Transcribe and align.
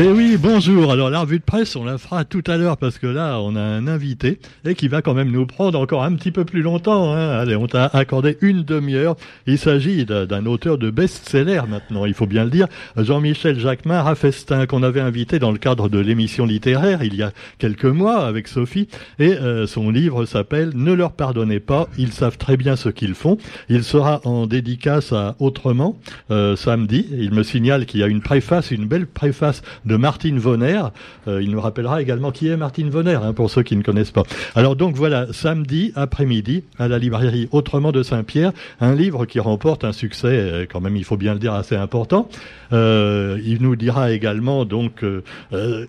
Eh 0.00 0.12
oui, 0.12 0.36
bonjour. 0.40 0.92
Alors 0.92 1.10
la 1.10 1.22
revue 1.22 1.40
de 1.40 1.44
presse, 1.44 1.74
on 1.74 1.82
la 1.84 1.98
fera 1.98 2.24
tout 2.24 2.44
à 2.46 2.56
l'heure 2.56 2.76
parce 2.76 2.98
que 2.98 3.08
là, 3.08 3.40
on 3.40 3.56
a 3.56 3.60
un 3.60 3.88
invité 3.88 4.38
et 4.64 4.76
qui 4.76 4.86
va 4.86 5.02
quand 5.02 5.12
même 5.12 5.32
nous 5.32 5.44
prendre 5.44 5.76
encore 5.76 6.04
un 6.04 6.14
petit 6.14 6.30
peu 6.30 6.44
plus 6.44 6.62
longtemps. 6.62 7.12
Hein. 7.12 7.30
Allez, 7.30 7.56
on 7.56 7.66
t'a 7.66 7.86
accordé 7.86 8.38
une 8.40 8.62
demi-heure. 8.62 9.16
Il 9.48 9.58
s'agit 9.58 10.04
d'un 10.04 10.46
auteur 10.46 10.78
de 10.78 10.90
best-seller 10.90 11.62
maintenant, 11.68 12.04
il 12.06 12.14
faut 12.14 12.28
bien 12.28 12.44
le 12.44 12.50
dire, 12.50 12.68
Jean-Michel 12.96 13.58
Jacquemin 13.58 14.00
Raffestin, 14.02 14.66
qu'on 14.66 14.84
avait 14.84 15.00
invité 15.00 15.40
dans 15.40 15.50
le 15.50 15.58
cadre 15.58 15.88
de 15.88 15.98
l'émission 15.98 16.46
littéraire 16.46 17.02
il 17.02 17.16
y 17.16 17.24
a 17.24 17.32
quelques 17.58 17.84
mois 17.84 18.24
avec 18.24 18.46
Sophie. 18.46 18.86
Et 19.18 19.32
euh, 19.32 19.66
son 19.66 19.90
livre 19.90 20.26
s'appelle 20.26 20.70
Ne 20.76 20.92
leur 20.92 21.10
pardonnez 21.10 21.58
pas, 21.58 21.88
ils 21.98 22.12
savent 22.12 22.38
très 22.38 22.56
bien 22.56 22.76
ce 22.76 22.88
qu'ils 22.88 23.14
font. 23.14 23.36
Il 23.68 23.82
sera 23.82 24.20
en 24.24 24.46
dédicace 24.46 25.12
à 25.12 25.34
Autrement 25.40 25.98
euh, 26.30 26.54
samedi. 26.54 27.08
Il 27.10 27.34
me 27.34 27.42
signale 27.42 27.84
qu'il 27.84 27.98
y 27.98 28.04
a 28.04 28.06
une 28.06 28.22
préface, 28.22 28.70
une 28.70 28.86
belle 28.86 29.08
préface 29.08 29.62
de 29.88 29.96
Martine 29.96 30.38
Vonner. 30.38 30.82
Euh, 31.26 31.42
il 31.42 31.50
nous 31.50 31.60
rappellera 31.60 32.00
également 32.00 32.30
qui 32.30 32.48
est 32.48 32.56
Martine 32.56 32.90
Vonner, 32.90 33.18
hein, 33.20 33.32
pour 33.32 33.50
ceux 33.50 33.62
qui 33.62 33.74
ne 33.74 33.82
connaissent 33.82 34.12
pas. 34.12 34.22
Alors 34.54 34.76
donc 34.76 34.94
voilà, 34.94 35.26
samedi 35.32 35.92
après-midi, 35.96 36.62
à 36.78 36.86
la 36.86 36.98
librairie 36.98 37.48
Autrement 37.50 37.90
de 37.90 38.02
Saint-Pierre, 38.02 38.52
un 38.80 38.94
livre 38.94 39.26
qui 39.26 39.40
remporte 39.40 39.84
un 39.84 39.92
succès, 39.92 40.28
euh, 40.28 40.66
quand 40.70 40.80
même, 40.80 40.96
il 40.96 41.04
faut 41.04 41.16
bien 41.16 41.32
le 41.32 41.40
dire, 41.40 41.54
assez 41.54 41.74
important. 41.74 42.28
Euh, 42.72 43.40
il 43.44 43.62
nous 43.62 43.74
dira 43.76 44.12
également 44.12 44.66
donc 44.66 45.02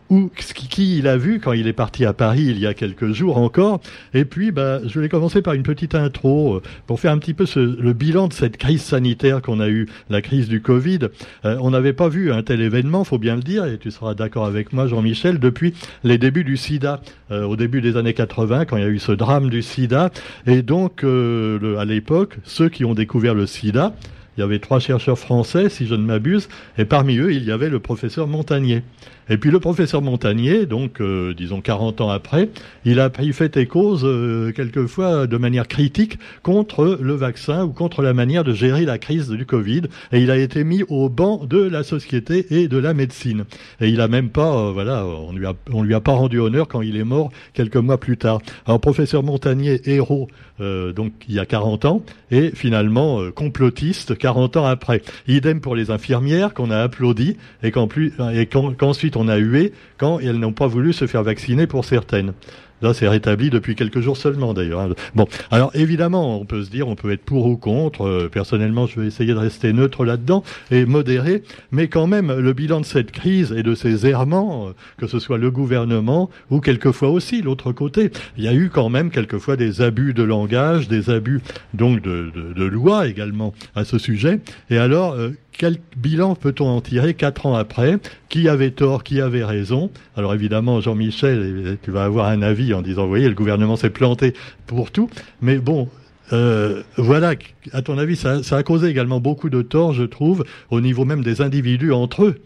où 0.10 0.32
qui, 0.56 0.98
il 0.98 1.08
a 1.08 1.18
vu 1.18 1.42
quand 1.42 1.52
il 1.52 1.68
est 1.68 1.74
parti 1.74 2.06
à 2.06 2.14
Paris 2.14 2.46
il 2.46 2.58
y 2.58 2.66
a 2.66 2.74
quelques 2.74 3.12
jours 3.12 3.38
encore. 3.38 3.82
Et 4.14 4.24
puis, 4.24 4.52
bah, 4.52 4.80
je 4.86 5.00
vais 5.00 5.10
commencer 5.10 5.42
par 5.42 5.54
une 5.54 5.64
petite 5.64 5.94
intro 5.94 6.62
pour 6.88 7.00
faire 7.00 7.12
un 7.12 7.18
petit 7.18 7.34
peu 7.34 7.46
ce, 7.46 7.60
le 7.60 7.94
bilan 7.94 8.30
de 8.30 8.34
cette 8.34 8.56
crise 8.56 8.82
sanitaire 8.82 9.42
qu'on 9.42 9.60
a 9.60 9.68
eu, 9.68 9.88
la 10.10 10.22
crise 10.22 10.48
du 10.48 10.62
Covid. 10.62 11.00
on 11.44 11.72
n'avait 11.72 11.94
pas 11.94 12.08
vu 12.08 12.32
un 12.32 12.44
tel 12.44 12.62
événement, 12.62 13.04
faut 13.04 13.18
bien 13.18 13.36
le 13.36 13.42
dire, 13.42 13.66
tu 13.90 13.96
seras 13.96 14.14
d'accord 14.14 14.46
avec 14.46 14.72
moi, 14.72 14.86
Jean-Michel, 14.86 15.40
depuis 15.40 15.74
les 16.04 16.20
débuts 16.20 16.44
du 16.44 16.58
sida, 16.58 17.02
euh, 17.32 17.44
au 17.44 17.56
début 17.56 17.82
des 17.82 17.98
années 17.98 18.14
80, 18.14 18.66
quand 18.66 18.78
il 18.78 18.84
y 18.84 18.86
a 18.86 18.90
eu 18.90 19.00
ce 19.00 19.12
drame 19.12 19.50
du 19.50 19.64
sida. 19.64 20.12
Et 20.46 20.62
donc, 20.62 21.04
euh, 21.04 21.78
à 21.78 21.86
l'époque, 21.86 22.38
ceux 22.44 22.70
qui 22.70 22.86
ont 22.86 22.94
découvert 22.94 23.34
le 23.34 23.48
sida, 23.48 23.94
il 24.40 24.42
y 24.42 24.46
avait 24.46 24.60
trois 24.60 24.80
chercheurs 24.80 25.20
français, 25.20 25.68
si 25.68 25.86
je 25.86 25.96
ne 25.96 26.06
m'abuse, 26.06 26.48
et 26.78 26.86
parmi 26.86 27.18
eux, 27.18 27.34
il 27.34 27.44
y 27.44 27.52
avait 27.52 27.68
le 27.68 27.82
professeur 27.82 28.26
Montagnier. 28.26 28.84
Et 29.30 29.38
puis 29.38 29.52
le 29.52 29.60
professeur 29.60 30.02
Montagnier, 30.02 30.66
donc 30.66 31.02
euh, 31.02 31.36
disons 31.36 31.62
40 31.62 32.02
ans 32.02 32.10
après, 32.10 32.50
il 32.84 33.00
a 33.00 33.12
fait 33.32 33.58
et 33.58 33.68
cause 33.68 34.02
euh, 34.04 34.52
quelquefois 34.52 35.28
de 35.28 35.38
manière 35.38 35.68
critique 35.68 36.18
contre 36.42 36.98
le 37.00 37.14
vaccin 37.14 37.64
ou 37.64 37.70
contre 37.70 38.02
la 38.02 38.14
manière 38.14 38.44
de 38.44 38.54
gérer 38.54 38.86
la 38.86 38.98
crise 38.98 39.30
du 39.30 39.46
Covid. 39.46 39.84
Et 40.12 40.20
il 40.22 40.32
a 40.32 40.38
été 40.38 40.64
mis 40.64 40.82
au 40.90 41.10
banc 41.10 41.46
de 41.46 41.60
la 41.60 41.84
société 41.84 42.48
et 42.50 42.68
de 42.68 42.78
la 42.78 42.96
médecine. 42.96 43.46
Et 43.82 43.90
il 43.90 44.02
a 44.02 44.08
même 44.08 44.30
pas, 44.30 44.52
euh, 44.52 44.72
voilà, 44.72 45.06
on 45.06 45.32
lui 45.32 45.46
a, 45.46 45.54
lui 45.84 45.94
a 45.94 46.02
pas 46.02 46.14
rendu 46.14 46.40
honneur 46.40 46.68
quand 46.68 46.82
il 46.82 46.98
est 46.98 47.04
mort 47.04 47.30
quelques 47.54 47.78
mois 47.78 48.00
plus 48.00 48.18
tard. 48.18 48.40
Alors 48.66 48.82
professeur 48.82 49.22
Montagnier, 49.22 49.82
héros, 49.86 50.28
donc 50.60 51.14
il 51.30 51.36
y 51.36 51.40
a 51.40 51.46
40 51.46 51.86
ans, 51.86 52.04
et 52.32 52.52
finalement 52.54 53.32
complotiste 53.32 54.18
40 54.30 54.58
ans 54.58 54.66
après. 54.66 55.02
Idem 55.28 55.60
pour 55.60 55.76
les 55.76 55.90
infirmières 55.90 56.54
qu'on 56.54 56.70
a 56.70 56.78
applaudi 56.78 57.36
et 57.64 57.72
qu'ensuite 57.72 59.18
on 59.18 59.28
a 59.28 59.38
hué 59.38 59.74
quand 59.98 60.20
elles 60.20 60.38
n'ont 60.38 60.54
pas 60.54 60.68
voulu 60.68 60.94
se 60.94 61.08
faire 61.08 61.24
vacciner 61.24 61.66
pour 61.66 61.84
certaines. 61.84 62.34
Là, 62.82 62.94
c'est 62.94 63.08
rétabli 63.08 63.50
depuis 63.50 63.76
quelques 63.76 64.00
jours 64.00 64.18
seulement, 64.18 64.54
d'ailleurs. 64.54 64.82
Hein. 64.82 64.90
Bon, 65.16 65.28
alors 65.52 65.72
évidemment, 65.74 66.40
on 66.40 66.46
peut 66.46 66.64
se 66.64 66.70
dire, 66.70 66.88
on 66.88 66.96
peut 66.96 67.12
être 67.12 67.24
pour 67.24 67.46
ou 67.46 67.58
contre. 67.58 68.04
Euh, 68.04 68.30
personnellement, 68.32 68.88
je 68.88 69.00
vais 69.00 69.08
essayer 69.08 69.34
de 69.34 69.40
rester 69.40 69.74
neutre 69.74 70.06
là-dedans 70.06 70.44
et 70.72 70.86
modéré. 70.86 71.44
Mais 71.72 71.88
quand 71.88 72.08
même, 72.08 72.32
le 72.32 72.54
bilan 72.54 72.82
de 72.82 72.86
cette 72.86 73.12
crise 73.12 73.52
et 73.52 73.64
de 73.64 73.76
ces 73.76 74.08
errements, 74.08 74.68
euh, 74.68 74.72
que 74.98 75.08
ce 75.08 75.20
soit 75.20 75.38
le 75.38 75.52
gouvernement 75.52 76.30
ou 76.50 76.60
quelquefois 76.60 77.10
aussi 77.10 77.42
l'autre 77.42 77.72
côté, 77.72 78.12
il 78.38 78.44
y 78.44 78.48
a 78.48 78.54
eu 78.54 78.70
quand 78.70 78.90
même 78.90 79.10
quelquefois 79.12 79.56
des 79.56 79.82
abus 79.82 80.14
de 80.14 80.24
langage, 80.24 80.88
des 80.88 81.10
abus 81.10 81.42
donc 81.74 82.02
de, 82.02 82.32
de, 82.34 82.54
de 82.54 82.66
loi 82.66 83.08
également 83.08 83.54
à 83.76 83.84
ce 83.84 83.98
sujet. 83.98 84.40
Et 84.70 84.78
alors, 84.78 85.14
euh, 85.14 85.32
quel 85.60 85.78
bilan 85.98 86.36
peut-on 86.36 86.68
en 86.70 86.80
tirer 86.80 87.14
quatre 87.14 87.46
ans 87.46 87.54
après 87.54 88.00
Qui 88.30 88.48
avait 88.48 88.72
tort 88.72 89.04
Qui 89.04 89.20
avait 89.20 89.44
raison 89.44 89.92
Alors 90.16 90.34
évidemment, 90.34 90.80
Jean-Michel, 90.80 91.78
tu 91.84 91.92
vas 91.92 92.06
avoir 92.06 92.28
un 92.28 92.42
avis 92.42 92.74
en 92.74 92.82
disant, 92.82 93.04
vous 93.04 93.10
voyez, 93.10 93.28
le 93.28 93.36
gouvernement 93.36 93.76
s'est 93.76 93.90
planté 93.90 94.34
pour 94.68 94.90
tout. 94.90 95.10
Mais 95.42 95.58
bon, 95.58 95.90
euh, 96.32 96.82
voilà, 96.96 97.34
à 97.74 97.82
ton 97.82 97.98
avis, 97.98 98.16
ça, 98.16 98.40
a 98.50 98.64
causé 98.64 98.88
également 98.88 99.20
beaucoup 99.20 99.50
de 99.50 99.62
tort, 99.62 99.92
je 99.92 100.04
trouve, 100.04 100.46
au 100.72 100.80
niveau 100.80 101.04
même 101.04 101.24
des 101.24 101.42
individus 101.42 101.92
entre 101.92 102.24
eux. 102.24 102.40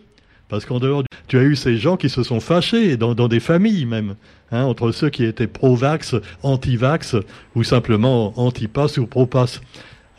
Parce 0.50 0.66
qu'en 0.66 0.80
dehors, 0.80 1.04
tu 1.28 1.38
as 1.38 1.44
eu 1.44 1.56
ces 1.56 1.78
gens 1.78 1.98
qui 1.98 2.10
se 2.10 2.24
sont 2.24 2.40
fâchés, 2.40 2.98
dans, 2.98 3.14
des 3.14 3.40
familles 3.40 3.86
même, 3.86 4.16
hein, 4.52 4.64
entre 4.64 4.92
ceux 4.92 5.12
qui 5.12 5.24
étaient 5.24 5.46
pro-vax, 5.46 6.16
anti-vax, 6.42 7.16
ou 7.54 7.64
simplement 7.64 8.34
anti-pass 8.40 8.98
ou 8.98 9.06
pro-pass. 9.06 9.62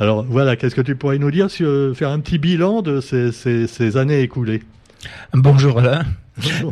Alors 0.00 0.24
voilà, 0.24 0.56
qu'est-ce 0.56 0.74
que 0.74 0.80
tu 0.80 0.96
pourrais 0.96 1.18
nous 1.18 1.30
dire 1.30 1.48
sur 1.48 1.68
euh, 1.68 1.94
faire 1.94 2.08
un 2.10 2.18
petit 2.18 2.38
bilan 2.38 2.82
de 2.82 3.00
ces, 3.00 3.96
années 3.96 4.22
écoulées? 4.22 4.62
Bonjour 5.32 5.78
Alain, 5.78 6.02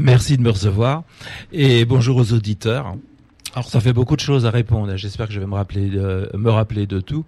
merci 0.00 0.36
de 0.36 0.42
me 0.42 0.50
recevoir 0.50 1.04
et 1.52 1.84
bonjour 1.84 2.16
aux 2.16 2.32
auditeurs. 2.32 2.96
Alors 3.54 3.68
ça 3.68 3.78
fait 3.78 3.92
beaucoup 3.92 4.16
de 4.16 4.20
choses 4.20 4.44
à 4.44 4.50
répondre. 4.50 4.96
J'espère 4.96 5.28
que 5.28 5.32
je 5.32 5.38
vais 5.38 5.46
me 5.46 5.54
rappeler 5.54 5.88
de, 5.88 6.30
me 6.34 6.50
rappeler 6.50 6.86
de 6.86 6.98
tout. 6.98 7.24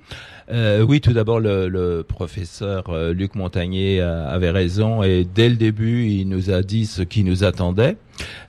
Euh, 0.50 0.82
oui, 0.82 1.00
tout 1.00 1.12
d'abord 1.12 1.38
le, 1.38 2.02
professeur 2.02 2.88
euh, 2.88 3.12
Luc 3.12 3.36
Montagnier 3.36 4.00
avait 4.00 4.50
raison 4.50 5.04
et 5.04 5.24
dès 5.24 5.48
le 5.48 5.54
début 5.54 6.06
il 6.06 6.28
nous 6.28 6.50
a 6.50 6.62
dit 6.62 6.86
ce 6.86 7.02
qui 7.02 7.22
nous 7.22 7.44
attendait. 7.44 7.96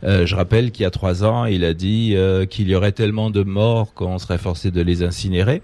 je 0.02 0.36
rappelle 0.36 0.72
qu'il 0.72 0.82
y 0.82 0.88
a 0.88 0.92
trois 0.92 1.24
ans 1.24 1.46
il 1.46 1.64
a 1.64 1.76
dit 1.76 2.16
qu'il 2.50 2.70
y 2.70 2.76
aurait 2.76 2.92
tellement 2.92 3.30
de 3.30 3.44
morts 3.44 3.94
qu'on 3.94 4.18
serait 4.18 4.40
forcé 4.40 4.72
de 4.72 4.82
les 4.82 5.04
incinérer. 5.04 5.62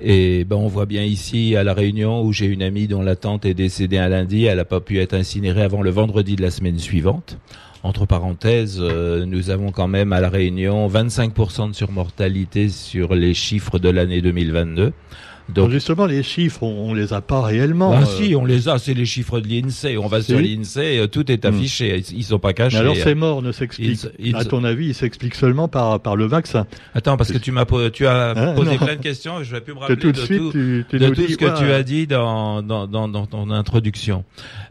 Et 0.00 0.44
ben 0.44 0.56
on 0.56 0.68
voit 0.68 0.86
bien 0.86 1.02
ici 1.02 1.56
à 1.56 1.64
la 1.64 1.74
Réunion 1.74 2.22
où 2.22 2.32
j'ai 2.32 2.46
une 2.46 2.62
amie 2.62 2.86
dont 2.86 3.02
la 3.02 3.16
tante 3.16 3.44
est 3.44 3.54
décédée 3.54 3.98
un 3.98 4.08
lundi, 4.08 4.44
elle 4.44 4.58
n'a 4.58 4.64
pas 4.64 4.80
pu 4.80 5.00
être 5.00 5.14
incinérée 5.14 5.62
avant 5.62 5.82
le 5.82 5.90
vendredi 5.90 6.36
de 6.36 6.42
la 6.42 6.52
semaine 6.52 6.78
suivante. 6.78 7.38
Entre 7.82 8.06
parenthèses, 8.06 8.78
euh, 8.80 9.24
nous 9.24 9.50
avons 9.50 9.72
quand 9.72 9.88
même 9.88 10.12
à 10.12 10.20
la 10.20 10.28
Réunion 10.28 10.88
25% 10.88 11.70
de 11.70 11.74
surmortalité 11.74 12.68
sur 12.68 13.14
les 13.14 13.34
chiffres 13.34 13.78
de 13.78 13.88
l'année 13.88 14.20
2022. 14.20 14.92
Donc 15.48 15.70
justement, 15.70 16.06
les 16.06 16.22
chiffres, 16.22 16.62
on, 16.62 16.92
les 16.92 17.12
a 17.12 17.20
pas 17.20 17.40
réellement. 17.42 17.92
Ah 17.94 18.04
si, 18.04 18.34
on 18.36 18.44
les 18.44 18.68
a, 18.68 18.78
c'est 18.78 18.92
les 18.92 19.06
chiffres 19.06 19.40
de 19.40 19.48
l'INSEE. 19.48 19.96
On 19.96 20.06
va 20.06 20.20
sur 20.20 20.38
l'INSEE, 20.38 20.98
euh, 20.98 21.06
tout 21.06 21.30
est 21.32 21.44
hmm. 21.44 21.48
affiché, 21.48 22.02
ils 22.12 22.24
sont 22.24 22.38
pas 22.38 22.52
cachés. 22.52 22.76
alors 22.76 22.96
ces 22.96 23.14
morts 23.14 23.40
ne 23.40 23.52
s'expliquent, 23.52 24.06
à 24.34 24.44
ton 24.44 24.64
avis, 24.64 24.88
ils 24.88 24.94
s'expliquent 24.94 25.34
seulement 25.34 25.68
par 25.68 26.00
par 26.00 26.16
le 26.16 26.26
vaccin? 26.26 26.66
Attends, 26.94 27.16
parce 27.16 27.32
que 27.32 27.38
tu 27.38 27.52
m'as 27.52 27.64
tu 27.92 28.06
as 28.06 28.30
hein 28.36 28.54
posé 28.54 28.76
plein 28.76 28.96
de 28.96 29.02
questions, 29.02 29.42
je 29.42 29.52
vais 29.52 29.60
plus 29.60 29.74
me 29.74 29.78
rappeler 29.78 29.96
de, 29.96 30.12
tout, 30.12 30.52
de 30.52 31.08
tout 31.08 31.28
ce 31.28 31.36
que 31.36 31.58
tu 31.58 31.72
as 31.72 31.82
dit 31.82 32.06
dans 32.06 32.62
dans 32.62 32.86
dans, 32.86 33.08
dans 33.08 33.26
ton 33.26 33.50
introduction. 33.50 34.24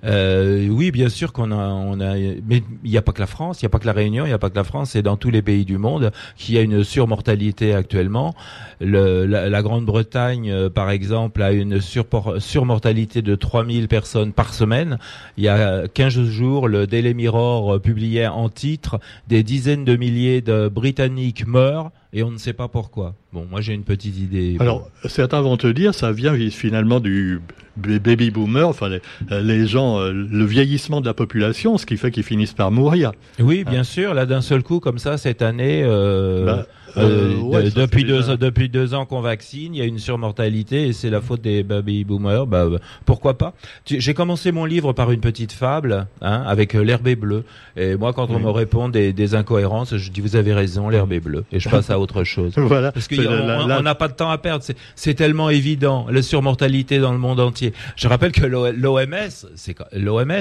Euh, 0.03 0.67
oui, 0.69 0.91
bien 0.91 1.09
sûr 1.09 1.33
qu'on 1.33 1.51
a 1.51 1.67
on 1.69 1.99
a, 1.99 2.15
mais 2.15 2.63
il 2.83 2.91
n'y 2.91 2.97
a 2.97 3.01
pas 3.01 3.13
que 3.13 3.19
la 3.19 3.27
France, 3.27 3.61
il 3.61 3.65
n'y 3.65 3.67
a 3.67 3.69
pas 3.69 3.79
que 3.79 3.87
la 3.87 3.93
Réunion, 3.93 4.25
il 4.25 4.29
n'y 4.29 4.33
a 4.33 4.39
pas 4.39 4.49
que 4.49 4.55
la 4.55 4.63
France, 4.63 4.91
c'est 4.91 5.01
dans 5.01 5.17
tous 5.17 5.31
les 5.31 5.41
pays 5.41 5.65
du 5.65 5.77
monde 5.77 6.11
qu'il 6.37 6.55
y 6.55 6.57
a 6.57 6.61
une 6.61 6.83
surmortalité 6.83 7.73
actuellement. 7.73 8.35
Le, 8.79 9.25
la, 9.25 9.49
la 9.49 9.61
Grande-Bretagne 9.63 10.66
euh, 10.67 10.69
par 10.69 10.89
exemple, 10.89 11.41
a 11.41 11.51
une 11.51 11.79
surmortalité 11.81 13.21
de 13.21 13.35
3000 13.35 13.87
personnes 13.87 14.33
par 14.33 14.53
semaine. 14.53 14.97
Il 15.37 15.43
y 15.43 15.47
a 15.47 15.87
15 15.87 16.23
jours, 16.23 16.67
le 16.67 16.87
Daily 16.87 17.13
Mirror 17.13 17.75
euh, 17.75 17.79
publiait 17.79 18.27
en 18.27 18.49
titre 18.49 18.99
des 19.27 19.43
dizaines 19.43 19.85
de 19.85 19.95
milliers 19.95 20.41
de 20.41 20.69
Britanniques 20.69 21.47
meurent 21.47 21.91
et 22.13 22.23
on 22.23 22.31
ne 22.31 22.37
sait 22.37 22.53
pas 22.53 22.67
pourquoi. 22.67 23.15
Bon, 23.33 23.45
moi 23.49 23.61
j'ai 23.61 23.73
une 23.73 23.83
petite 23.83 24.17
idée. 24.17 24.57
Alors, 24.59 24.89
certains 25.05 25.41
vont 25.41 25.57
te 25.57 25.67
dire, 25.67 25.93
ça 25.93 26.11
vient 26.11 26.33
finalement 26.49 26.99
du 26.99 27.41
baby 27.75 28.31
boomer, 28.31 28.67
enfin 28.67 28.89
les, 28.89 29.01
euh, 29.31 29.67
gens, 29.67 29.99
le 29.99 30.45
vieillissement 30.45 31.01
de 31.01 31.05
la 31.05 31.13
population, 31.13 31.77
ce 31.77 31.85
qui 31.85 31.97
fait 31.97 32.11
qu'ils 32.11 32.23
finissent 32.23 32.53
par 32.53 32.71
mourir. 32.71 33.11
Oui, 33.39 33.63
bien 33.63 33.83
sûr. 33.83 34.13
Là, 34.13 34.25
d'un 34.25 34.41
seul 34.41 34.63
coup, 34.63 34.79
comme 34.79 34.99
ça, 34.99 35.17
cette 35.17 35.41
année, 35.41 35.83
bah, 35.83 36.65
euh, 36.97 37.53
euh, 37.53 37.69
depuis 37.75 38.03
deux 38.03 38.37
depuis 38.37 38.69
deux 38.69 38.93
ans 38.93 39.05
qu'on 39.05 39.21
vaccine, 39.21 39.75
il 39.75 39.77
y 39.77 39.81
a 39.81 39.85
une 39.85 39.99
surmortalité 39.99 40.87
et 40.87 40.93
c'est 40.93 41.09
la 41.09 41.21
faute 41.21 41.41
des 41.41 41.63
baby 41.63 42.03
boomers. 42.03 42.47
Bah, 42.47 42.67
pourquoi 43.05 43.37
pas? 43.37 43.53
J'ai 43.85 44.13
commencé 44.13 44.51
mon 44.51 44.65
livre 44.65 44.93
par 44.93 45.11
une 45.11 45.19
petite 45.19 45.51
fable, 45.51 46.07
hein, 46.21 46.43
avec 46.45 46.75
euh, 46.75 46.83
l'herbe 46.83 47.07
est 47.07 47.15
bleue. 47.15 47.43
Et 47.75 47.95
moi, 47.95 48.13
quand 48.13 48.29
on 48.29 48.39
me 48.39 48.49
répond 48.49 48.89
des, 48.89 49.13
des, 49.13 49.35
incohérences, 49.35 49.95
je 49.97 50.11
dis 50.11 50.21
vous 50.21 50.35
avez 50.35 50.53
raison, 50.53 50.89
l'herbe 50.89 51.13
est 51.13 51.19
bleue, 51.19 51.45
et 51.51 51.59
je 51.59 51.69
passe 51.69 51.89
à 51.89 51.99
autre 51.99 52.23
chose. 52.23 52.53
voilà. 52.57 52.91
Parce 52.91 53.07
qu'on 53.07 53.81
n'a 53.81 53.95
pas 53.95 54.07
de 54.07 54.13
temps 54.13 54.29
à 54.29 54.37
perdre. 54.37 54.63
C'est 54.95 55.13
tellement 55.13 55.49
évident 55.49 56.07
la 56.09 56.21
surmortalité 56.21 56.99
dans 56.99 57.11
le 57.11 57.19
monde 57.19 57.39
entier. 57.39 57.73
Je 57.95 58.07
rappelle 58.07 58.31
que 58.31 58.45
l'OMS, 58.45 59.47
c'est 59.55 59.75
l'OMS 59.93 60.31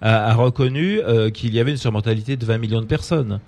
a, 0.00 0.30
a, 0.30 0.34
reconnu 0.34 1.00
qu'il 1.34 1.54
y 1.54 1.60
avait 1.60 1.72
une 1.72 1.76
surmortalité 1.76 2.36
de 2.36 2.44
20 2.44 2.58
millions 2.58 2.80
de 2.80 2.86
personnes. 2.86 3.40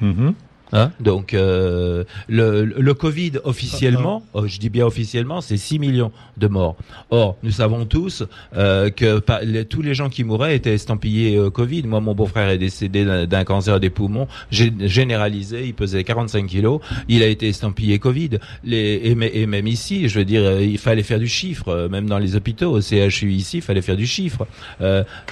Mm 0.00 0.30
Hein 0.72 0.90
Donc 1.00 1.34
euh, 1.34 2.04
le, 2.28 2.64
le 2.64 2.94
Covid 2.94 3.32
officiellement, 3.44 4.24
oh, 4.32 4.46
je 4.46 4.58
dis 4.58 4.70
bien 4.70 4.86
officiellement, 4.86 5.42
c'est 5.42 5.58
6 5.58 5.78
millions 5.78 6.12
de 6.38 6.46
morts. 6.48 6.76
Or, 7.10 7.36
nous 7.42 7.50
savons 7.50 7.84
tous 7.84 8.24
euh, 8.56 8.88
que 8.88 9.20
tous 9.64 9.82
les 9.82 9.94
gens 9.94 10.08
qui 10.08 10.24
mouraient 10.24 10.56
étaient 10.56 10.72
estampillés 10.72 11.36
euh, 11.36 11.50
Covid. 11.50 11.82
Moi, 11.82 12.00
mon 12.00 12.14
beau-frère 12.14 12.48
est 12.48 12.58
décédé 12.58 13.26
d'un 13.26 13.44
cancer 13.44 13.80
des 13.80 13.90
poumons 13.90 14.28
généralisé. 14.50 15.66
Il 15.66 15.74
pesait 15.74 16.04
45 16.04 16.46
kilos. 16.46 16.80
Il 17.08 17.22
a 17.22 17.26
été 17.26 17.48
estampillé 17.48 17.98
Covid. 17.98 18.38
Les, 18.64 19.16
et, 19.34 19.46
même 19.46 19.66
ici, 19.66 20.08
je 20.08 20.18
veux 20.18 20.24
dire, 20.24 20.60
il 20.60 20.78
fallait 20.78 21.02
faire 21.02 21.18
du 21.18 21.28
chiffre. 21.28 21.88
Même 21.90 22.08
dans 22.08 22.18
les 22.18 22.34
hôpitaux, 22.34 22.78
au 22.78 22.80
CHU 22.80 23.30
ici, 23.30 23.58
il 23.58 23.62
fallait 23.62 23.82
faire 23.82 23.96
du 23.96 24.06
chiffre. 24.06 24.46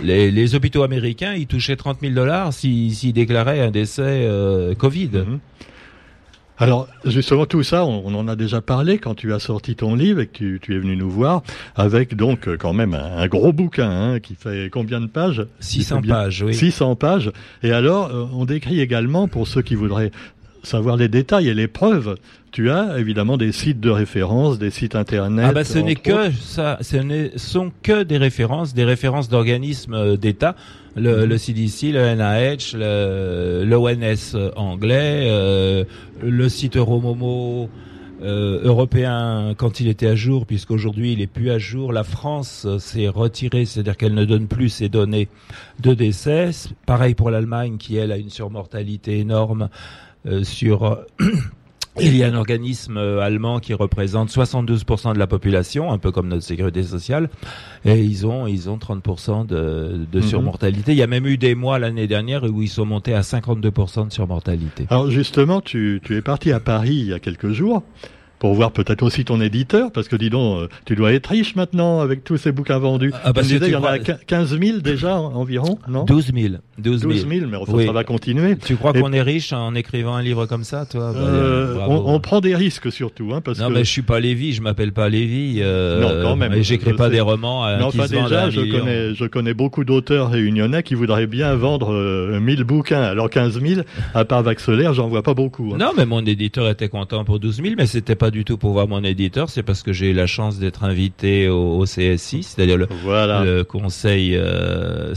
Les, 0.03 0.31
les, 0.31 0.55
hôpitaux 0.55 0.83
américains, 0.83 1.33
ils 1.35 1.47
touchaient 1.47 1.77
30 1.77 2.01
000 2.01 2.13
dollars 2.13 2.53
s'ils 2.53 3.13
déclaraient 3.13 3.61
un 3.61 3.71
décès 3.71 4.29
Covid. 4.79 5.11
Mhm. 5.31 5.41
Alors, 6.61 6.89
justement, 7.07 7.47
tout 7.47 7.63
ça, 7.63 7.87
on, 7.87 8.15
en 8.15 8.29
a 8.29 8.37
déjà 8.37 8.61
parlé 8.61 8.99
quand 8.99 9.15
tu 9.15 9.33
as 9.33 9.39
sorti 9.39 9.77
ton 9.77 9.95
livre 9.95 10.21
et 10.21 10.27
que 10.27 10.59
tu, 10.59 10.77
es 10.77 10.79
venu 10.79 10.95
nous 10.95 11.09
voir, 11.09 11.43
avec 11.75 12.15
donc 12.15 12.49
euh, 12.49 12.59
quand 12.59 12.75
même 12.75 12.93
un, 12.93 13.27
gros 13.29 13.55
bouquin 13.55 13.91
hein, 13.91 14.21
qui 14.21 14.35
fait 14.35 14.69
combien 14.71 15.01
de 15.01 15.07
pages? 15.07 15.47
600 15.61 16.03
pages, 16.03 16.43
oui. 16.43 16.55
600 16.55 16.97
pages. 16.97 17.33
Et 17.63 17.73
alors, 17.73 18.15
euh, 18.15 18.27
on 18.35 18.45
décrit 18.45 18.81
également, 18.81 19.27
pour 19.27 19.49
ceux 19.49 19.63
qui 19.63 19.75
voudraient 19.75 20.11
savoir 20.63 20.97
les 20.97 21.09
détails 21.09 21.49
et 21.49 21.55
les 21.55 21.69
preuves, 21.69 22.17
tu 22.53 22.71
as 22.71 22.99
évidemment 22.99 23.37
des 23.37 23.53
sites 23.53 23.81
de 23.81 23.91
référence, 23.91 24.59
des 24.59 24.71
sites 24.71 24.97
internet. 24.97 25.47
Ah 25.49 25.53
bah 25.53 25.65
ce 25.65 25.79
n'est 25.79 25.95
que 25.95 26.31
ça, 26.33 26.79
ce 26.81 26.97
ne 26.97 27.29
sont 27.37 27.71
que 27.83 28.03
des 28.03 28.19
références, 28.19 28.75
des 28.75 28.85
références 28.85 29.29
d'organismes 29.29 29.95
euh, 29.95 30.17
d'État 30.17 30.57
le, 30.97 31.25
le 31.25 31.39
CDC, 31.39 31.93
le 31.93 32.15
NIH, 32.17 32.77
l'ONS 33.65 34.51
anglais, 34.57 35.29
euh, 35.31 35.85
le 36.21 36.49
site 36.49 36.77
Euromomo 36.77 37.69
euh, 38.23 38.61
européen 38.65 39.55
quand 39.57 39.81
il 39.81 39.89
était 39.89 40.09
à 40.09 40.15
jour, 40.15 40.45
puisqu'aujourd'hui 40.45 41.13
il 41.13 41.21
est 41.21 41.27
plus 41.27 41.51
à 41.51 41.59
jour. 41.59 41.93
La 41.93 42.05
France 42.05 42.67
s'est 42.79 43.09
retirée, 43.09 43.65
c'est-à-dire 43.65 43.97
qu'elle 43.97 44.15
ne 44.15 44.25
donne 44.25 44.47
plus 44.47 44.69
ses 44.69 44.89
données 44.89 45.29
de 45.79 45.95
décès. 45.95 46.51
Pareil 46.87 47.15
pour 47.15 47.31
l'Allemagne 47.31 47.77
qui 47.79 47.97
elle 47.97 48.13
a 48.13 48.17
une 48.17 48.31
surmortalité 48.31 49.19
énorme 49.21 49.69
sur 50.43 51.05
il 51.99 52.17
y 52.17 52.23
a 52.23 52.29
un 52.29 52.35
organisme 52.35 52.97
euh, 52.97 53.21
allemand 53.21 53.59
qui 53.59 53.75
représente 53.75 54.31
72% 54.31 55.13
de 55.15 55.19
la 55.19 55.27
population, 55.27 55.93
un 55.93 55.99
peu 55.99 56.13
comme 56.13 56.29
notre 56.29 56.45
sécurité 56.45 56.83
sociale, 56.83 57.29
et 57.85 58.01
ils 58.01 58.27
ont 58.27 58.47
ils 58.47 58.71
ont 58.71 58.77
30% 58.77 59.47
de, 59.47 60.07
de 60.11 60.21
mhm. 60.21 60.25
surmortalité. 60.25 60.93
Il 60.93 60.99
y 60.99 61.03
a 61.03 61.07
même 61.07 61.27
eu 61.27 61.37
des 61.37 61.55
mois 61.55 61.79
l'année 61.79 62.07
dernière 62.07 62.45
où 62.45 62.63
ils 62.63 62.69
sont 62.69 62.87
montés 62.87 63.15
à 63.15 63.21
52% 63.21 64.09
de 64.09 64.13
surmortalité. 64.13 64.87
Alors 64.91 65.11
justement, 65.11 65.61
tu, 65.61 66.01
tu 66.05 66.17
es 66.17 66.23
parti 66.23 66.53
à 66.53 66.61
Paris 66.61 66.95
il 66.95 67.07
y 67.09 67.13
a 67.13 67.19
quelques 67.19 67.51
jours 67.51 67.83
pour 68.41 68.55
voir 68.55 68.73
peut-être 68.73 69.03
aussi 69.03 69.25
ton 69.25 69.41
éditeur, 69.41 69.93
parce 69.93 70.09
que 70.09 70.17
dis 70.17 70.31
donc, 70.31 70.63
euh, 70.63 70.69
tu 70.87 70.97
dois 70.97 71.13
être 71.13 71.29
riche 71.29 71.55
maintenant 71.55 72.01
avec 72.01 72.25
tous 72.25 72.39
ces 72.39 72.51
bouquins 72.51 72.79
vendus. 72.79 73.13
Ah, 73.23 73.33
bah, 73.33 73.43
il 73.45 73.69
y 73.69 73.77
en 73.77 73.85
a 73.85 73.99
15 73.99 74.59
000 74.59 74.79
déjà 74.79 75.17
environ, 75.21 75.79
non? 75.87 76.05
12 76.05 76.33
000. 76.35 76.55
12 76.79 77.01
000. 77.03 77.13
12 77.13 77.29
000, 77.29 77.47
mais 77.51 77.59
enfin, 77.59 77.85
ça 77.85 77.93
va 77.93 78.03
continuer. 78.03 78.57
Tu 78.57 78.77
crois 78.77 78.95
qu'on 78.95 79.13
est 79.13 79.23
riche 79.23 79.53
en 79.53 79.75
écrivant 79.75 80.15
un 80.15 80.23
livre 80.23 80.47
comme 80.47 80.65
ça, 80.65 80.87
toi? 80.87 81.13
Euh, 81.15 81.77
on, 81.87 82.15
on, 82.15 82.21
prend 82.21 82.41
des 82.41 82.57
risques 82.57 82.91
surtout, 82.91 83.33
hein, 83.35 83.43
parce 83.43 83.59
non, 83.59 83.69
mais 83.69 83.85
je 83.85 83.91
suis 83.91 84.03
pas 84.03 84.21
Lévy, 84.21 84.55
je 84.55 84.63
m'appelle 84.63 84.93
pas 84.93 85.11
Lévy. 85.11 85.61
Euh, 85.61 86.01
non, 86.01 86.31
quand 86.31 86.37
même. 86.37 86.55
Et 86.55 86.63
j'écris 86.63 86.95
pas 86.95 87.11
des 87.11 87.21
romans. 87.21 87.67
Euh, 87.67 87.79
non, 87.79 87.91
qui 87.91 87.99
se 87.99 88.09
déjà, 88.09 88.49
je 88.49 88.61
connais, 88.61 89.15
je 89.15 89.25
connais 89.27 89.55
beaucoup 89.55 89.85
d'auteurs 89.85 90.31
réunionnais 90.31 90.83
qui 90.83 90.95
voudraient 90.95 91.27
bien 91.27 91.55
vendre 91.55 91.93
euh, 91.93 92.41
1000 92.41 92.65
bouquins. 92.65 93.03
Alors 93.03 93.29
15 93.29 93.61
000, 93.61 93.83
à 94.15 94.25
part 94.25 94.43
Vaxelaire, 94.43 94.95
j'en 94.95 95.09
vois 95.09 95.23
pas 95.23 95.35
beaucoup. 95.35 95.73
Hein. 95.75 95.79
Non, 95.79 95.93
mais 95.97 96.07
mon 96.07 96.25
éditeur 96.25 96.69
était 96.71 96.89
content 96.89 97.25
pour 97.25 97.39
12 97.39 97.63
000, 97.63 97.75
mais 97.77 97.87
c'était 97.87 98.15
pas 98.15 98.30
du 98.31 98.45
tout 98.45 98.57
pour 98.57 98.73
voir 98.73 98.89
mon 98.89 99.03
éditeur 99.05 99.51
c'est 99.51 99.63
parce 99.63 99.83
que 99.83 99.93
j'ai 99.93 100.11
eu 100.11 100.13
la 100.13 100.27
chance 100.27 100.59
d'être 100.59 100.85
invité 100.85 101.49
au, 101.49 101.85
CSI, 101.85 102.43
c'est-à-dire 102.43 102.77
le, 102.77 103.63
Conseil 103.65 104.37
euh, 104.37 105.15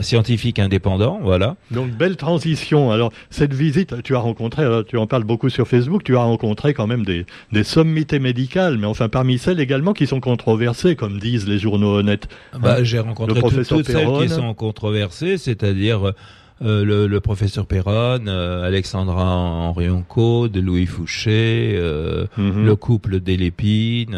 scientifique 0.00 0.58
indépendant, 0.58 1.20
voilà. 1.22 1.56
Donc 1.70 1.90
belle 1.90 2.16
transition. 2.16 2.90
Alors 2.90 3.12
cette 3.30 3.54
visite, 3.54 4.02
tu 4.02 4.14
as 4.14 4.18
rencontré, 4.18 4.62
euh, 4.62 4.82
tu 4.82 4.96
en 4.96 5.06
parles 5.06 5.24
beaucoup 5.24 5.48
sur 5.48 5.66
Facebook, 5.66 6.04
tu 6.04 6.16
as 6.16 6.22
rencontré 6.22 6.74
quand 6.74 6.86
même 6.86 7.04
des, 7.04 7.26
des 7.52 7.64
sommités 7.64 8.18
médicales, 8.18 8.78
mais 8.78 8.86
enfin 8.86 9.08
parmi 9.08 9.38
celles 9.38 9.60
également 9.60 9.92
qui 9.92 10.06
sont 10.06 10.20
controversées, 10.20 10.96
comme 10.96 11.18
disent 11.18 11.48
les 11.48 11.58
journaux 11.58 11.96
honnêtes. 11.96 12.28
Bah, 12.58 12.76
hein, 12.78 12.84
j'ai 12.84 12.98
rencontré 12.98 13.40
toutes 13.40 13.64
celles 13.64 14.06
qui 14.06 14.28
sont 14.28 14.54
controversées, 14.54 15.38
c'est-à-dire 15.38 16.12
euh, 16.62 16.84
le, 16.84 17.06
le, 17.06 17.20
professeur 17.20 17.66
Perron, 17.66 18.26
euh, 18.26 18.66
Alexandra 18.66 19.34
Henrion-Co, 19.34 20.48
de 20.48 20.60
Louis 20.60 20.84
Fouché, 20.84 21.72
euh, 21.74 22.26
mhm. 22.36 22.66
le 22.66 22.76
couple 22.76 23.20
Delépine, 23.20 24.14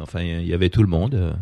enfin 0.00 0.22
il 0.22 0.46
y 0.46 0.54
avait 0.54 0.70
tout 0.70 0.82
le 0.82 0.88
monde. 0.88 1.34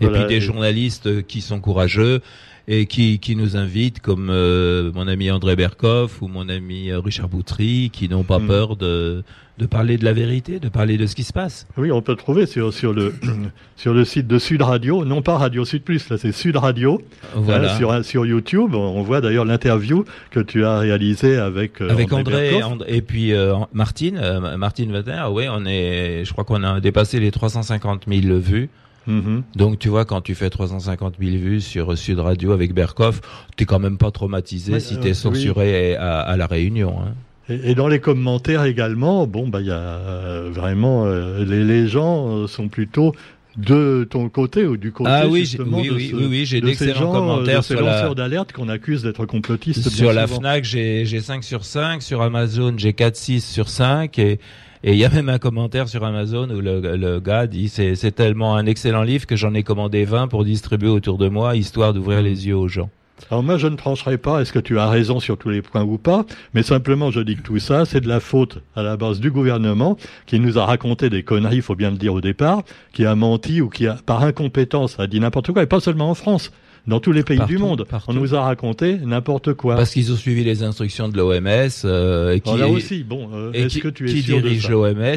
Et 0.00 0.08
puis 0.08 0.24
des 0.26 0.40
journalistes 0.40 1.24
qui 1.26 1.40
sont 1.40 1.60
courageux 1.60 2.20
et 2.66 2.86
qui, 2.86 3.18
qui 3.18 3.36
nous 3.36 3.56
invitent, 3.56 4.00
comme 4.00 4.26
mon 4.26 5.08
ami 5.08 5.30
André 5.30 5.56
Berkoff 5.56 6.22
ou 6.22 6.28
mon 6.28 6.48
ami 6.48 6.92
Richard 6.92 7.28
Boutry, 7.28 7.90
qui 7.92 8.08
n'ont 8.08 8.24
pas 8.24 8.38
mhm. 8.38 8.46
peur 8.46 8.76
de, 8.76 9.22
de 9.58 9.66
parler 9.66 9.98
de 9.98 10.04
la 10.04 10.12
vérité, 10.12 10.58
de 10.58 10.68
parler 10.68 10.98
de 10.98 11.06
ce 11.06 11.14
qui 11.14 11.22
se 11.22 11.32
passe. 11.32 11.66
Oui, 11.76 11.92
on 11.92 12.02
peut 12.02 12.16
trouver 12.16 12.46
sur, 12.46 12.72
sur, 12.72 12.92
le, 12.92 13.14
sur 13.76 13.94
le 13.94 14.04
site 14.04 14.26
de 14.26 14.38
Sud 14.38 14.62
Radio, 14.62 15.04
non 15.04 15.22
pas 15.22 15.38
Radio 15.38 15.64
Sud 15.64 15.82
Plus, 15.82 16.08
là 16.08 16.18
c'est 16.18 16.32
Sud 16.32 16.56
Radio. 16.56 17.00
Voilà. 17.34 17.72
Hein, 17.72 17.76
sur, 17.76 18.04
sur 18.04 18.26
YouTube, 18.26 18.74
on 18.74 19.02
voit 19.02 19.20
d'ailleurs 19.20 19.44
l'interview 19.44 20.04
que 20.30 20.40
tu 20.40 20.64
as 20.64 20.80
réalisée 20.80 21.36
avec, 21.36 21.80
euh, 21.80 21.88
avec 21.88 22.12
André, 22.12 22.60
et 22.88 23.00
puis 23.00 23.32
euh, 23.32 23.54
Martine, 23.72 24.18
euh, 24.20 24.56
Martine 24.56 24.90
Vater, 24.90 25.26
oui, 25.30 25.46
on 25.48 25.64
est, 25.66 26.24
je 26.24 26.32
crois 26.32 26.44
qu'on 26.44 26.64
a 26.64 26.80
dépassé 26.80 27.20
les 27.20 27.30
350 27.30 28.06
000 28.08 28.38
vues. 28.38 28.70
Mm-hmm. 29.08 29.42
Donc 29.56 29.78
tu 29.78 29.88
vois, 29.88 30.04
quand 30.04 30.20
tu 30.20 30.34
fais 30.34 30.50
350 30.50 31.16
000 31.20 31.36
vues 31.36 31.60
sur 31.60 31.96
Sud 31.96 32.18
Radio 32.18 32.52
avec 32.52 32.74
Berkoff, 32.74 33.20
t'es 33.56 33.64
quand 33.64 33.78
même 33.78 33.98
pas 33.98 34.10
traumatisé 34.10 34.80
si 34.80 34.98
t'es 34.98 35.14
censuré 35.14 35.96
à, 35.96 36.20
à, 36.20 36.36
la 36.36 36.46
Réunion. 36.46 36.96
Hein. 37.00 37.14
Et, 37.48 37.74
dans 37.74 37.88
les 37.88 38.00
commentaires 38.00 38.64
également, 38.64 39.26
bon, 39.26 39.48
bah, 39.48 39.60
il 39.60 39.66
y 39.66 39.70
a 39.70 39.74
euh, 39.74 40.50
vraiment 40.52 41.04
euh, 41.04 41.44
les, 41.44 41.62
les, 41.62 41.86
gens 41.86 42.28
euh, 42.28 42.46
sont 42.46 42.68
plutôt 42.68 43.14
de 43.56 44.06
ton 44.08 44.28
côté 44.28 44.66
ou 44.66 44.76
du 44.76 44.92
côté 44.92 45.10
ah 45.12 45.28
oui, 45.28 45.40
justement 45.40 45.78
oui, 45.78 45.90
oui, 45.90 46.12
oui, 46.14 46.26
oui, 46.28 46.46
j'ai 46.46 46.60
d'excellents 46.60 47.12
commentaires 47.12 47.60
de 47.60 47.64
ces 47.64 47.74
sur 47.76 47.84
lanceurs 47.84 48.14
d'alerte 48.14 48.52
qu'on 48.52 48.68
accuse 48.68 49.02
d'être 49.02 49.26
complotistes. 49.26 49.88
Sur 49.88 50.12
la 50.12 50.26
Fnac, 50.26 50.64
j'ai 50.64 51.04
j'ai 51.04 51.20
5 51.20 51.44
sur 51.44 51.64
5, 51.64 52.02
sur 52.02 52.22
Amazon, 52.22 52.74
j'ai 52.76 52.92
4 52.92 53.16
6 53.16 53.44
sur 53.44 53.68
5 53.68 54.18
et 54.18 54.40
et 54.86 54.92
il 54.92 54.98
y 54.98 55.04
a 55.04 55.08
même 55.08 55.30
un 55.30 55.38
commentaire 55.38 55.88
sur 55.88 56.04
Amazon 56.04 56.50
où 56.50 56.60
le, 56.60 56.96
le 56.96 57.20
gars 57.20 57.46
dit 57.46 57.68
c'est 57.68 57.94
c'est 57.94 58.12
tellement 58.12 58.56
un 58.56 58.66
excellent 58.66 59.02
livre 59.02 59.26
que 59.26 59.36
j'en 59.36 59.54
ai 59.54 59.62
commandé 59.62 60.04
20 60.04 60.28
pour 60.28 60.44
distribuer 60.44 60.90
autour 60.90 61.16
de 61.16 61.28
moi 61.28 61.56
histoire 61.56 61.94
d'ouvrir 61.94 62.20
mmh. 62.20 62.24
les 62.24 62.46
yeux 62.48 62.56
aux 62.56 62.68
gens. 62.68 62.90
Alors 63.30 63.42
moi, 63.42 63.56
je 63.58 63.66
ne 63.66 63.76
trancherai 63.76 64.18
pas, 64.18 64.40
est-ce 64.40 64.52
que 64.52 64.58
tu 64.58 64.78
as 64.78 64.88
raison 64.88 65.20
sur 65.20 65.38
tous 65.38 65.48
les 65.48 65.62
points 65.62 65.82
ou 65.82 65.98
pas, 65.98 66.26
mais 66.52 66.62
simplement 66.62 67.10
je 67.10 67.20
dis 67.20 67.36
que 67.36 67.42
tout 67.42 67.58
ça, 67.58 67.84
c'est 67.84 68.00
de 68.00 68.08
la 68.08 68.20
faute 68.20 68.58
à 68.76 68.82
la 68.82 68.96
base 68.96 69.20
du 69.20 69.30
gouvernement 69.30 69.96
qui 70.26 70.40
nous 70.40 70.58
a 70.58 70.66
raconté 70.66 71.10
des 71.10 71.22
conneries, 71.22 71.56
il 71.56 71.62
faut 71.62 71.76
bien 71.76 71.90
le 71.90 71.96
dire 71.96 72.14
au 72.14 72.20
départ, 72.20 72.62
qui 72.92 73.06
a 73.06 73.14
menti 73.14 73.60
ou 73.60 73.68
qui 73.68 73.86
a, 73.86 73.94
par 74.06 74.22
incompétence, 74.22 74.98
a 74.98 75.06
dit 75.06 75.20
n'importe 75.20 75.52
quoi, 75.52 75.62
et 75.62 75.66
pas 75.66 75.80
seulement 75.80 76.10
en 76.10 76.14
France. 76.14 76.50
Dans 76.86 77.00
tous 77.00 77.12
les 77.12 77.22
pays 77.22 77.40
du 77.46 77.56
monde, 77.56 77.86
on 78.08 78.12
nous 78.12 78.34
a 78.34 78.42
raconté 78.42 78.98
n'importe 78.98 79.54
quoi. 79.54 79.76
Parce 79.76 79.92
qu'ils 79.92 80.12
ont 80.12 80.16
suivi 80.16 80.44
les 80.44 80.62
instructions 80.62 81.08
de 81.08 81.16
l'OMS. 81.16 81.70
Euh, 81.84 82.38
qui 82.38 82.58
là 82.58 82.68
aussi, 82.68 83.04
bon, 83.04 83.30
euh, 83.32 83.52
est-ce 83.52 83.78
que 83.78 83.88
tu 83.88 84.10
es 84.10 84.12
qui 84.12 84.22
dirige 84.22 84.68
l'OMS 84.68 85.16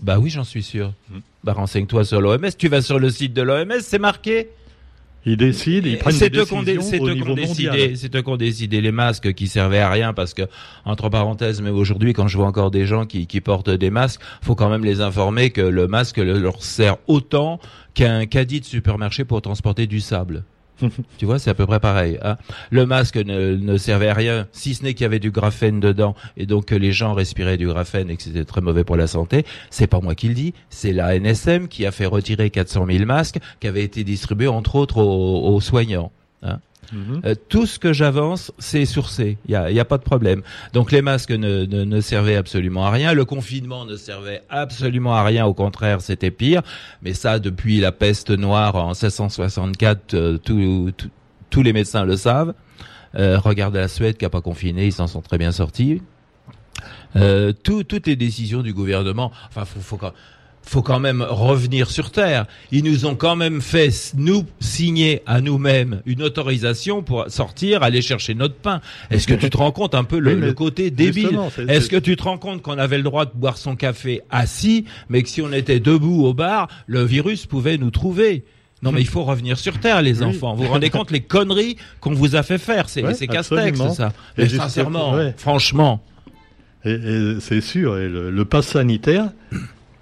Bah 0.00 0.20
oui, 0.20 0.30
j'en 0.30 0.44
suis 0.44 0.62
sûr. 0.62 0.92
Hmm. 1.10 1.18
Bah 1.42 1.54
renseigne-toi 1.54 2.04
sur 2.04 2.20
l'OMS. 2.20 2.50
Tu 2.56 2.68
vas 2.68 2.82
sur 2.82 3.00
le 3.00 3.10
site 3.10 3.32
de 3.32 3.42
l'OMS, 3.42 3.80
c'est 3.80 3.98
marqué. 3.98 4.48
Ils 5.26 5.36
décident, 5.36 5.86
ils 5.88 5.98
prennent 5.98 6.18
des 6.18 6.30
décisions 6.30 7.02
au 7.02 7.10
niveau 7.10 7.36
mondial. 7.36 7.96
C'est 7.96 8.14
eux 8.14 8.22
qui 8.22 8.28
ont 8.30 8.36
décidé 8.36 8.80
les 8.80 8.92
masques 8.92 9.34
qui 9.34 9.46
servaient 9.46 9.80
à 9.80 9.90
rien 9.90 10.14
parce 10.14 10.32
que, 10.32 10.42
entre 10.84 11.08
parenthèses, 11.08 11.60
mais 11.60 11.70
aujourd'hui, 11.70 12.12
quand 12.12 12.28
je 12.28 12.36
vois 12.36 12.46
encore 12.46 12.70
des 12.70 12.86
gens 12.86 13.04
qui, 13.04 13.26
qui 13.26 13.40
portent 13.40 13.70
des 13.70 13.90
masques, 13.90 14.20
faut 14.42 14.54
quand 14.54 14.70
même 14.70 14.84
les 14.84 15.00
informer 15.00 15.50
que 15.50 15.60
le 15.60 15.86
masque 15.86 16.18
leur 16.18 16.62
sert 16.62 16.96
autant 17.08 17.60
qu'un 17.94 18.26
caddie 18.26 18.60
de 18.60 18.64
supermarché 18.64 19.24
pour 19.24 19.42
transporter 19.42 19.86
du 19.86 20.00
sable. 20.00 20.44
tu 21.18 21.26
vois, 21.26 21.38
c'est 21.38 21.50
à 21.50 21.54
peu 21.54 21.66
près 21.66 21.80
pareil. 21.80 22.18
Hein. 22.22 22.36
Le 22.70 22.86
masque 22.86 23.16
ne, 23.16 23.76
servait 23.76 24.08
à 24.08 24.14
rien, 24.14 24.46
si 24.52 24.74
ce 24.74 24.82
n'est 24.82 24.94
qu'il 24.94 25.02
y 25.02 25.06
avait 25.06 25.18
du 25.18 25.30
graphène 25.30 25.80
dedans, 25.80 26.14
et 26.36 26.46
donc 26.46 26.66
que 26.66 26.74
les 26.74 26.92
gens 26.92 27.14
respiraient 27.14 27.56
du 27.56 27.66
graphène 27.66 28.10
et 28.10 28.16
que 28.16 28.22
c'était 28.22 28.44
très 28.44 28.60
mauvais 28.60 28.84
pour 28.84 28.96
la 28.96 29.06
santé. 29.06 29.44
C'est 29.70 29.86
pas 29.86 30.00
moi 30.00 30.14
qui 30.14 30.28
le 30.28 30.34
dis, 30.34 30.54
c'est 30.70 30.92
la 30.92 31.18
NSM 31.18 31.68
qui 31.68 31.86
a 31.86 31.92
fait 31.92 32.06
retirer 32.06 32.50
400 32.50 32.86
000 32.90 33.04
masques 33.04 33.38
qui 33.60 33.66
avaient 33.66 33.84
été 33.84 34.04
distribués 34.04 34.48
entre 34.48 34.76
autres 34.76 34.98
aux, 34.98 35.54
aux 35.54 35.60
soignants. 35.60 36.12
Hein. 36.42 36.60
Mhm. 36.92 37.22
Euh, 37.24 37.34
tout 37.48 37.66
ce 37.66 37.78
que 37.78 37.92
j'avance, 37.92 38.52
c'est 38.58 38.84
sourcé. 38.84 39.38
Il 39.46 39.52
y 39.52 39.56
a, 39.56 39.70
y 39.70 39.80
a, 39.80 39.84
pas 39.84 39.98
de 39.98 40.02
problème. 40.02 40.42
Donc 40.72 40.92
les 40.92 41.02
masques 41.02 41.30
ne, 41.30 41.64
ne, 41.64 41.84
ne, 41.84 42.00
servaient 42.00 42.36
absolument 42.36 42.86
à 42.86 42.90
rien. 42.90 43.12
Le 43.12 43.24
confinement 43.24 43.84
ne 43.84 43.96
servait 43.96 44.42
absolument 44.48 45.14
à 45.14 45.22
rien. 45.22 45.46
Au 45.46 45.54
contraire, 45.54 46.00
c'était 46.00 46.30
pire. 46.30 46.62
Mais 47.02 47.14
ça, 47.14 47.38
depuis 47.38 47.80
la 47.80 47.92
peste 47.92 48.30
noire 48.30 48.76
en 48.76 48.88
1664, 48.88 50.14
euh, 50.14 50.38
tous 50.38 51.62
les 51.62 51.72
médecins 51.72 52.04
le 52.04 52.16
savent. 52.16 52.54
Euh, 53.14 53.38
la 53.72 53.88
Suède 53.88 54.16
qui 54.16 54.24
a 54.24 54.30
pas 54.30 54.40
confiné, 54.40 54.86
ils 54.86 54.92
s'en 54.92 55.06
sont 55.06 55.22
très 55.22 55.38
bien 55.38 55.52
sortis. 55.52 56.02
Euh, 57.16 57.52
tout, 57.52 57.84
toutes 57.84 58.06
les 58.06 58.16
décisions 58.16 58.62
du 58.62 58.72
gouvernement, 58.72 59.32
enfin, 59.48 59.64
faut, 59.64 59.80
faut 59.80 59.96
quand, 59.96 60.12
faut 60.68 60.82
quand 60.82 61.00
même 61.00 61.22
revenir 61.22 61.90
sur 61.90 62.10
terre. 62.10 62.46
Ils 62.72 62.84
nous 62.84 63.06
ont 63.06 63.14
quand 63.14 63.36
même 63.36 63.60
fait 63.62 64.12
nous 64.16 64.44
signer 64.60 65.22
à 65.26 65.40
nous-mêmes 65.40 66.02
une 66.06 66.22
autorisation 66.22 67.02
pour 67.02 67.24
sortir, 67.28 67.82
aller 67.82 68.02
chercher 68.02 68.34
notre 68.34 68.54
pain. 68.56 68.80
Est-ce 69.10 69.26
que 69.26 69.34
tu 69.34 69.48
te 69.50 69.56
rends 69.56 69.72
compte 69.72 69.94
un 69.94 70.04
peu 70.04 70.18
le, 70.18 70.32
Oui, 70.34 70.40
mais 70.40 70.46
le 70.48 70.52
côté 70.52 70.90
débile 70.90 71.38
Est-ce 71.68 71.88
que 71.88 71.96
tu 71.96 72.16
te 72.16 72.22
rends 72.22 72.38
compte 72.38 72.60
qu'on 72.62 72.78
avait 72.78 72.98
le 72.98 73.02
droit 73.02 73.24
de 73.24 73.30
boire 73.34 73.56
son 73.56 73.76
café 73.76 74.20
assis, 74.30 74.84
mais 75.08 75.22
que 75.22 75.28
si 75.28 75.40
on 75.42 75.52
était 75.52 75.80
debout 75.80 76.24
au 76.24 76.34
bar, 76.34 76.68
le 76.86 77.02
virus 77.02 77.46
pouvait 77.46 77.78
nous 77.78 77.90
trouver? 77.90 78.44
Non 78.82 78.92
mais 78.92 79.00
il 79.00 79.08
faut 79.08 79.24
revenir 79.24 79.58
sur 79.58 79.80
terre 79.80 80.02
les 80.02 80.20
Oui. 80.20 80.26
enfants. 80.26 80.54
Vous 80.54 80.64
vous 80.64 80.68
rendez 80.68 80.90
compte 80.90 81.10
les 81.10 81.20
conneries 81.20 81.76
qu'on 82.00 82.12
vous 82.12 82.36
a 82.36 82.42
fait 82.44 82.58
faire 82.58 82.88
C'est 82.88 83.02
Ouais, 83.02 83.36
absolument. 83.36 83.92
ça. 83.92 84.12
Mais 84.36 84.48
sincèrement, 84.48 85.14
ouais. 85.14 85.34
franchement. 85.36 86.04
Et, 86.84 86.92
et 86.92 87.34
c'est 87.40 87.60
sûr, 87.60 87.98
et 87.98 88.08
le, 88.08 88.30
le 88.30 88.44
pass 88.44 88.66
sanitaire, 88.68 89.30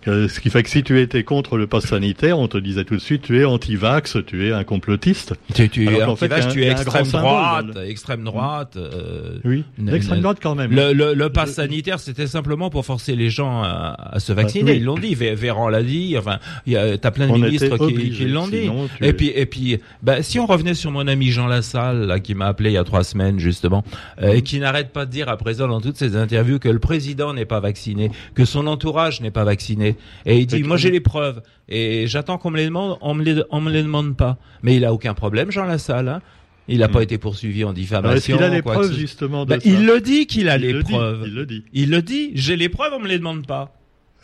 ce 0.07 0.41
qui 0.41 0.51
fait 0.51 0.63
que 0.63 0.71
si 0.71 0.83
tu 0.83 1.01
étais 1.01 1.25
contre 1.25 1.57
le 1.57 1.67
pass 1.67 1.85
sanitaire, 1.87 2.39
on 2.39 2.49
te 2.49 2.59
disait 2.59 2.85
tout 2.85 2.95
de 2.95 3.01
suite, 3.01 3.23
tu 3.23 3.39
es 3.41 3.45
anti-vax, 3.45 4.19
tu 4.27 4.47
es 4.49 4.53
un 4.53 4.65
complotiste. 4.65 5.35
Tu, 5.55 5.69
tu, 5.69 5.89
Alors 5.89 6.03
alors, 6.03 6.19
fait, 6.19 6.29
tu 6.53 6.65
es 6.65 6.71
extrême 6.71 7.07
droite, 7.09 7.67
extrême 7.87 8.25
droite. 8.25 8.77
euh, 8.77 9.39
Oui, 9.45 9.65
Ne- 9.79 9.93
l'extrême 9.93 10.19
ne- 10.19 10.23
droite 10.23 10.39
quand 10.43 10.55
même. 10.55 10.71
le, 10.71 10.93
le, 10.93 11.15
le 11.15 11.31
pass 11.31 11.53
sanitaire, 11.55 11.99
c'était 12.01 12.27
simplement 12.27 12.71
pour 12.71 12.85
forcer 12.87 13.17
les 13.17 13.31
gens 13.31 13.63
à, 13.63 13.97
à 14.13 14.21
se 14.21 14.33
vacciner. 14.33 14.73
Oui. 14.73 14.77
Ils 14.79 14.85
l'ont 14.85 14.99
dit. 14.99 15.15
Vé- 15.15 15.35
Véran 15.35 15.69
l'a 15.69 15.83
dit. 15.83 16.17
Enfin, 16.19 16.39
il 16.67 16.73
y 16.73 16.77
a, 16.77 16.97
t'as 16.99 17.11
plein 17.11 17.27
de 17.27 17.33
On 17.33 17.39
ministres 17.39 17.77
qui, 17.89 18.11
qui 18.11 18.25
l'ont 18.27 18.49
dit. 18.49 18.71
Et 19.01 19.09
es- 19.09 19.13
puis, 19.13 19.33
et 19.35 19.47
puis, 19.47 19.79
bah, 20.03 20.23
si 20.23 20.39
on 20.39 20.47
revenait 20.47 20.75
sur 20.75 20.91
mon 20.91 21.07
ami 21.07 21.31
Jean 21.31 21.47
Lassalle, 21.47 22.03
là, 22.07 22.21
qui 22.21 22.35
m'a 22.35 22.47
appelé 22.47 22.71
il 22.71 22.75
y 22.75 22.79
a 22.79 22.85
trois 22.85 23.05
semaines 23.05 23.39
justement, 23.39 23.85
euh, 24.23 24.33
et 24.35 24.43
qui 24.43 24.59
n'arrête 24.61 24.91
pas 24.93 25.07
de 25.07 25.11
dire 25.11 25.29
à 25.29 25.37
présent 25.37 25.69
dans 25.69 25.81
toutes 25.81 25.97
ses 25.97 26.17
interviews 26.17 26.59
que 26.59 26.69
le 26.69 26.79
président 26.79 27.33
n'est 27.35 27.45
pas 27.45 27.61
vacciné, 27.61 28.11
que 28.35 28.45
son 28.45 28.67
entourage 28.67 29.21
n'est 29.21 29.31
pas 29.31 29.45
vacciné, 29.45 29.96
et 30.25 30.38
il 30.38 30.47
dit, 30.47 30.62
moi 30.62 30.76
j'ai 30.76 30.91
les 30.91 31.00
preuves, 31.00 31.43
et 31.69 32.07
j'attends 32.07 32.38
qu'on 32.38 32.50
me 32.50 32.57
les 32.57 32.67
demande, 32.67 32.97
on 33.00 33.15
me 33.15 33.23
les, 33.25 33.43
on 33.50 33.61
me 33.61 33.71
les 33.71 33.83
demande 33.83 34.17
pas. 34.17 34.37
Mais 34.62 34.76
il 34.76 34.85
a 34.85 34.93
aucun 34.93 35.15
problème, 35.15 35.50
Jean 35.50 35.65
Lassalle. 35.65 36.09
Hein 36.09 36.21
il 36.69 36.79
n'a 36.81 36.88
pas 36.88 36.99
Mhm. 36.99 37.05
été 37.05 37.19
poursuivi 37.19 37.62
en 37.62 37.73
diffamation. 37.73 38.37
qu'il 38.37 38.45
a 38.45 38.49
les 38.49 38.61
quoi 38.61 38.73
preuves 38.75 38.93
justement 38.93 39.45
de 39.45 39.50
Bah, 39.50 39.61
ça 39.61 39.69
il 39.71 39.87
le 39.87 40.00
dit 40.00 40.26
qu'il 40.26 40.49
a 40.49 40.57
Il 40.57 40.62
les 40.62 40.73
le 40.73 40.83
dit, 40.83 40.93
preuves. 40.93 41.23
il 41.25 41.35
le 41.35 41.47
dit. 41.47 41.65
Il 41.73 41.91
le 41.91 42.03
dit. 42.03 42.33
J'ai 42.35 42.57
les 42.57 42.69
preuves, 42.69 42.93
on 42.93 42.99
me 42.99 43.07
les 43.07 43.19
demande 43.19 43.47
pas. 43.47 43.73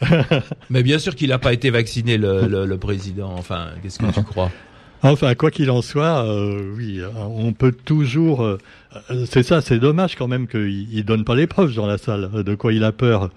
Mais 0.70 0.82
bien 0.82 0.98
sûr 0.98 1.14
qu'il 1.14 1.28
n'a 1.28 1.38
pas 1.38 1.52
été 1.52 1.70
vacciné, 1.70 2.18
le, 2.18 2.46
le, 2.48 2.66
le 2.66 2.78
président. 2.78 3.32
Enfin, 3.38 3.68
qu'est-ce 3.82 3.98
que 4.00 4.12
tu 4.12 4.22
crois? 4.24 4.50
Enfin, 5.04 5.34
quoi 5.34 5.50
qu'il 5.50 5.70
en 5.70 5.82
soit, 5.82 6.24
euh, 6.26 6.74
oui, 6.76 7.00
on 7.16 7.52
peut 7.52 7.72
toujours. 7.72 8.42
euh, 8.44 8.58
c'est 9.26 9.42
ça, 9.42 9.60
c'est 9.60 9.78
dommage 9.78 10.16
quand 10.16 10.28
même 10.28 10.46
qu'il 10.46 10.88
il 10.92 11.04
donne 11.04 11.24
pas 11.24 11.34
les 11.34 11.46
preuves 11.46 11.74
dans 11.74 11.86
la 11.86 11.98
salle 11.98 12.30
de 12.44 12.54
quoi 12.54 12.72
il 12.72 12.84
a 12.84 12.92
peur, 12.92 13.30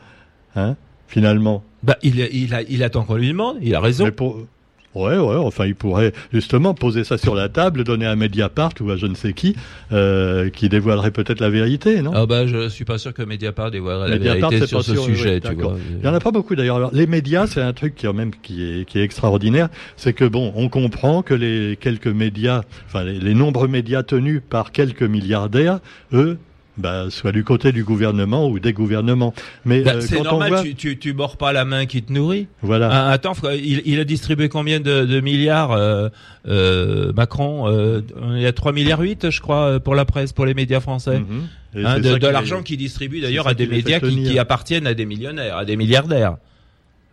hein, 0.55 0.75
finalement? 1.07 1.63
Bah, 1.85 1.97
il, 2.01 2.19
il, 2.19 2.53
a, 2.53 2.63
il 2.63 2.83
attend 2.83 3.03
qu'on 3.03 3.15
lui 3.15 3.29
demande. 3.29 3.57
Il 3.61 3.75
a 3.75 3.79
raison. 3.79 4.05
Mais 4.05 4.11
pour... 4.11 4.45
Ouais, 4.95 5.17
ouais, 5.17 5.35
enfin, 5.35 5.65
il 5.65 5.75
pourrait 5.75 6.13
justement 6.31 6.73
poser 6.73 7.03
ça 7.03 7.17
sur 7.17 7.35
la 7.35 7.49
table, 7.49 7.83
donner 7.83 8.05
à 8.05 8.15
Mediapart 8.15 8.71
ou 8.79 8.89
à 8.91 8.95
je 8.95 9.07
ne 9.07 9.13
sais 9.13 9.33
qui, 9.33 9.53
euh, 9.91 10.49
qui 10.49 10.69
dévoilerait 10.69 11.11
peut-être 11.11 11.41
la 11.41 11.49
vérité, 11.49 12.01
non? 12.01 12.13
Ah 12.15 12.25
bah, 12.25 12.47
je 12.47 12.69
suis 12.69 12.85
pas 12.85 12.97
sûr 12.97 13.13
que 13.13 13.21
Mediapart 13.21 13.71
dévoilerait 13.71 14.09
la 14.09 14.15
Mediapart, 14.15 14.51
vérité 14.51 14.67
sur 14.67 14.77
pas 14.77 14.83
ce 14.85 14.93
sûr, 14.93 15.03
sujet, 15.03 15.41
oui, 15.43 15.49
tu 15.49 15.61
vois. 15.61 15.75
Il 15.99 16.05
y 16.05 16.07
en 16.07 16.13
a 16.13 16.21
pas 16.21 16.31
beaucoup 16.31 16.55
d'ailleurs. 16.55 16.77
Alors, 16.77 16.91
les 16.93 17.07
médias, 17.07 17.45
c'est 17.45 17.61
un 17.61 17.73
truc 17.73 17.93
qui, 17.93 18.07
même, 18.07 18.31
qui 18.41 18.63
est, 18.63 18.85
qui 18.85 18.97
est 18.97 19.03
extraordinaire. 19.03 19.67
C'est 19.97 20.13
que 20.13 20.23
bon, 20.23 20.53
on 20.55 20.69
comprend 20.69 21.23
que 21.23 21.33
les 21.33 21.77
quelques 21.77 22.07
médias, 22.07 22.61
enfin 22.87 23.03
les, 23.03 23.19
les 23.19 23.33
nombreux 23.33 23.67
médias 23.67 24.01
tenus 24.01 24.41
par 24.49 24.71
quelques 24.71 25.03
milliardaires, 25.03 25.79
eux, 26.13 26.37
bah, 26.77 27.05
soient 27.09 27.31
du 27.31 27.43
côté 27.43 27.71
du 27.71 27.83
gouvernement 27.83 28.47
ou 28.47 28.59
des 28.59 28.73
gouvernements. 28.73 29.33
Mais 29.63 29.81
Bah, 29.81 29.93
euh, 29.95 30.01
c'est 30.01 30.21
normal, 30.21 30.51
on 30.51 30.55
voit, 30.55 30.63
tu, 30.63 30.75
tu, 30.75 30.97
tu 30.97 31.13
mords 31.13 31.37
pas 31.37 31.53
la 31.53 31.65
main 31.65 31.85
qui 31.85 32.01
te 32.03 32.11
nourrit. 32.11 32.47
voilà, 32.61 32.89
Ah, 32.91 33.11
attends, 33.11 33.33
il, 33.53 33.81
il 33.85 33.99
a 33.99 34.03
distribué 34.03 34.49
combien 34.49 34.79
de, 34.79 35.05
de 35.05 35.19
milliards, 35.21 35.71
euh, 35.71 36.09
euh, 36.47 37.13
Macron 37.13 37.67
euh, 37.67 38.01
Il 38.31 38.41
y 38.41 38.45
a 38.45 38.53
3 38.53 38.71
milliards 38.73 38.99
8, 38.99 39.29
je 39.29 39.41
crois, 39.41 39.65
euh, 39.65 39.79
pour 39.79 39.95
la 39.95 40.05
presse, 40.05 40.33
pour 40.33 40.45
les 40.45 40.53
médias 40.53 40.79
français. 40.79 41.19
Mhm. 41.19 41.47
Hein, 41.85 41.99
de 41.99 42.27
l'argent 42.27 42.63
qu'il 42.63 42.77
distribue 42.77 43.19
d'ailleurs 43.19 43.47
à 43.47 43.53
des 43.53 43.67
médias 43.67 43.99
qui, 43.99 44.23
qui 44.23 44.39
appartiennent 44.39 44.87
à 44.87 44.93
des 44.93 45.05
millionnaires, 45.05 45.57
à 45.57 45.65
des 45.65 45.75
milliardaires. 45.75 46.37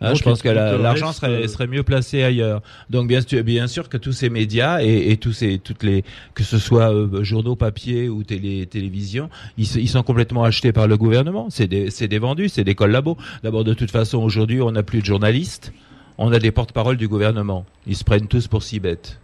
Donc, 0.09 0.17
je 0.17 0.23
pense 0.23 0.43
que 0.43 0.49
la- 0.49 0.77
l'argent 0.79 1.13
serait, 1.13 1.45
euh, 1.45 1.49
serait 1.49 1.67
mieux 1.67 1.83
placé 1.83 2.23
ailleurs. 2.23 2.63
Donc 2.91 3.09
bien 3.09 3.21
sûr, 3.21 3.43
bien 3.45 3.67
sûr 3.67 3.89
que 3.89 3.97
tous 3.97 4.13
ces 4.13 4.31
médias 4.31 4.83
et, 4.83 5.11
et 5.11 5.17
tous 5.17 5.33
ces, 5.33 5.59
toutes 5.59 5.83
les, 5.83 6.05
que 6.35 6.43
ce 6.45 6.59
soit 6.59 6.93
euh, 6.93 7.23
journaux 7.23 7.57
papier 7.57 8.09
ou 8.09 8.23
télé, 8.23 8.67
télévision, 8.67 9.31
ils, 9.59 9.67
sont 9.89 10.03
complètement 10.03 10.45
achetés 10.45 10.73
par 10.73 10.87
le 10.89 10.97
gouvernement. 10.97 11.49
C'est 11.51 11.67
des, 11.69 11.91
c'est 11.91 12.09
des 12.09 12.19
vendus, 12.19 12.49
c'est 12.49 12.65
des 12.65 12.75
collabos. 12.75 13.17
D'abord, 13.43 13.65
de 13.65 13.75
toute 13.75 13.91
façon, 13.91 14.19
aujourd'hui, 14.19 14.61
on 14.61 14.73
n'a 14.73 14.83
plus 14.83 15.01
de 15.01 15.07
journalistes, 15.07 15.73
on 16.19 16.33
a 16.33 16.39
des 16.39 16.51
porte-paroles 16.51 16.97
du 16.97 17.09
gouvernement. 17.09 17.65
Ils 17.87 17.97
se 17.97 18.05
prennent 18.05 18.29
tous 18.29 18.49
pour 18.49 18.63
si 18.63 18.81
bêtes. 18.81 19.19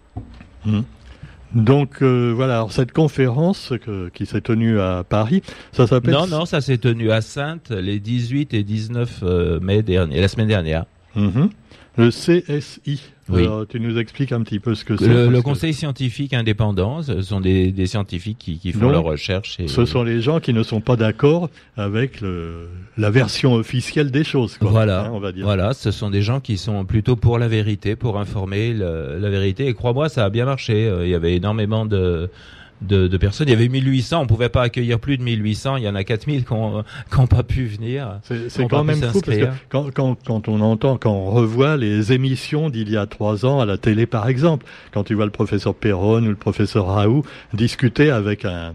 Mhm. 0.65 0.85
Donc 1.55 2.03
euh, 2.03 2.33
voilà, 2.35 2.57
alors 2.57 2.73
cette 2.73 2.93
conférence 2.93 3.73
que- 3.85 4.09
qui 4.11 4.27
s'est 4.27 4.41
tenue 4.43 4.79
à 4.81 5.05
Paris, 5.09 5.43
ça 5.73 5.87
s'appelle 5.87 6.13
Non, 6.15 6.27
non, 6.27 6.45
ça 6.45 6.61
s'est 6.61 6.79
tenu 6.79 7.11
à 7.11 7.21
Sainte 7.21 7.71
les 7.71 8.01
18 8.01 8.53
et 8.55 8.63
19 8.65 9.21
euh, 9.23 9.59
mai 9.61 9.83
dernier, 9.83 10.21
la 10.21 10.29
semaine 10.29 10.49
dernière. 10.49 10.85
Mhm. 11.17 11.49
le 11.97 12.11
CSI. 12.11 13.03
Oui. 13.31 13.43
Alors, 13.43 13.67
tu 13.67 13.79
nous 13.81 13.99
expliques 13.99 14.33
un 14.33 14.43
petit 14.43 14.59
peu 14.59 14.75
ce 14.75 14.85
que 14.85 14.97
c'est. 14.97 15.07
Le, 15.07 15.29
le 15.29 15.39
que 15.39 15.43
Conseil 15.43 15.75
scientifique 15.75 16.33
indépendant, 16.33 17.03
ce 17.03 17.21
sont 17.23 17.41
des, 17.41 17.73
des 17.73 17.87
scientifiques 17.87 18.39
qui, 18.39 18.59
qui 18.59 18.73
font 18.73 18.89
leurs 18.89 19.05
recherches. 19.05 19.59
Et... 19.61 19.69
Ce 19.69 19.85
sont 19.85 20.03
les 20.03 20.21
gens 20.21 20.41
qui 20.41 20.53
ne 20.55 20.63
sont 20.63 20.81
pas 20.81 20.97
d'accord 20.97 21.51
avec 21.77 22.21
le, 22.21 22.69
la 22.97 23.11
version 23.11 23.55
officielle 23.55 24.11
des 24.11 24.25
choses. 24.25 24.57
Quoi, 24.59 24.71
Voilà, 24.71 25.05
hein, 25.07 25.11
on 25.13 25.21
va 25.21 25.33
dire. 25.33 25.45
Voilà, 25.45 25.75
ce 25.75 25.91
sont 25.91 26.11
des 26.11 26.23
gens 26.23 26.41
qui 26.41 26.57
sont 26.57 26.85
plutôt 26.85 27.17
pour 27.17 27.39
la 27.39 27.49
vérité, 27.49 27.97
pour 27.97 28.19
informer 28.19 28.73
le- 28.73 29.19
la 29.21 29.29
vérité. 29.31 29.67
Et 29.67 29.75
crois-moi, 29.75 30.09
ça 30.09 30.25
a 30.25 30.31
bien 30.31 30.45
marché. 30.45 30.87
Euh, 30.89 31.05
Il 31.05 31.11
y 31.11 31.15
avait 31.15 31.35
énormément 31.37 31.85
de, 31.87 32.31
de, 32.83 33.09
de 33.09 33.17
personnes. 33.17 33.49
Il 33.49 33.53
y 33.53 33.55
avait 33.55 33.69
1800, 33.69 34.23
on 34.23 34.27
pouvait 34.27 34.49
pas 34.49 34.63
accueillir 34.63 34.99
plus 34.99 35.19
de 35.19 35.23
1800. 35.23 35.77
Il 35.77 35.85
y 35.85 35.89
en 35.89 35.95
a 35.95 36.05
4000 36.05 36.45
qui 36.45 36.55
n'ont 36.55 37.27
pas 37.27 37.43
pu 37.43 37.67
venir. 37.67 38.21
C'est 38.23 38.69
quand 38.69 38.85
même 38.85 38.97
fou 38.97 39.01
parce 39.03 39.13
que 39.21 39.33
s'inscrire. 39.33 39.55
quand, 39.69 39.91
quand, 39.93 40.17
quand 40.25 40.49
on 40.49 40.61
entend, 40.61 40.97
quand 40.99 41.13
on 41.13 41.31
revoit 41.31 41.77
les 41.77 42.13
émissions 42.13 42.71
d'il 42.71 42.91
y 42.91 42.97
a 42.97 43.07
trois 43.07 43.45
ans 43.47 43.61
à 43.61 43.67
la 43.67 43.79
télé 43.79 44.07
par 44.07 44.29
exemple, 44.29 44.67
quand 44.93 45.05
tu 45.05 45.15
vois 45.15 45.25
le 45.25 45.31
professeur 45.31 45.75
Perron 45.75 46.23
ou 46.23 46.29
le 46.29 46.37
professeur 46.37 46.87
Raoult 46.87 47.25
discuter 47.53 48.11
avec 48.11 48.45
un, 48.45 48.75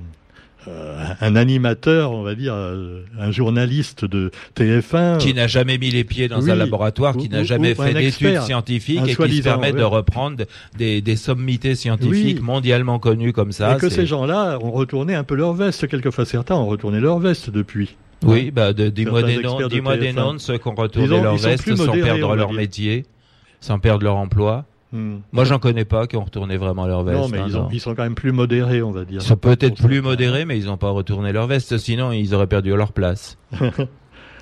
un 1.21 1.35
animateur, 1.35 2.11
on 2.11 2.23
va 2.23 2.35
dire, 2.35 2.53
euh, 2.53 3.01
un 3.19 3.31
journaliste 3.31 4.05
de 4.05 4.31
TF1, 4.55 5.17
Qui 5.17 5.33
n'a 5.33 5.47
jamais 5.47 5.77
mis 5.77 5.89
les 5.91 6.03
pieds 6.03 6.27
dans 6.27 6.41
Oui. 6.41 6.51
un 6.51 6.55
laboratoire, 6.55 7.15
qui 7.17 7.29
n'a 7.29 7.43
jamais 7.43 7.75
fait 7.75 7.93
d'études 7.93 8.41
scientifiques 8.41 9.01
et 9.07 9.15
qui 9.15 9.37
se 9.37 9.41
permet 9.43 9.71
de 9.71 9.83
reprendre 9.83 10.43
des, 10.77 11.01
des 11.01 11.15
sommités 11.15 11.75
scientifiques 11.75 12.37
Oui. 12.39 12.43
mondialement 12.43 12.99
connues 12.99 13.33
comme 13.33 13.51
ça. 13.51 13.75
et 13.75 13.79
que 13.79 13.89
ces 13.89 14.05
gens-là 14.05 14.57
ont 14.61 14.71
retourné 14.71 15.15
un 15.15 15.23
peu 15.23 15.35
leur 15.35 15.53
veste. 15.53 15.87
Quelquefois, 15.87 16.25
certains 16.25 16.55
ont 16.55 16.65
retourné 16.67 16.99
leur 16.99 17.19
veste 17.19 17.49
depuis. 17.49 17.95
Oui, 18.25 18.51
bah, 18.51 18.71
de- 18.73 18.89
dis-moi 18.89 19.21
des 19.23 19.39
noms, 19.41 19.59
de 19.59 19.67
dis-moi 19.67 19.97
des 19.97 20.11
TF1. 20.13 20.15
noms 20.15 20.33
de 20.33 20.37
ceux 20.39 20.57
qui 20.57 20.67
ont 20.67 20.75
retourné 20.75 21.07
leur 21.21 21.35
veste 21.35 21.75
sans 21.75 21.85
modérés, 21.87 22.01
perdre 22.19 22.35
leur 22.35 22.53
métier, 22.53 23.05
sans 23.59 23.79
perdre 23.79 24.03
leur 24.05 24.15
emploi. 24.15 24.65
Hmm. 24.93 25.17
Moi, 25.31 25.43
j'en 25.43 25.57
connais 25.57 25.85
pas 25.85 26.05
qui 26.05 26.15
ont 26.17 26.23
retourné 26.23 26.55
vraiment 26.55 26.85
leur 26.85 27.03
veste. 27.03 27.17
Non, 27.19 27.27
mais 27.27 27.39
hein, 27.39 27.45
ils, 27.47 27.57
ont- 27.57 27.63
non. 27.63 27.69
ils 27.73 27.79
sont 27.81 27.95
quand 27.95 28.03
même 28.03 28.13
plus 28.13 28.31
modérés, 28.31 28.81
on 28.83 28.91
va 28.91 29.05
dire. 29.05 29.21
Ils 29.21 29.25
sont 29.27 29.35
peut-être 29.35 29.81
plus 29.81 30.01
modérés, 30.01 30.45
mais 30.45 30.57
ils 30.59 30.65
n'ont 30.67 30.77
pas 30.77 30.91
retourné 30.91 31.31
leur 31.31 31.47
veste. 31.47 31.77
Sinon, 31.79 32.11
ils 32.11 32.35
auraient 32.35 32.45
perdu 32.47 32.69
leur 32.75 32.93
place 32.93 33.37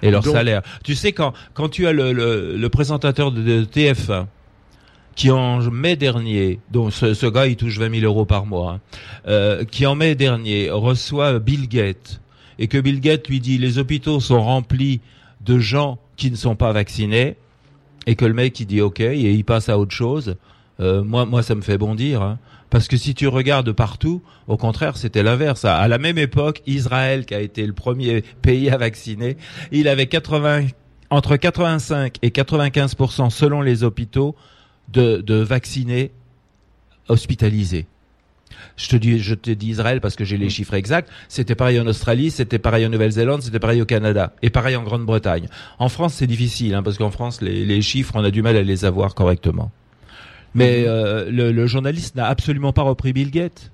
et 0.01 0.11
leur 0.11 0.21
Donc- 0.23 0.33
salaire. 0.33 0.61
Tu 0.83 0.93
sais, 0.95 1.13
quand, 1.13 1.31
quand 1.53 1.69
tu 1.69 1.87
as 1.87 1.93
le, 1.93 2.11
le, 2.11 2.57
le 2.57 2.69
présentateur 2.69 3.31
de, 3.31 3.41
de 3.41 3.63
TF1 3.63 4.25
qui 5.15 5.29
en 5.31 5.59
mai 5.71 5.95
dernier, 5.95 6.59
donc 6.71 6.93
ce, 6.93 7.13
ce 7.13 7.25
gars 7.27 7.45
il 7.47 7.55
touche 7.57 7.77
20 7.77 7.99
000 7.99 8.05
euros 8.05 8.25
par 8.25 8.45
mois, 8.45 8.73
hein, 8.73 8.79
euh, 9.27 9.63
qui 9.65 9.85
en 9.85 9.93
mai 9.95 10.15
dernier 10.15 10.69
reçoit 10.69 11.39
Bill 11.39 11.67
Gates 11.67 12.21
et 12.59 12.67
que 12.67 12.77
Bill 12.77 12.99
Gates 13.01 13.27
lui 13.27 13.39
dit 13.41 13.57
les 13.57 13.77
hôpitaux 13.77 14.19
sont 14.21 14.41
remplis 14.41 15.01
de 15.41 15.59
gens 15.59 15.97
qui 16.15 16.31
ne 16.31 16.35
sont 16.37 16.55
pas 16.55 16.71
vaccinés 16.71 17.35
et 18.07 18.15
que 18.15 18.25
le 18.25 18.33
mec 18.33 18.59
il 18.59 18.65
dit 18.65 18.81
ok 18.81 18.99
et 18.99 19.31
il 19.31 19.43
passe 19.43 19.69
à 19.69 19.77
autre 19.77 19.93
chose. 19.93 20.35
Euh, 20.79 21.03
moi, 21.03 21.43
ça 21.43 21.53
me 21.53 21.61
fait 21.61 21.77
bondir. 21.77 22.21
Hein. 22.21 22.39
Parce 22.71 22.87
que 22.87 22.97
si 22.97 23.13
tu 23.13 23.27
regardes 23.27 23.71
partout, 23.71 24.21
au 24.47 24.57
contraire, 24.57 24.97
c'était 24.97 25.21
l'inverse. 25.21 25.65
À 25.65 25.87
la 25.87 25.97
même 25.99 26.17
époque, 26.17 26.63
Israël, 26.65 27.25
qui 27.25 27.35
a 27.35 27.41
été 27.41 27.65
le 27.67 27.73
premier 27.73 28.23
pays 28.41 28.69
à 28.69 28.77
vacciner, 28.77 29.37
il 29.71 29.87
avait 29.87 30.07
80, 30.07 30.67
entre 31.11 31.35
85 31.35 32.15
et 32.21 32.31
95 32.31 32.95
selon 33.29 33.61
les 33.61 33.83
hôpitaux 33.83 34.35
de 34.87 35.35
vaccinés 35.35 36.11
hospitalisés. 37.09 37.85
Je 38.77 38.89
te 38.89 38.95
dis, 38.95 39.19
je 39.19 39.35
te 39.35 39.51
dis 39.51 39.67
Israël 39.69 40.01
parce 40.01 40.15
que 40.15 40.25
j'ai 40.25 40.37
les 40.37 40.49
chiffres 40.49 40.73
exacts. 40.73 41.09
C'était 41.27 41.55
pareil 41.55 41.79
en 41.79 41.87
Australie, 41.87 42.31
c'était 42.31 42.59
pareil 42.59 42.85
en 42.85 42.89
Nouvelle-Zélande, 42.89 43.41
c'était 43.41 43.59
pareil 43.59 43.81
au 43.81 43.85
Canada 43.85 44.33
et 44.41 44.49
pareil 44.49 44.75
en 44.75 44.83
Grande-Bretagne. 44.83 45.47
En 45.79 45.89
France, 45.89 46.15
c'est 46.15 46.27
difficile 46.27 46.75
hein, 46.75 46.83
parce 46.83 46.97
qu'en 46.97 47.11
France, 47.11 47.41
les, 47.41 47.65
les 47.65 47.81
chiffres, 47.81 48.13
on 48.15 48.23
a 48.23 48.31
du 48.31 48.41
mal 48.41 48.55
à 48.55 48.61
les 48.61 48.85
avoir 48.85 49.15
correctement. 49.15 49.71
Mais 50.53 50.83
euh, 50.85 51.31
le, 51.31 51.51
le 51.51 51.67
journaliste 51.67 52.15
n'a 52.15 52.27
absolument 52.27 52.73
pas 52.73 52.81
repris 52.81 53.13
Bill 53.13 53.31
Gates. 53.31 53.71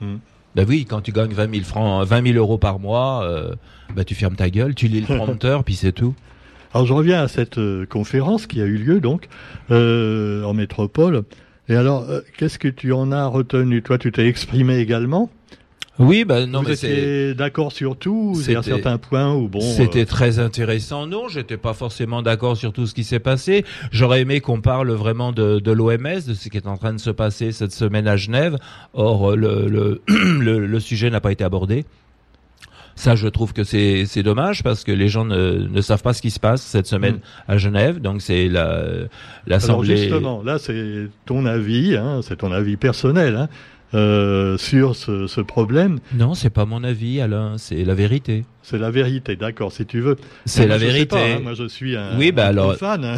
Mhm. 0.00 0.20
Ben 0.54 0.66
oui, 0.68 0.84
quand 0.84 1.00
tu 1.00 1.12
gagnes 1.12 1.32
20 1.32 1.50
000 1.50 1.64
francs, 1.64 2.06
20 2.06 2.26
000 2.26 2.38
euros 2.38 2.58
par 2.58 2.78
mois, 2.78 3.24
euh, 3.24 3.54
ben 3.94 4.04
tu 4.04 4.14
fermes 4.14 4.36
ta 4.36 4.50
gueule, 4.50 4.74
tu 4.74 4.86
lis 4.86 5.00
le 5.00 5.06
prompteur, 5.16 5.64
puis 5.64 5.74
c'est 5.74 5.92
tout. 5.92 6.14
Alors 6.74 6.86
je 6.86 6.92
reviens 6.92 7.22
à 7.22 7.28
cette 7.28 7.58
euh, 7.58 7.86
conférence 7.86 8.46
qui 8.46 8.60
a 8.60 8.64
eu 8.64 8.76
lieu 8.76 9.00
donc 9.00 9.28
euh, 9.70 10.44
en 10.44 10.54
métropole. 10.54 11.22
Et 11.72 11.74
alors, 11.74 12.04
euh, 12.10 12.20
qu'est-ce 12.36 12.58
que 12.58 12.68
tu 12.68 12.92
en 12.92 13.12
as 13.12 13.24
retenu? 13.26 13.80
Toi, 13.82 13.96
tu 13.96 14.12
t'es 14.12 14.26
exprimé 14.26 14.76
également? 14.78 15.30
Oui, 15.98 16.24
ben 16.26 16.44
non, 16.46 16.60
Vous 16.62 16.68
mais 16.68 16.76
c'est. 16.76 17.34
d'accord 17.34 17.72
sur 17.72 17.96
tout 17.96 18.34
a 18.38 18.42
C'était- 18.42 18.62
certains 18.62 18.98
points 18.98 19.34
où 19.34 19.48
bon. 19.48 19.60
C'était 19.60 20.02
euh, 20.02 20.06
très 20.06 20.38
intéressant. 20.38 21.06
Non, 21.06 21.28
j'étais 21.28 21.56
pas 21.56 21.72
forcément 21.72 22.20
d'accord 22.20 22.58
sur 22.58 22.72
tout 22.74 22.86
ce 22.86 22.94
qui 22.94 23.04
s'est 23.04 23.20
passé. 23.20 23.64
J'aurais 23.90 24.20
aimé 24.20 24.40
qu'on 24.40 24.60
parle 24.60 24.90
vraiment 24.92 25.32
de, 25.32 25.60
de 25.60 25.70
l'OMS, 25.72 26.20
de 26.26 26.34
ce 26.34 26.48
qui 26.50 26.56
est 26.58 26.66
en 26.66 26.76
train 26.76 26.92
de 26.92 26.98
se 27.00 27.10
passer 27.10 27.52
cette 27.52 27.72
semaine 27.72 28.06
à 28.06 28.16
Genève. 28.16 28.58
Or, 28.92 29.34
le, 29.36 29.66
le, 29.68 30.02
le, 30.08 30.66
le 30.66 30.80
sujet 30.80 31.08
n'a 31.08 31.20
pas 31.20 31.32
été 31.32 31.42
abordé. 31.44 31.84
Ça, 32.94 33.14
je 33.14 33.28
trouve 33.28 33.52
que 33.52 33.64
c'est 33.64 34.04
c'est 34.06 34.22
dommage 34.22 34.62
parce 34.62 34.84
que 34.84 34.92
les 34.92 35.08
gens 35.08 35.24
ne, 35.24 35.66
ne 35.68 35.80
savent 35.80 36.02
pas 36.02 36.12
ce 36.12 36.22
qui 36.22 36.30
se 36.30 36.40
passe 36.40 36.62
cette 36.62 36.86
semaine 36.86 37.20
à 37.48 37.56
Genève. 37.56 38.00
Donc, 38.00 38.22
c'est 38.22 38.48
la 38.48 38.70
alors 38.70 39.08
l'assemblée. 39.46 39.96
justement, 39.96 40.42
là, 40.42 40.58
c'est 40.58 41.08
ton 41.26 41.46
avis, 41.46 41.96
hein, 41.96 42.20
c'est 42.22 42.36
ton 42.36 42.52
avis 42.52 42.76
personnel 42.76 43.36
hein, 43.36 43.48
euh, 43.94 44.56
sur 44.58 44.96
ce, 44.96 45.26
ce 45.26 45.40
problème. 45.40 45.98
Non, 46.14 46.34
c'est 46.34 46.50
pas 46.50 46.64
mon 46.64 46.84
avis, 46.84 47.20
Alain. 47.20 47.54
C'est 47.58 47.84
la 47.84 47.94
vérité. 47.94 48.44
C'est 48.64 48.78
la 48.78 48.90
vérité, 48.90 49.34
d'accord, 49.36 49.72
si 49.72 49.84
tu 49.86 50.00
veux. 50.00 50.16
C'est 50.44 50.66
la 50.68 50.78
vérité. 50.78 51.06
pas, 51.06 51.18
hein, 51.24 51.40
moi, 51.42 51.54
je 51.54 51.66
suis 51.66 51.96
un, 51.96 52.16
Oui, 52.16 52.30
bah 52.30 52.46
un 52.46 52.50
alors- 52.50 52.76
fan. 52.76 53.04
hein. 53.04 53.16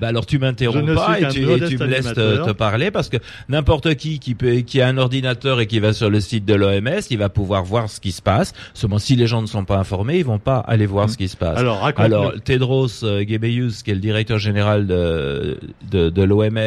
Bah 0.00 0.08
alors 0.08 0.24
tu 0.26 0.38
m'interromps 0.38 0.94
pas 0.94 1.20
et 1.20 1.28
tu, 1.28 1.40
et 1.42 1.46
modeste 1.46 1.70
tu 1.72 1.78
me 1.78 1.86
laisses 1.86 2.12
te, 2.12 2.44
te 2.46 2.50
parler 2.52 2.90
parce 2.90 3.08
que 3.08 3.16
n'importe 3.48 3.94
qui 3.96 4.18
qui, 4.18 4.34
peut, 4.34 4.56
qui 4.58 4.80
a 4.80 4.88
un 4.88 4.96
ordinateur 4.98 5.60
et 5.60 5.66
qui 5.66 5.78
va 5.80 5.92
sur 5.92 6.10
le 6.10 6.20
site 6.20 6.44
de 6.44 6.54
l'OMS, 6.54 7.00
il 7.10 7.18
va 7.18 7.28
pouvoir 7.28 7.64
voir 7.64 7.88
ce 7.90 8.00
qui 8.00 8.12
se 8.12 8.22
passe. 8.22 8.52
Seulement 8.72 8.98
si 8.98 9.16
les 9.16 9.26
gens 9.26 9.42
ne 9.42 9.46
sont 9.46 9.64
pas 9.64 9.78
informés, 9.78 10.18
ils 10.18 10.24
vont 10.24 10.38
pas 10.38 10.58
aller 10.58 10.86
voir 10.86 11.10
ce 11.10 11.16
qui 11.16 11.28
se 11.28 11.36
passe. 11.36 11.58
Alors, 11.58 11.90
Alors, 11.96 12.32
Tedros 12.44 13.02
euh, 13.04 13.22
Ghebreyesus, 13.24 13.82
qui 13.84 13.90
est 13.90 13.94
le 13.94 14.00
directeur 14.00 14.38
général 14.38 14.86
de, 14.86 15.58
de, 15.90 16.08
de 16.10 16.22
l'OMS, 16.22 16.58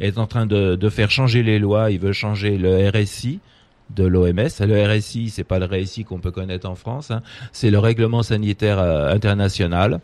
est 0.00 0.18
en 0.18 0.26
train 0.26 0.46
de, 0.46 0.76
de 0.76 0.88
faire 0.88 1.10
changer 1.10 1.42
les 1.42 1.58
lois. 1.58 1.90
Il 1.90 1.98
veut 1.98 2.12
changer 2.12 2.56
le 2.58 2.88
RSI 2.90 3.40
de 3.94 4.04
l'OMS. 4.04 4.48
Le 4.60 4.86
RSI, 4.96 5.30
c'est 5.30 5.44
pas 5.44 5.58
le 5.58 5.66
RSI 5.66 6.04
qu'on 6.04 6.18
peut 6.18 6.30
connaître 6.30 6.68
en 6.68 6.74
France. 6.74 7.10
hein. 7.10 7.22
C'est 7.52 7.70
le 7.70 7.78
règlement 7.78 8.22
sanitaire 8.22 8.78
euh, 8.78 9.12
international 9.12 10.00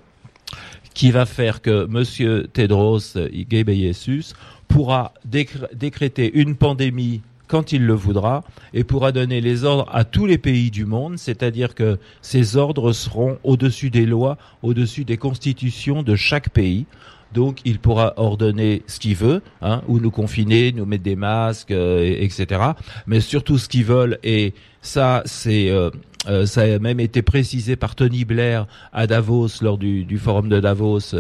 qui 0.95 1.11
va 1.11 1.25
faire 1.27 1.63
que 1.63 1.87
Monsieur 1.87 2.47
Tedros 2.53 3.01
Ghebreyesus 3.49 4.35
pourra 4.69 5.13
décr- 5.31 5.69
décréter 5.75 6.31
une 6.39 6.55
pandémie 6.55 7.23
quand 7.49 7.73
il 7.73 7.85
le 7.85 7.93
voudra 7.93 8.45
et 8.73 8.83
pourra 8.85 9.13
donner 9.13 9.41
les 9.43 9.65
ordres 9.65 9.87
à 9.93 10.05
tous 10.05 10.25
les 10.27 10.39
pays 10.39 10.71
du 10.71 10.87
monde, 10.87 11.19
c'est-à-dire 11.19 11.75
que 11.75 11.99
ces 12.23 12.57
ordres 12.57 12.93
seront 12.93 13.39
au-dessus 13.45 13.91
des 13.91 14.07
lois, 14.07 14.39
au-dessus 14.63 15.05
des 15.05 15.19
constitutions 15.19 16.03
de 16.03 16.17
chaque 16.17 16.49
pays. 16.49 16.87
Donc, 17.35 17.59
il 17.65 17.79
pourra 17.79 18.15
ordonner 18.17 18.83
ce 18.87 18.99
qu'il 19.01 19.17
veut, 19.17 19.41
hein, 19.63 19.83
ou 19.89 19.99
nous 20.01 20.11
confiner, 20.11 20.73
nous 20.73 20.85
mettre 20.87 21.03
des 21.05 21.17
masques, 21.17 21.71
euh, 21.71 22.01
et- 22.03 22.25
etc. 22.25 22.61
Mais 23.07 23.21
surtout 23.21 23.59
ce 23.59 23.69
qu'ils 23.69 23.85
veulent, 23.85 24.19
et 24.23 24.53
ça, 24.83 25.23
c'est 25.25 25.71
euh, 25.71 25.91
euh, 26.29 26.47
ça 26.47 26.63
a 26.63 26.79
même 26.79 27.01
été 27.01 27.23
précisé 27.23 27.75
par 27.77 27.95
Tony 27.95 28.25
Blair 28.25 28.67
à 28.93 29.07
Davos 29.07 29.49
lors 29.63 29.79
du, 29.79 30.19
forum 30.19 30.49
de 30.49 30.61
Davos 30.61 31.15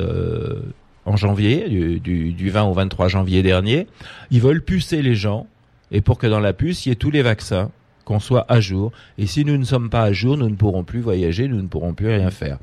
en 1.05 1.17
janvier, 1.17 1.69
du, 1.69 1.99
du, 2.01 2.33
du 2.33 2.51
20 2.51 2.63
au 2.65 2.73
23 2.73 3.09
janvier 3.09 3.43
dernier. 3.43 3.87
Ils 4.31 4.41
veulent 4.41 4.63
pucer 4.63 5.03
les 5.03 5.15
gens, 5.17 5.47
et 5.91 6.01
pour 6.01 6.19
que 6.19 6.27
dans 6.27 6.41
la 6.41 6.53
puce, 6.53 6.87
il 6.87 6.91
y 6.91 6.93
ait 6.93 6.97
tous 6.97 7.11
les 7.11 7.23
vaccins, 7.23 7.71
qu'on 8.05 8.21
soit 8.21 8.45
à 8.49 8.61
jour. 8.61 8.93
Et 9.19 9.27
si 9.27 9.45
nous 9.45 9.57
ne 9.57 9.65
sommes 9.65 9.91
pas 9.91 10.03
à 10.03 10.13
jour, 10.13 10.37
nous 10.37 10.49
ne 10.49 10.57
pourrons 10.57 10.85
plus 10.85 11.01
voyager, 11.01 11.49
nous 11.49 11.63
ne 11.63 11.69
pourrons 11.69 11.95
plus 11.95 12.09
rien 12.09 12.31
faire. 12.31 12.59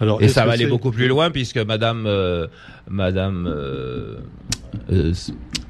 Alors, 0.00 0.20
Et 0.22 0.28
ça 0.28 0.44
va 0.44 0.52
aller 0.52 0.66
beaucoup 0.66 0.90
plus 0.90 1.06
loin 1.06 1.30
puisque 1.30 1.58
Madame, 1.58 2.04
euh, 2.06 2.48
Madame, 2.88 3.46
euh, 3.46 4.16
euh, 4.90 5.12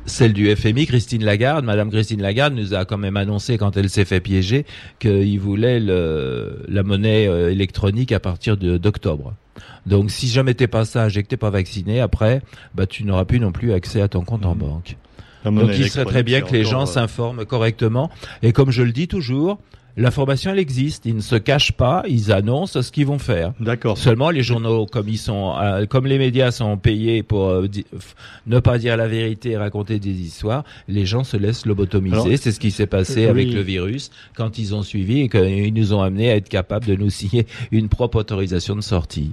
celle 0.06 0.32
du 0.32 0.54
FMI, 0.54 0.86
Christine 0.86 1.24
Lagarde, 1.24 1.64
Madame 1.64 1.90
Christine 1.90 2.22
Lagarde 2.22 2.54
nous 2.54 2.72
a 2.74 2.84
quand 2.84 2.98
même 2.98 3.16
annoncé 3.16 3.58
quand 3.58 3.76
elle 3.76 3.90
s'est 3.90 4.04
fait 4.06 4.20
piéger 4.20 4.64
qu'il 4.98 5.38
voulait 5.38 5.80
le, 5.80 6.64
la 6.68 6.82
monnaie 6.82 7.24
électronique 7.52 8.12
à 8.12 8.20
partir 8.20 8.56
d'octobre. 8.56 9.34
Donc 9.86 10.10
si 10.10 10.28
jamais 10.28 10.54
t'es 10.54 10.66
pas 10.68 10.84
sage 10.84 11.18
et 11.18 11.22
que 11.22 11.28
t'es 11.28 11.36
pas 11.36 11.50
vacciné, 11.50 12.00
après, 12.00 12.40
bah 12.74 12.86
tu 12.86 13.04
n'auras 13.04 13.24
plus 13.26 13.40
non 13.40 13.52
plus 13.52 13.72
accès 13.72 14.00
à 14.00 14.08
ton 14.08 14.22
compte 14.22 14.46
en 14.46 14.54
Mhm. 14.54 14.60
banque. 14.60 14.96
Donc 15.44 15.70
il 15.76 15.90
serait 15.90 16.04
très 16.04 16.22
bien 16.22 16.40
que 16.40 16.52
les 16.52 16.64
gens 16.64 16.86
s'informent 16.86 17.44
correctement. 17.44 18.10
Et 18.42 18.52
comme 18.52 18.70
je 18.70 18.82
le 18.82 18.92
dis 18.92 19.08
toujours, 19.08 19.58
l'information 19.96 20.50
elle 20.52 20.58
existe. 20.58 21.06
Ils 21.06 21.16
ne 21.16 21.20
se 21.20 21.36
cachent 21.36 21.72
pas, 21.72 22.02
ils 22.08 22.32
annoncent 22.32 22.80
ce 22.82 22.90
qu'ils 22.92 23.06
vont 23.06 23.18
faire. 23.18 23.52
D'accord. 23.60 23.98
Seulement, 23.98 24.30
les 24.30 24.42
journaux, 24.42 24.86
comme 24.86 25.08
ils 25.08 25.18
sont, 25.18 25.54
euh, 25.60 25.86
comme 25.86 26.06
les 26.06 26.18
médias 26.18 26.50
sont 26.50 26.76
payés 26.76 27.22
pour 27.22 27.48
euh, 27.48 27.66
ne 28.46 28.58
pas 28.60 28.78
dire 28.78 28.96
la 28.96 29.08
vérité 29.08 29.50
et 29.50 29.56
raconter 29.56 29.98
des 29.98 30.10
histoires, 30.10 30.64
les 30.88 31.06
gens 31.06 31.24
se 31.24 31.36
laissent 31.36 31.66
lobotomiser. 31.66 32.36
C'est 32.36 32.52
ce 32.52 32.60
qui 32.60 32.70
s'est 32.70 32.86
passé 32.86 33.26
euh, 33.26 33.30
avec 33.30 33.52
le 33.52 33.60
virus 33.60 34.10
quand 34.36 34.58
ils 34.58 34.74
ont 34.74 34.82
suivi 34.82 35.20
et 35.20 35.28
qu'ils 35.28 35.74
nous 35.74 35.92
ont 35.94 36.02
amenés 36.02 36.30
à 36.30 36.36
être 36.36 36.48
capables 36.48 36.86
de 36.86 36.94
nous 36.96 37.10
signer 37.10 37.46
une 37.70 37.88
propre 37.88 38.18
autorisation 38.18 38.76
de 38.76 38.80
sortie. 38.80 39.30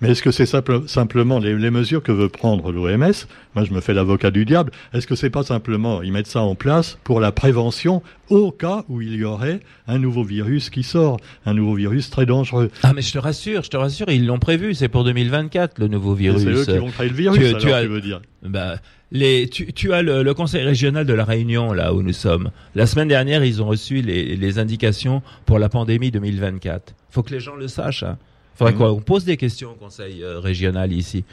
Mais 0.00 0.10
est-ce 0.10 0.22
que 0.22 0.30
c'est 0.30 0.46
simple- 0.46 0.88
simplement 0.88 1.38
les, 1.38 1.54
les 1.56 1.70
mesures 1.70 2.02
que 2.02 2.12
veut 2.12 2.28
prendre 2.28 2.72
l'OMS 2.72 3.12
Moi, 3.54 3.64
je 3.64 3.72
me 3.72 3.80
fais 3.80 3.94
l'avocat 3.94 4.30
du 4.30 4.44
diable. 4.44 4.72
Est-ce 4.92 5.06
que 5.06 5.14
c'est 5.14 5.30
pas 5.30 5.42
simplement 5.42 6.02
ils 6.02 6.12
mettent 6.12 6.26
ça 6.26 6.40
en 6.42 6.54
place 6.54 6.98
pour 7.04 7.20
la 7.20 7.32
prévention 7.32 8.02
au 8.30 8.50
cas 8.50 8.84
où 8.88 9.00
il 9.02 9.14
y 9.16 9.24
aurait 9.24 9.60
un 9.86 9.91
nouveau 9.98 10.24
virus 10.24 10.70
qui 10.70 10.82
sort, 10.82 11.18
un 11.46 11.54
nouveau 11.54 11.74
virus 11.74 12.10
très 12.10 12.26
dangereux 12.26 12.70
Ah, 12.82 12.92
mais 12.94 13.02
je 13.02 13.12
te 13.12 13.18
rassure, 13.18 13.62
je 13.62 13.70
te 13.70 13.76
rassure, 13.76 14.08
ils 14.10 14.26
l'ont 14.26 14.38
prévu. 14.38 14.74
C'est 14.74 14.88
pour 14.88 15.04
2024 15.04 15.78
le 15.78 15.88
nouveau 15.88 16.14
virus. 16.14 16.42
C'est 16.42 16.48
eux 16.50 16.64
qui 16.64 16.78
vont 16.78 16.90
créer 16.90 17.08
le 17.08 17.14
virus, 17.14 17.38
tu- 17.38 17.46
alors, 17.46 17.58
tu 17.60 17.66
tu, 17.66 17.72
as- 17.72 17.86
veux 17.86 18.00
dire 18.00 18.20
Bah, 18.42 18.76
les, 19.10 19.48
tu, 19.48 19.72
tu 19.72 19.92
as 19.92 20.02
le, 20.02 20.22
le 20.22 20.34
conseil 20.34 20.62
régional 20.62 21.04
de 21.06 21.12
la 21.12 21.24
Réunion, 21.24 21.72
là 21.72 21.92
où 21.94 22.02
nous 22.02 22.12
sommes. 22.14 22.50
La 22.74 22.86
semaine 22.86 23.08
dernière, 23.08 23.44
ils 23.44 23.62
ont 23.62 23.66
reçu 23.66 24.00
les, 24.00 24.36
les 24.36 24.58
indications 24.58 25.22
pour 25.44 25.58
la 25.58 25.68
pandémie 25.68 26.10
2024. 26.10 26.94
faut 27.10 27.22
que 27.22 27.32
les 27.34 27.40
gens 27.40 27.54
le 27.56 27.68
sachent. 27.68 28.02
Hein. 28.04 28.16
faudrait 28.54 28.72
Mhm. 28.72 28.78
qu'on 28.78 29.00
pose 29.00 29.24
des 29.24 29.36
questions 29.36 29.72
au 29.72 29.74
conseil 29.74 30.22
euh, 30.22 30.38
régional 30.40 30.92
ici 30.92 31.24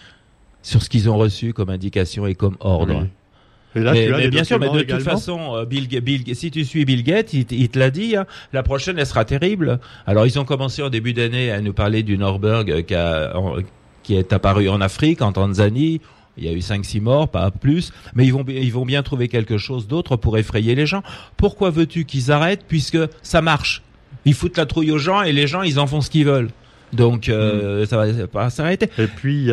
sur 0.61 0.81
ce 0.83 0.89
qu'ils 0.89 1.09
ont 1.09 1.17
reçu 1.17 1.53
comme 1.53 1.69
indication 1.69 2.27
et 2.27 2.35
comme 2.35 2.57
ordre. 2.59 3.01
Oui. 3.03 3.07
Et 3.75 3.79
là, 3.81 3.93
mais 3.93 4.07
tu 4.07 4.13
as 4.13 4.17
mais 4.17 4.23
des 4.23 4.29
bien 4.29 4.43
sûr, 4.43 4.59
mais 4.59 4.65
de 4.67 4.71
toute 4.95 5.03
façon, 5.11 5.55
euh, 5.55 5.65
Bill, 5.65 5.87
Bill, 6.01 6.35
si 6.35 6.49
tu 6.49 6.65
suis 6.65 6.85
Bill 6.85 7.03
Gates, 7.03 7.33
il, 7.33 7.45
te 7.69 7.77
l'a 7.77 7.91
dit, 7.91 8.15
hein, 8.15 8.25
la 8.51 8.63
prochaine, 8.63 8.97
elle 8.97 9.05
sera 9.05 9.25
terrible. 9.25 9.79
Alors, 10.07 10.25
ils 10.25 10.39
ont 10.39 10.45
commencé 10.45 10.81
en 10.81 10.89
début 10.89 11.13
d'année 11.13 11.51
à 11.51 11.61
nous 11.61 11.73
parler 11.73 12.01
du 12.01 12.17
Norberg 12.17 12.71
euh, 12.71 12.81
qui, 12.81 12.95
a- 12.95 13.37
en- 13.37 13.57
qui 14.01 14.15
est 14.15 14.33
apparu 14.33 14.69
en 14.69 14.81
Afrique, 14.81 15.21
en 15.21 15.31
Tanzanie. 15.31 16.01
Il 16.37 16.45
y 16.45 16.47
a 16.47 16.51
eu 16.53 16.59
5-6 16.61 17.01
morts, 17.01 17.27
pas 17.27 17.51
plus. 17.51 17.91
Mais 18.15 18.25
ils 18.25 18.31
vont, 18.33 18.45
ils 18.47 18.71
vont 18.71 18.85
bien 18.85 19.03
trouver 19.03 19.27
quelque 19.27 19.57
chose 19.57 19.87
d'autre 19.87 20.15
pour 20.15 20.37
effrayer 20.37 20.73
les 20.73 20.85
gens. 20.85 21.03
Pourquoi 21.37 21.69
veux-tu 21.69 22.05
qu'ils 22.05 22.31
arrêtent 22.31 22.63
puisque 22.67 22.97
ça 23.21 23.41
marche? 23.41 23.83
Ils 24.25 24.33
foutent 24.33 24.57
la 24.57 24.65
trouille 24.65 24.91
aux 24.91 24.97
gens 24.97 25.21
et 25.21 25.31
les 25.33 25.47
gens, 25.47 25.61
ils 25.63 25.79
en 25.79 25.85
font 25.87 26.01
ce 26.01 26.09
qu'ils 26.09 26.25
veulent. 26.25 26.49
Donc, 26.93 27.27
Mm. 27.27 27.31
euh, 27.31 27.85
ça 27.85 27.97
va 27.97 28.27
pas 28.27 28.49
s'arrêter. 28.49 28.89
Et 28.97 29.07
puis, 29.07 29.49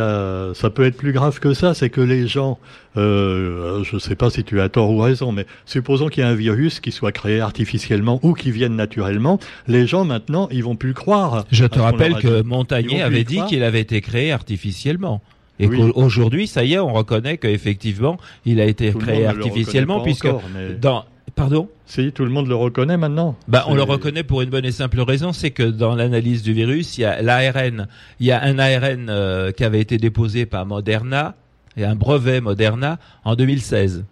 ça 0.54 0.70
peut 0.70 0.84
être 0.84 0.96
plus 0.96 1.12
grave 1.12 1.38
que 1.40 1.54
ça, 1.54 1.74
c'est 1.74 1.90
que 1.90 2.00
les 2.00 2.26
gens, 2.26 2.58
euh, 2.96 3.82
je 3.84 3.94
ne 3.96 4.00
sais 4.00 4.14
pas 4.14 4.30
si 4.30 4.42
tu 4.44 4.60
as 4.60 4.68
tort 4.68 4.90
ou 4.90 4.98
raison, 4.98 5.32
mais 5.32 5.46
supposons 5.66 6.08
qu'il 6.08 6.22
y 6.22 6.26
a 6.26 6.28
un 6.28 6.34
virus 6.34 6.80
qui 6.80 6.92
soit 6.92 7.12
créé 7.12 7.40
artificiellement 7.40 8.20
ou 8.22 8.32
qui 8.34 8.50
vienne 8.50 8.74
naturellement, 8.76 9.38
les 9.68 9.86
gens 9.86 10.04
maintenant, 10.04 10.48
ils 10.50 10.64
vont 10.64 10.76
plus 10.76 10.94
croire. 10.94 11.44
Je 11.52 11.66
te 11.66 11.78
rappelle 11.78 12.14
que 12.16 12.42
Montagnier 12.42 13.02
avait 13.02 13.24
dit 13.24 13.40
qu'il 13.48 13.62
avait 13.62 13.80
été 13.80 14.00
créé 14.00 14.32
artificiellement. 14.32 15.20
Et 15.58 15.66
Oui. 15.68 15.78
qu'aujourd'hui, 15.94 16.46
ça 16.46 16.64
y 16.64 16.74
est, 16.74 16.78
on 16.78 16.92
reconnaît 16.92 17.38
qu'effectivement, 17.38 18.18
il 18.44 18.60
a 18.60 18.66
été 18.66 18.92
Tout 18.92 18.98
créé 18.98 19.24
artificiellement, 19.26 20.00
puisque 20.00 20.26
encore, 20.26 20.42
mais- 20.54 20.74
dans, 20.74 21.04
pardon, 21.36 21.68
Si, 21.86 22.10
tout 22.12 22.24
le 22.24 22.30
monde 22.30 22.48
le 22.48 22.56
reconnaît 22.56 22.96
maintenant. 22.96 23.36
bah, 23.46 23.64
on 23.68 23.74
le 23.76 23.82
reconnaît 23.84 24.24
pour 24.24 24.42
une 24.42 24.50
bonne 24.50 24.64
et 24.64 24.72
simple 24.72 25.00
raison, 25.00 25.32
c'est 25.32 25.52
que 25.52 25.62
dans 25.62 25.94
l'analyse 25.94 26.42
du 26.42 26.52
virus, 26.52 26.98
il 26.98 27.02
y 27.02 27.04
a 27.04 27.22
l'ARN, 27.22 27.86
il 28.18 28.26
y 28.26 28.32
a 28.32 28.42
un 28.42 28.58
ARN 28.58 29.06
euh, 29.08 29.52
qui 29.52 29.62
avait 29.62 29.80
été 29.80 29.98
déposé 29.98 30.46
par 30.46 30.66
Moderna 30.66 31.36
et 31.76 31.84
un 31.84 31.94
brevet 31.94 32.40
Moderna 32.40 32.98
en 33.24 33.36
2016. 33.36 34.04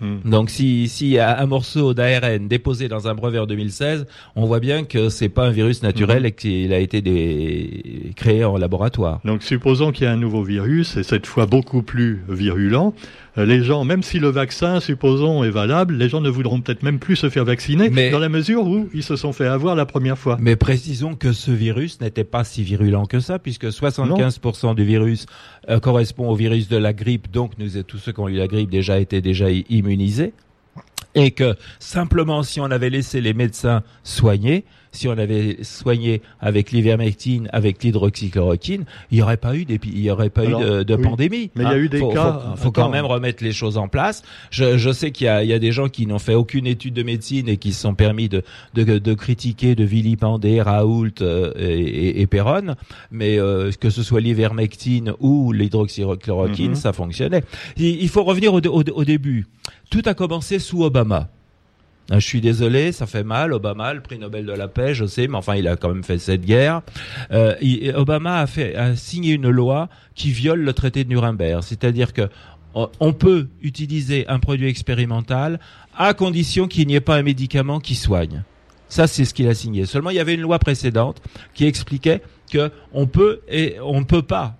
Hmm. 0.00 0.16
Donc 0.24 0.50
si 0.50 0.88
s'il 0.88 1.06
y 1.10 1.20
a 1.20 1.38
un 1.40 1.46
morceau 1.46 1.94
d'ARN 1.94 2.48
déposé 2.48 2.88
dans 2.88 3.06
un 3.06 3.14
brevet 3.14 3.38
en 3.38 3.46
2016, 3.46 4.06
on 4.34 4.44
voit 4.46 4.58
bien 4.58 4.82
que 4.82 5.08
c'est 5.08 5.28
pas 5.28 5.46
un 5.46 5.50
virus 5.52 5.84
naturel 5.84 6.22
Mhm. 6.22 6.26
et 6.26 6.32
qu'il 6.32 6.72
a 6.72 6.78
été 6.80 7.00
des- 7.00 8.10
créé 8.16 8.44
en 8.44 8.56
laboratoire. 8.56 9.20
Donc 9.24 9.44
supposons 9.44 9.92
qu'il 9.92 10.04
y 10.04 10.08
a 10.08 10.12
un 10.12 10.16
nouveau 10.16 10.42
virus, 10.42 10.96
et 10.96 11.04
cette 11.04 11.26
fois 11.26 11.46
beaucoup 11.46 11.82
plus 11.82 12.22
virulent, 12.28 12.92
les 13.36 13.62
gens, 13.64 13.84
même 13.84 14.02
si 14.02 14.18
le 14.18 14.28
vaccin, 14.28 14.80
supposons, 14.80 15.42
est 15.42 15.50
valable, 15.50 15.94
les 15.94 16.08
gens 16.08 16.20
ne 16.20 16.28
voudront 16.28 16.60
peut-être 16.60 16.82
même 16.82 16.98
plus 16.98 17.16
se 17.16 17.28
faire 17.30 17.44
vacciner, 17.44 17.90
Mais- 17.90 18.10
dans 18.10 18.18
la 18.18 18.28
mesure 18.28 18.66
où 18.66 18.88
ils 18.94 19.02
se 19.02 19.16
sont 19.16 19.32
fait 19.32 19.46
avoir 19.46 19.74
la 19.74 19.86
première 19.86 20.18
fois. 20.18 20.36
Mais 20.40 20.56
précisons 20.56 21.14
que 21.14 21.32
ce 21.32 21.50
virus 21.50 22.00
n'était 22.00 22.24
pas 22.24 22.44
si 22.44 22.62
virulent 22.62 23.06
que 23.06 23.20
ça, 23.20 23.38
puisque 23.38 23.72
75% 23.72 24.74
du 24.74 24.84
virus 24.84 25.26
euh, 25.68 25.80
correspond 25.80 26.28
au 26.28 26.34
virus 26.34 26.68
de 26.68 26.76
la 26.76 26.92
grippe, 26.92 27.30
donc 27.30 27.52
nous, 27.58 27.82
tous 27.82 27.98
ceux 27.98 28.12
qui 28.12 28.20
ont 28.20 28.28
eu 28.28 28.36
la 28.36 28.46
grippe 28.46 28.70
déjà 28.70 29.00
étaient 29.00 29.20
déjà 29.20 29.50
immunisés. 29.50 30.32
Et 31.14 31.30
que 31.30 31.56
simplement 31.78 32.42
si 32.42 32.60
on 32.60 32.70
avait 32.70 32.90
laissé 32.90 33.20
les 33.20 33.34
médecins 33.34 33.82
soigner, 34.02 34.64
si 34.94 35.08
on 35.08 35.18
avait 35.18 35.58
soigné 35.62 36.22
avec 36.40 36.70
l'ivermectine, 36.70 37.48
avec 37.52 37.82
l'hydroxychloroquine, 37.82 38.84
il 39.10 39.16
n'y 39.16 39.22
aurait 39.22 39.36
pas 39.36 39.56
eu 39.56 39.66
il 39.68 40.00
y 40.00 40.10
aurait 40.10 40.30
pas 40.30 40.44
eu 40.44 40.84
de, 40.84 40.96
pandémie. 40.96 41.50
Mais 41.54 41.64
il 41.64 41.70
y 41.70 41.72
a 41.72 41.78
eu 41.78 41.88
des 41.88 42.00
cas. 42.00 42.40
Faut, 42.56 42.64
faut 42.64 42.72
quand 42.72 42.88
même 42.88 43.04
remettre 43.04 43.42
les 43.42 43.52
choses 43.52 43.76
en 43.76 43.88
place. 43.88 44.22
Je, 44.50 44.78
je 44.78 44.92
sais 44.92 45.10
qu'il 45.10 45.26
y, 45.26 45.46
y 45.46 45.52
a, 45.52 45.58
des 45.58 45.72
gens 45.72 45.88
qui 45.88 46.06
n'ont 46.06 46.18
fait 46.18 46.34
aucune 46.34 46.66
étude 46.66 46.94
de 46.94 47.02
médecine 47.02 47.48
et 47.48 47.56
qui 47.56 47.72
se 47.72 47.80
sont 47.80 47.94
permis 47.94 48.28
de, 48.28 48.42
de, 48.74 48.98
de 48.98 49.14
critiquer, 49.14 49.74
de 49.74 49.84
vilipender 49.84 50.62
Raoult 50.62 51.20
euh, 51.20 51.52
et, 51.56 52.20
et, 52.20 52.26
Perron, 52.26 52.76
mais 53.10 53.38
euh, 53.38 53.70
que 53.78 53.90
ce 53.90 54.02
soit 54.02 54.20
l'ivermectine 54.20 55.12
ou 55.18 55.52
l'hydroxychloroquine, 55.52 56.70
mhm. 56.70 56.76
ça 56.76 56.92
fonctionnait. 56.92 57.42
Il, 57.76 58.02
il, 58.02 58.08
faut 58.08 58.22
revenir 58.22 58.54
au, 58.54 58.60
au, 58.60 58.82
au 58.82 59.04
début. 59.04 59.46
Tout 59.90 60.02
a 60.06 60.14
commencé 60.14 60.58
sous 60.58 60.82
Obama. 60.84 61.28
Ah, 62.10 62.18
je 62.18 62.26
suis 62.26 62.42
désolé, 62.42 62.92
ça 62.92 63.06
fait 63.06 63.24
mal. 63.24 63.52
Obama, 63.54 63.94
le 63.94 64.00
prix 64.00 64.18
Nobel 64.18 64.44
de 64.44 64.52
la 64.52 64.68
paix, 64.68 64.94
je 64.94 65.06
sais, 65.06 65.26
mais 65.26 65.36
enfin, 65.36 65.54
il 65.54 65.66
a 65.66 65.76
quand 65.76 65.88
même 65.88 66.04
fait 66.04 66.18
cette 66.18 66.44
guerre. 66.44 66.82
Euh, 67.30 67.54
Obama 67.94 68.40
a, 68.40 68.96
signé 68.96 69.32
une 69.32 69.48
loi 69.48 69.88
qui 70.14 70.30
viole 70.30 70.60
le 70.60 70.72
traité 70.74 71.04
de 71.04 71.08
Nuremberg, 71.08 71.62
c'est-à-dire 71.62 72.12
que 72.12 72.28
on 72.74 73.12
peut 73.12 73.46
utiliser 73.62 74.26
un 74.26 74.40
produit 74.40 74.66
expérimental 74.66 75.60
à 75.96 76.12
condition 76.12 76.66
qu'il 76.66 76.88
n'y 76.88 76.96
ait 76.96 77.00
pas 77.00 77.14
un 77.14 77.22
médicament 77.22 77.78
qui 77.78 77.94
soigne. 77.94 78.42
Ça, 78.88 79.06
c'est 79.06 79.24
ce 79.24 79.32
qu'il 79.32 79.48
a 79.48 79.54
signé. 79.54 79.86
Seulement, 79.86 80.10
il 80.10 80.16
y 80.16 80.20
avait 80.20 80.34
une 80.34 80.40
loi 80.40 80.58
précédente 80.58 81.22
qui 81.54 81.66
expliquait 81.66 82.20
que 82.52 82.70
on 82.92 83.06
peut 83.06 83.40
et 83.48 83.76
on 83.80 84.00
ne 84.00 84.04
peut 84.04 84.22
pas 84.22 84.56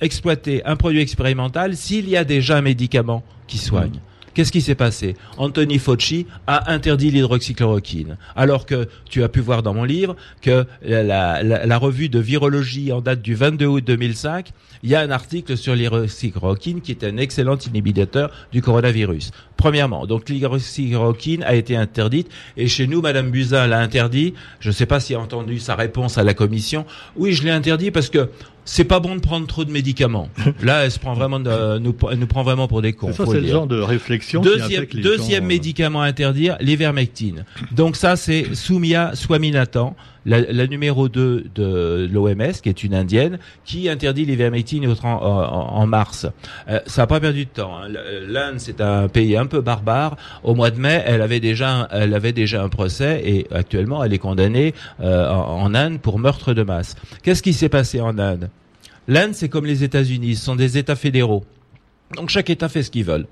exploiter 0.00 0.64
un 0.64 0.76
produit 0.76 1.00
expérimental 1.00 1.76
s'il 1.76 2.08
y 2.08 2.16
a 2.16 2.24
déjà 2.24 2.56
un 2.56 2.62
médicament 2.62 3.24
qui 3.46 3.58
soigne. 3.58 4.00
Qu'est-ce 4.36 4.52
qui 4.52 4.60
s'est 4.60 4.74
passé? 4.74 5.16
Anthony 5.38 5.78
Fauci 5.78 6.26
a 6.46 6.70
interdit 6.70 7.10
l'hydroxychloroquine, 7.10 8.18
alors 8.36 8.66
que 8.66 8.86
tu 9.08 9.22
as 9.22 9.30
pu 9.30 9.40
voir 9.40 9.62
dans 9.62 9.72
mon 9.72 9.84
livre 9.84 10.14
que 10.42 10.66
la, 10.82 11.42
la, 11.42 11.78
revue 11.78 12.10
de 12.10 12.18
virologie 12.18 12.92
en 12.92 13.00
date 13.00 13.22
du 13.22 13.34
22 13.34 13.64
août 13.64 13.82
2005, 13.82 14.52
il 14.82 14.90
y 14.90 14.94
a 14.94 15.00
un 15.00 15.10
article 15.10 15.56
sur 15.56 15.74
l'hydroxychloroquine 15.74 16.80
qui 16.80 16.92
est 16.92 17.04
un 17.04 17.16
excellent 17.16 17.56
inhibiteur 17.56 18.30
du 18.52 18.62
coronavirus. 18.62 19.30
Premièrement, 19.56 20.06
donc 20.06 20.28
l'hydroxychloroquine 20.28 21.42
a 21.42 21.54
été 21.54 21.76
interdite 21.76 22.28
et 22.56 22.68
chez 22.68 22.86
nous, 22.86 23.00
Madame 23.00 23.30
Buzyn 23.30 23.66
l'a 23.66 23.78
interdit. 23.78 24.34
Je 24.60 24.68
ne 24.68 24.74
sais 24.74 24.86
pas 24.86 25.00
si 25.00 25.14
a 25.14 25.20
entendu 25.20 25.58
sa 25.58 25.74
réponse 25.74 26.18
à 26.18 26.24
la 26.24 26.34
commission. 26.34 26.84
Oui, 27.16 27.32
je 27.32 27.42
l'ai 27.42 27.50
interdit 27.50 27.90
parce 27.90 28.10
que 28.10 28.28
c'est 28.66 28.84
pas 28.84 29.00
bon 29.00 29.14
de 29.14 29.20
prendre 29.20 29.46
trop 29.46 29.64
de 29.64 29.70
médicaments. 29.70 30.28
Là, 30.62 30.84
elle 30.84 30.90
se 30.90 30.98
prend 30.98 31.14
vraiment 31.14 31.38
de, 31.40 31.78
nous, 31.78 31.94
nous 32.16 32.26
prend 32.26 32.42
vraiment 32.42 32.68
pour 32.68 32.82
des 32.82 32.92
cons. 32.92 33.12
Ça, 33.12 33.24
c'est 33.26 33.40
le, 33.40 33.46
genre 33.46 33.66
de 33.66 33.80
réflexion. 33.80 34.42
Deuxième, 34.42 34.86
deuxième 34.86 35.44
euh, 35.44 35.48
médicament 35.48 36.02
à 36.02 36.06
interdire, 36.06 36.56
l'ivermectine. 36.60 37.44
Donc 37.70 37.96
ça, 37.96 38.16
c'est 38.16 38.54
Soumia 38.54 39.12
Swaminathan 39.14 39.96
la, 40.26 40.40
la 40.40 40.66
numéro 40.66 41.08
2 41.08 41.46
de 41.54 42.08
l'OMS, 42.12 42.52
qui 42.62 42.68
est 42.68 42.82
une 42.82 42.94
indienne, 42.94 43.38
qui 43.64 43.88
interdit 43.88 44.26
l'ivermectine 44.26 44.86
en, 45.02 45.06
en, 45.06 45.86
mars. 45.86 46.26
Euh, 46.68 46.80
ça 46.86 47.02
n'a 47.02 47.06
pas 47.06 47.20
perdu 47.20 47.44
de 47.44 47.50
temps. 47.50 47.78
Hein. 47.78 47.88
L'Inde, 48.26 48.56
c'est 48.58 48.80
un 48.80 49.08
pays 49.08 49.36
un 49.36 49.46
peu 49.46 49.60
barbare. 49.60 50.16
Au 50.42 50.54
mois 50.54 50.70
de 50.70 50.80
mai, 50.80 51.02
elle 51.06 51.22
avait 51.22 51.40
déjà, 51.40 51.88
elle 51.92 52.12
avait 52.12 52.32
déjà 52.32 52.62
un 52.62 52.68
procès 52.68 53.22
et 53.24 53.46
actuellement, 53.54 54.02
elle 54.02 54.12
est 54.12 54.18
condamnée 54.18 54.74
euh, 55.00 55.30
en, 55.30 55.74
Inde 55.74 56.00
pour 56.00 56.18
meurtre 56.18 56.54
de 56.54 56.62
masse. 56.62 56.96
Qu'est-ce 57.22 57.42
qui 57.42 57.52
s'est 57.52 57.68
passé 57.68 58.00
en 58.00 58.18
Inde? 58.18 58.50
L'Inde, 59.08 59.34
c'est 59.34 59.48
comme 59.48 59.66
les 59.66 59.84
États-Unis, 59.84 60.34
ce 60.36 60.44
sont 60.44 60.56
des 60.56 60.76
États 60.78 60.96
fédéraux. 60.96 61.44
Donc 62.16 62.30
chaque 62.30 62.50
État 62.50 62.68
fait 62.68 62.82
ce 62.82 62.90
qu'il 62.90 63.04
veut. 63.04 63.26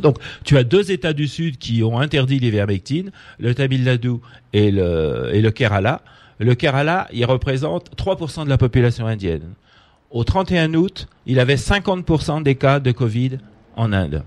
Donc, 0.00 0.16
tu 0.44 0.56
as 0.56 0.64
deux 0.64 0.90
États 0.90 1.12
du 1.12 1.28
Sud 1.28 1.58
qui 1.58 1.82
ont 1.82 1.98
interdit 1.98 2.38
l'ivermectine, 2.38 3.10
le 3.38 3.54
Tamil 3.54 3.84
Nadu 3.84 4.14
et 4.52 4.70
le, 4.70 5.30
et 5.32 5.42
le 5.42 5.50
Kerala. 5.50 6.02
Le 6.42 6.56
Kerala, 6.56 7.06
il 7.12 7.24
représente 7.24 7.96
3% 7.96 8.44
de 8.44 8.48
la 8.48 8.58
population 8.58 9.06
indienne. 9.06 9.54
Au 10.10 10.24
31 10.24 10.74
août, 10.74 11.06
il 11.24 11.38
avait 11.38 11.54
50% 11.54 12.42
des 12.42 12.56
cas 12.56 12.80
de 12.80 12.90
Covid 12.90 13.38
en 13.76 13.92
Inde. 13.92 14.24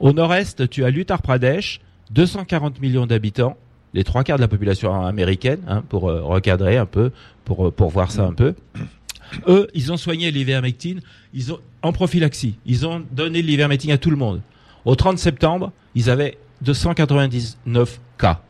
Au 0.00 0.14
nord-est, 0.14 0.70
tu 0.70 0.84
as 0.84 0.90
l'Uttar 0.90 1.20
Pradesh, 1.20 1.82
240 2.12 2.80
millions 2.80 3.06
d'habitants, 3.06 3.58
les 3.92 4.04
trois 4.04 4.24
quarts 4.24 4.38
de 4.38 4.42
la 4.42 4.48
population 4.48 5.04
américaine, 5.04 5.60
hein, 5.68 5.84
pour 5.86 6.08
euh, 6.08 6.22
recadrer 6.22 6.78
un 6.78 6.86
peu, 6.86 7.12
pour, 7.44 7.68
euh, 7.68 7.70
pour 7.70 7.90
voir 7.90 8.10
ça 8.10 8.24
un 8.24 8.32
peu. 8.32 8.54
Eux, 9.46 9.68
ils 9.74 9.92
ont 9.92 9.98
soigné 9.98 10.30
l'ivermectine, 10.30 11.02
ils 11.34 11.52
ont 11.52 11.58
en 11.82 11.92
prophylaxie, 11.92 12.56
ils 12.64 12.86
ont 12.86 13.04
donné 13.12 13.42
l'ivermectine 13.42 13.90
à 13.90 13.98
tout 13.98 14.10
le 14.10 14.16
monde. 14.16 14.40
Au 14.86 14.94
30 14.94 15.18
septembre, 15.18 15.72
ils 15.94 16.08
avaient 16.08 16.38
299 16.62 18.00
cas. 18.16 18.40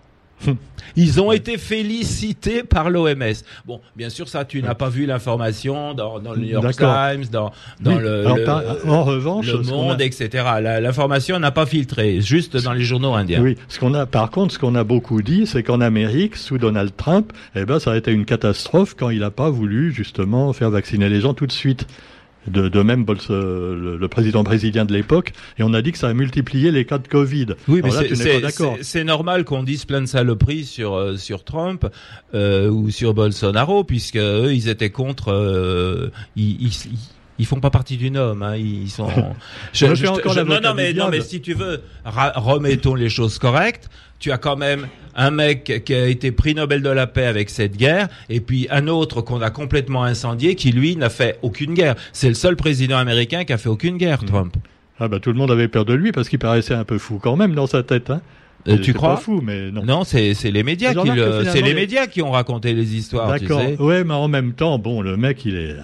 Ils 0.97 1.21
ont 1.21 1.33
été 1.33 1.59
félicités 1.59 2.63
par 2.63 2.91
l'OMS. 2.91 3.35
Bon, 3.67 3.81
bien 3.97 4.11
sûr, 4.11 4.29
ça, 4.29 4.45
tu 4.45 4.63
n'as 4.63 4.75
pas 4.75 4.89
vu 4.89 5.07
l'information 5.07 5.95
dans, 5.95 6.19
dans, 6.19 6.33
le 6.33 6.41
New 6.41 6.49
York 6.49 6.77
Times, 6.77 7.27
dans, 7.31 7.53
dans 7.81 7.99
le, 7.99 8.27
en 8.89 9.05
revanche, 9.05 9.47
le 9.47 9.63
Monde, 9.63 10.01
etc. 10.01 10.45
L'information 10.81 11.39
n'a 11.39 11.51
pas 11.51 11.67
filtré, 11.67 12.21
juste 12.21 12.57
dans 12.57 12.73
les 12.73 12.83
journaux 12.83 13.15
indiens. 13.15 13.41
Oui, 13.41 13.57
ce 13.69 13.79
qu'on 13.79 13.95
a, 13.95 14.07
par 14.07 14.31
contre, 14.31 14.55
ce 14.55 14.59
qu'on 14.59 14.75
a 14.75 14.85
beaucoup 14.85 15.23
dit, 15.23 15.47
c'est 15.47 15.63
qu'en 15.63 15.81
Amérique, 15.81 16.37
sous 16.37 16.59
Donald 16.59 16.93
Trump, 16.97 17.33
eh 17.55 17.65
ben, 17.65 17.79
ça 17.79 17.93
a 17.93 17.97
été 17.97 18.11
une 18.11 18.25
catastrophe 18.25 18.95
quand 18.99 19.11
il 19.11 19.21
n'a 19.21 19.31
pas 19.31 19.51
voulu 19.51 19.93
justement 19.93 20.53
faire 20.53 20.71
vacciner 20.71 21.09
les 21.09 21.21
gens 21.21 21.35
tout 21.35 21.47
de 21.47 21.53
suite 21.53 21.87
de, 22.47 22.69
de 22.69 22.83
même 22.83 23.05
le, 23.29 23.97
le, 23.99 24.09
président 24.09 24.43
brésilien 24.43 24.85
de 24.85 24.93
l'époque, 24.93 25.33
et 25.59 25.63
on 25.63 25.75
a 25.75 25.83
dit 25.83 25.93
que 25.93 25.99
ça 25.99 26.09
a 26.09 26.15
multiplié 26.15 26.71
les 26.71 26.85
cas 26.85 26.99
de 26.99 27.09
Covid. 27.09 27.49
Oui, 27.69 27.83
mais 27.85 27.91
c'est 28.83 29.05
normal 29.05 29.45
qu'on 29.45 29.63
dise 29.63 29.85
plein 29.85 30.01
de 30.01 30.07
saloperies 30.07 30.65
sur 30.65 30.95
euh, 30.95 31.17
sur 31.17 31.45
Trump 31.45 31.87
euh, 32.35 32.69
ou 32.71 32.91
sur 32.91 33.15
Bolsonaro, 33.15 33.85
puisque 33.85 34.17
eux, 34.17 34.53
ils 34.55 34.69
étaient 34.69 34.91
contre. 34.91 35.33
Euh, 35.33 36.11
ils, 36.37 36.67
ils, 36.67 36.73
ils 37.41 37.47
font 37.47 37.59
pas 37.59 37.71
partie 37.71 37.97
du 37.97 38.11
nom. 38.11 38.37
Hein, 38.43 38.57
ils 38.57 38.91
sont. 38.91 39.09
je, 39.73 39.95
je, 39.95 40.05
je, 40.05 40.41
non, 40.41 40.61
non, 40.61 40.75
mais 40.75 40.93
non, 40.93 41.09
mais 41.11 41.23
si 41.23 41.41
tu 41.41 41.55
veux, 41.55 41.83
remettons 42.05 42.95
les 42.95 43.09
choses 43.09 43.39
correctes. 43.39 43.89
Tu 44.19 44.31
as 44.31 44.37
quand 44.37 44.57
même 44.57 44.87
un 45.15 45.31
mec 45.31 45.83
qui 45.87 45.95
a 45.95 46.07
été 46.07 46.31
prix 46.31 46.55
Nobel 46.55 46.83
de 46.83 46.91
la 46.91 47.07
paix 47.07 47.25
avec 47.25 47.49
cette 47.49 47.79
guerre, 47.79 48.09
et 48.29 48.41
puis 48.41 48.67
un 48.71 48.87
autre 48.87 49.23
qu'on 49.23 49.41
a 49.41 49.49
complètement 49.49 50.05
incendié, 50.05 50.55
qui 50.57 50.73
lui 50.73 50.95
n'a 50.97 51.09
fait 51.09 51.39
aucune 51.41 51.73
guerre. 51.73 51.95
C'est 52.13 52.29
le 52.29 52.35
seul 52.35 52.55
président 52.55 52.99
américain 52.99 53.45
qui 53.45 53.55
a 53.55 53.59
fait 53.59 53.71
aucune 53.71 53.97
guerre, 53.97 54.23
mmh. 54.23 54.27
Trump. 54.27 54.57
Ah 54.99 55.09
bah 55.09 55.19
tout 55.19 55.33
le 55.33 55.39
monde 55.39 55.51
avait 55.51 55.69
peur 55.69 55.87
de 55.87 55.95
lui 55.95 56.13
parce 56.13 56.29
qu'il 56.29 56.39
paraissait 56.39 56.75
un 56.75 56.85
peu 56.85 56.99
fou 56.99 57.19
quand 57.19 57.35
même 57.35 57.55
dans 57.55 57.67
sa 57.67 57.83
tête. 57.83 58.11
Hein. 58.11 58.21
Euh, 58.69 58.79
tu 58.79 58.93
crois 58.93 59.15
pas 59.15 59.21
fou, 59.21 59.41
mais 59.43 59.71
non. 59.71 59.85
Non, 59.85 60.05
c'est 60.05 60.35
c'est 60.35 60.51
les 60.51 60.63
médias 60.63 60.95
qui 60.95 61.11
le, 61.11 61.45
c'est 61.45 61.63
les 61.63 61.75
médias 61.75 62.07
qui 62.07 62.23
ont 62.23 62.31
raconté 62.31 62.75
les 62.75 62.95
histoires. 62.95 63.29
D'accord. 63.29 63.63
Ouais, 63.79 64.05
mais 64.05 64.15
en 64.15 64.29
même 64.29 64.53
temps, 64.53 64.79
bon, 64.79 65.01
le 65.01 65.17
mec, 65.17 65.45
il 65.45 65.57
est. 65.57 65.77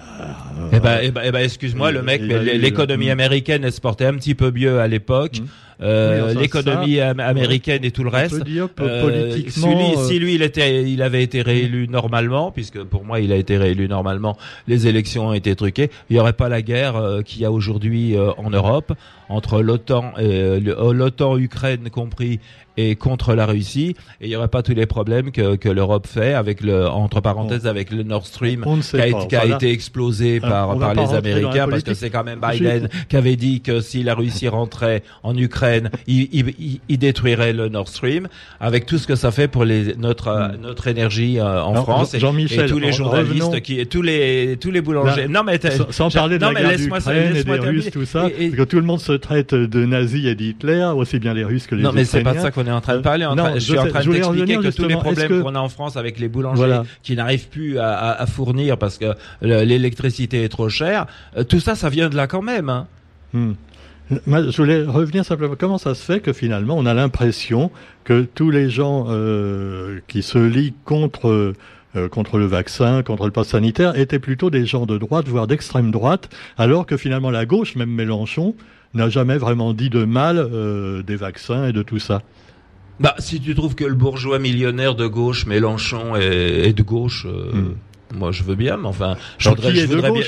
eh 0.71 0.79
ben, 0.79 0.99
eh 1.01 1.11
ben, 1.11 1.21
eh 1.25 1.31
ben 1.31 1.39
excuse-moi, 1.43 1.91
le 1.91 2.03
mec, 2.03 2.21
l'économie 2.21 3.09
américaine, 3.09 3.63
elle 3.63 3.73
se 3.73 3.81
portait 3.81 4.05
un 4.05 4.13
petit 4.13 4.35
peu 4.35 4.51
mieux 4.51 4.79
à 4.79 4.87
l'époque. 4.87 5.39
Mmh. 5.39 5.45
Euh, 5.79 6.33
l'économie 6.33 6.99
américaine 6.99 7.83
et 7.83 7.91
tout 7.91 8.03
le 8.03 8.09
reste. 8.09 8.43
Euh, 8.79 9.37
si, 9.47 9.67
lui, 9.67 9.97
si 10.07 10.19
lui, 10.19 10.35
il 10.35 10.41
était, 10.41 10.83
il 10.89 11.01
avait 11.03 11.21
été 11.21 11.41
réélu 11.41 11.87
normalement, 11.87 12.51
puisque 12.51 12.81
pour 12.83 13.05
moi, 13.05 13.19
il 13.19 13.31
a 13.31 13.35
été 13.35 13.57
réélu 13.57 13.87
normalement. 13.87 14.37
Les 14.67 14.87
élections 14.87 15.27
ont 15.27 15.33
été 15.33 15.55
truquées. 15.55 15.91
Il 16.09 16.13
n'y 16.13 16.19
aurait 16.19 16.33
pas 16.33 16.49
la 16.49 16.61
guerre 16.61 16.95
euh, 16.95 17.21
qu'il 17.21 17.41
y 17.41 17.45
a 17.45 17.51
aujourd'hui 17.51 18.15
en 18.37 18.49
Europe 18.49 18.93
entre 19.29 19.61
l'OTAN, 19.61 20.13
l'OTAN, 20.17 21.37
Ukraine 21.37 21.89
compris, 21.89 22.39
et 22.77 22.95
contre 22.95 23.33
la 23.33 23.45
Russie 23.45 23.95
et 24.21 24.27
il 24.27 24.29
n'y 24.29 24.35
aurait 24.35 24.47
pas 24.47 24.61
tous 24.61 24.73
les 24.73 24.85
problèmes 24.85 25.31
que, 25.31 25.55
que 25.55 25.67
l'Europe 25.67 26.07
fait 26.07 26.33
avec 26.33 26.61
le 26.61 26.87
entre 26.87 27.21
parenthèses 27.21 27.65
avec 27.65 27.91
le 27.91 28.03
Nord 28.03 28.25
Stream 28.27 28.63
qui 28.63 28.97
a, 28.97 29.25
qui 29.25 29.35
a 29.35 29.45
été 29.45 29.71
explosé 29.71 30.39
par 30.39 30.77
par 30.77 30.93
les 30.93 31.13
Américains 31.13 31.67
parce 31.67 31.83
que 31.83 31.95
c'est 31.95 32.11
quand 32.11 32.23
même 32.23 32.39
Biden 32.39 32.87
qui 33.09 33.17
avait 33.17 33.35
dit 33.35 33.61
que 33.61 33.81
si 33.81 34.03
la 34.03 34.13
Russie 34.13 34.47
rentrait 34.47 35.03
en 35.23 35.35
Ukraine 35.35 35.66
il, 36.07 36.29
il, 36.31 36.79
il, 36.87 36.97
détruirait 36.97 37.53
le 37.53 37.69
Nord 37.69 37.87
Stream 37.87 38.27
avec 38.59 38.85
tout 38.85 38.97
ce 38.97 39.07
que 39.07 39.15
ça 39.15 39.31
fait 39.31 39.47
pour 39.47 39.65
les 39.65 39.95
notre 39.95 40.29
hmm. 40.29 40.61
notre 40.61 40.87
énergie 40.87 41.39
euh, 41.39 41.61
en 41.63 41.75
France 41.83 42.13
et, 42.13 42.17
et, 42.17 42.65
tous 42.65 42.79
les 42.79 42.91
journalistes 42.91 43.61
qui 43.61 43.85
tous 43.87 44.01
les 44.01 44.57
tous 44.59 44.71
les 44.71 44.81
boulangers 44.81 45.27
non 45.27 45.43
mais 45.43 45.59
sans, 45.91 46.09
parler 46.09 46.37
de 46.37 46.45
la 46.45 46.53
guerre 46.53 46.77
d'Ukraine 46.77 47.35
et 47.35 47.43
des 47.43 47.59
Russes 47.59 47.91
tout 47.91 48.05
ça 48.05 48.27
et, 48.37 48.51
que 48.51 48.63
tout 48.63 48.77
le 48.77 48.85
monde 48.85 48.99
se 48.99 49.13
traite 49.13 49.53
de 49.53 49.85
nazis 49.85 50.25
et 50.25 50.35
d'Hitler 50.35 50.91
aussi 50.95 51.19
bien 51.19 51.33
les 51.33 51.43
Russes 51.43 51.67
que 51.67 51.75
les 51.75 51.83
non 51.83 51.91
mais 51.93 52.05
c'est 52.05 52.23
pas 52.23 52.37
ça 52.37 52.51
qu'on 52.51 52.65
est 52.65 52.71
en 52.71 52.81
train 52.81 52.97
de 52.97 53.01
parler. 53.01 53.27
je, 53.55 53.59
suis 53.59 53.77
en 53.77 53.87
train 53.87 54.03
de 54.03 54.11
t'expliquer 54.11 54.57
que 54.57 54.75
tous 54.75 54.87
les 54.87 54.95
problèmes 54.95 55.41
qu'on 55.41 55.55
a 55.55 55.59
en 55.59 55.69
France 55.69 55.97
avec 55.97 56.19
les 56.19 56.27
boulangers 56.27 56.81
qui 57.03 57.15
n'arrivent 57.15 57.49
plus 57.49 57.79
à, 57.79 58.25
fournir 58.27 58.77
parce 58.77 58.97
que 58.97 59.13
l'électricité 59.41 60.43
est 60.43 60.49
trop 60.49 60.69
chère, 60.69 61.05
euh, 61.37 61.43
tout 61.43 61.59
ça, 61.59 61.75
ça 61.75 61.89
vient 61.89 62.09
de 62.09 62.15
là 62.15 62.27
quand 62.27 62.41
même. 62.41 62.69
Hein. 62.69 62.87
Hmm. 63.33 63.53
Je 64.09 64.57
voulais 64.57 64.83
revenir 64.83 65.25
simplement. 65.25 65.55
Comment 65.57 65.77
ça 65.77 65.93
se 65.93 66.03
fait 66.03 66.21
que 66.21 66.31
finalement 66.31 66.77
on 66.77 66.85
a 66.85 66.93
l'impression 66.93 67.71
que 68.05 68.21
tous 68.21 68.51
les 68.51 68.69
gens 68.69 69.07
euh, 69.09 69.99
qui 70.07 70.23
se 70.23 70.37
lient 70.37 70.73
contre 70.85 71.53
euh, 71.95 72.09
contre 72.09 72.37
le 72.37 72.45
vaccin, 72.45 73.01
contre 73.03 73.25
le 73.25 73.31
pass 73.31 73.49
sanitaire, 73.49 73.97
étaient 73.97 74.19
plutôt 74.19 74.49
des 74.49 74.65
gens 74.65 74.85
de 74.85 74.97
droite, 74.97 75.27
voire 75.27 75.47
d'extrême 75.47 75.91
droite, 75.91 76.29
alors 76.57 76.85
que 76.85 76.95
finalement 76.95 77.31
la 77.31 77.45
gauche, 77.45 77.75
même 77.75 77.89
Mélenchon, 77.89 78.55
n'a 78.93 79.09
jamais 79.09 79.37
vraiment 79.37 79.73
dit 79.73 79.89
de 79.89 80.03
mal 80.03 80.37
euh, 80.37 81.01
des 81.03 81.15
vaccins 81.15 81.67
et 81.67 81.73
de 81.73 81.81
tout 81.81 81.99
ça. 81.99 82.21
Bah, 82.99 83.15
si 83.19 83.39
tu 83.39 83.55
trouves 83.55 83.75
que 83.75 83.85
le 83.85 83.93
bourgeois 83.93 84.39
millionnaire 84.39 84.95
de 84.95 85.07
gauche, 85.07 85.45
Mélenchon, 85.45 86.15
est, 86.15 86.73
de 86.73 86.83
gauche, 86.83 87.25
hmm. 87.25 87.73
Moi, 88.15 88.31
je 88.31 88.43
veux 88.43 88.55
bien, 88.55 88.77
mais 88.77 88.87
enfin, 88.87 89.15
je 89.37 89.49
voudrais, 89.49 89.75
je 89.75 89.85
voudrais, 89.85 90.11
bien, 90.11 90.21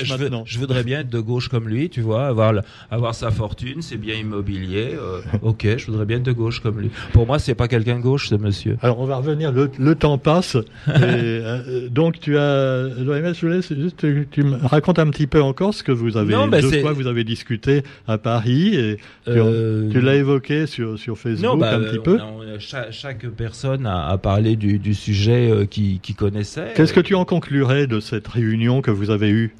je, 0.44 0.58
voudrais, 0.58 0.84
bien, 0.84 1.00
être 1.00 1.08
de 1.08 1.18
gauche 1.18 1.48
comme 1.48 1.66
lui, 1.66 1.88
tu 1.88 2.02
vois, 2.02 2.26
avoir, 2.26 2.52
avoir 2.90 3.14
sa 3.14 3.30
fortune, 3.30 3.80
c'est 3.80 3.96
bien 3.96 4.16
immobilier. 4.16 4.90
Euh, 4.92 5.20
ok, 5.40 5.66
je 5.78 5.86
voudrais 5.86 6.04
bien 6.04 6.18
être 6.18 6.22
de 6.22 6.32
gauche 6.32 6.60
comme 6.60 6.78
lui. 6.78 6.90
Pour 7.12 7.26
moi, 7.26 7.38
c'est 7.38 7.54
pas 7.54 7.68
quelqu'un 7.68 7.96
de 7.96 8.02
gauche, 8.02 8.28
ce 8.28 8.34
monsieur. 8.34 8.76
Alors, 8.82 9.00
on 9.00 9.06
va 9.06 9.16
revenir. 9.16 9.50
Le, 9.50 9.70
le 9.78 9.94
temps 9.94 10.18
passe. 10.18 10.56
et, 10.56 10.60
euh, 10.98 11.88
donc, 11.88 12.20
tu 12.20 12.36
as, 12.36 12.86
l'OMS, 12.98 13.32
je 13.34 13.46
laisse 13.46 13.72
juste, 13.72 14.06
tu, 14.30 14.42
me 14.42 14.56
racontes 14.56 14.98
un 14.98 15.08
petit 15.08 15.26
peu 15.26 15.42
encore 15.42 15.72
ce 15.72 15.82
que 15.82 15.92
vous 15.92 16.18
avez, 16.18 16.34
non, 16.34 16.48
de 16.48 16.82
quoi 16.82 16.92
vous 16.92 17.06
avez 17.06 17.24
discuté 17.24 17.82
à 18.06 18.18
Paris. 18.18 18.74
Et 18.74 18.96
tu, 19.24 19.30
euh, 19.30 20.00
l'as 20.02 20.16
évoqué 20.16 20.66
sur, 20.66 20.98
sur 20.98 21.16
Facebook 21.16 21.58
bah, 21.58 21.76
un 21.76 21.80
petit 21.80 21.98
peu. 21.98 22.18
chaque, 22.58 23.26
personne 23.30 23.86
a, 23.86 24.08
a 24.08 24.18
parlé 24.18 24.56
du, 24.56 24.78
du 24.78 24.92
sujet 24.92 25.66
qui, 25.70 25.98
qui 26.02 26.14
connaissait. 26.14 26.72
Qu'est-ce 26.74 26.92
que 26.92 27.00
tu 27.00 27.14
en 27.14 27.24
conclurais 27.24 27.69
de 27.70 28.00
cette 28.00 28.26
réunion 28.26 28.82
que 28.82 28.90
vous 28.90 29.10
avez 29.10 29.30
eue 29.30 29.54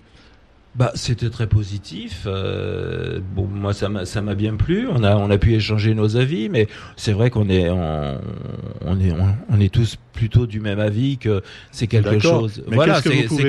bah, 0.77 0.93
c'était 0.95 1.31
très 1.31 1.49
positif. 1.49 2.25
Euh, 2.27 3.19
moi, 3.35 3.73
ça 3.73 3.89
m'a, 3.89 4.07
ça 4.07 4.23
m'a 4.23 4.37
bien 4.37 4.55
plu. 4.55 4.87
On 4.89 5.03
a, 5.03 5.17
on 5.17 5.29
a 5.29 5.37
pu 5.37 5.55
échanger 5.55 5.95
nos 5.95 6.17
avis, 6.17 6.49
mais 6.49 6.69
c'est 6.97 7.13
vrai 7.13 7.29
qu'on 7.29 7.49
est, 7.49 7.69
on 7.69 9.01
est, 9.01 9.13
on, 9.49 9.61
est 9.61 9.69
tous 9.69 9.97
plutôt 10.21 10.47
du 10.47 10.61
même 10.61 10.81
avis 10.81 11.17
que 11.17 11.41
c'est 11.71 11.87
quelque 11.87 12.19
chose. 12.19 12.63
Mais 12.69 12.77
voilà, 12.77 13.01
c'est, 13.01 13.27
c'est, 13.27 13.49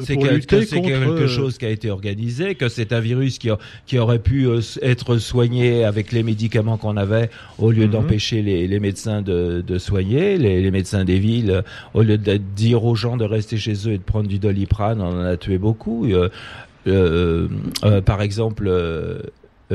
c'est 0.00 0.16
quelque 0.80 1.26
chose 1.26 1.58
qui 1.58 1.66
a 1.66 1.70
été 1.70 1.90
organisé, 1.90 2.54
que 2.54 2.68
c'est 2.68 2.92
un 2.92 3.00
virus 3.00 3.38
qui, 3.38 3.48
qui 3.86 3.98
aurait 3.98 4.20
pu 4.20 4.46
euh, 4.46 4.60
être 4.82 5.18
soigné 5.18 5.82
avec 5.82 6.12
les 6.12 6.22
médicaments 6.22 6.76
qu'on 6.76 6.96
avait, 6.96 7.28
au 7.58 7.72
lieu 7.72 7.86
mhm. 7.86 7.90
d'empêcher 7.90 8.40
les, 8.40 8.68
les, 8.68 8.78
médecins 8.78 9.20
de, 9.20 9.64
de 9.66 9.78
soigner, 9.78 10.38
les, 10.38 10.62
les, 10.62 10.70
médecins 10.70 11.04
des 11.04 11.18
villes, 11.18 11.64
au 11.92 12.02
lieu 12.02 12.18
de 12.18 12.36
dire 12.36 12.84
aux 12.84 12.94
gens 12.94 13.16
de 13.16 13.24
rester 13.24 13.56
chez 13.56 13.74
eux 13.88 13.94
et 13.94 13.98
de 13.98 14.04
prendre 14.04 14.28
du 14.28 14.38
doliprane, 14.38 15.00
on 15.00 15.22
en 15.22 15.24
a 15.24 15.36
tué 15.36 15.58
beaucoup. 15.58 16.06
Euh, 16.06 16.28
euh, 16.86 17.48
euh, 17.84 18.00
par 18.00 18.22
exemple, 18.22 18.66
euh, 18.66 19.20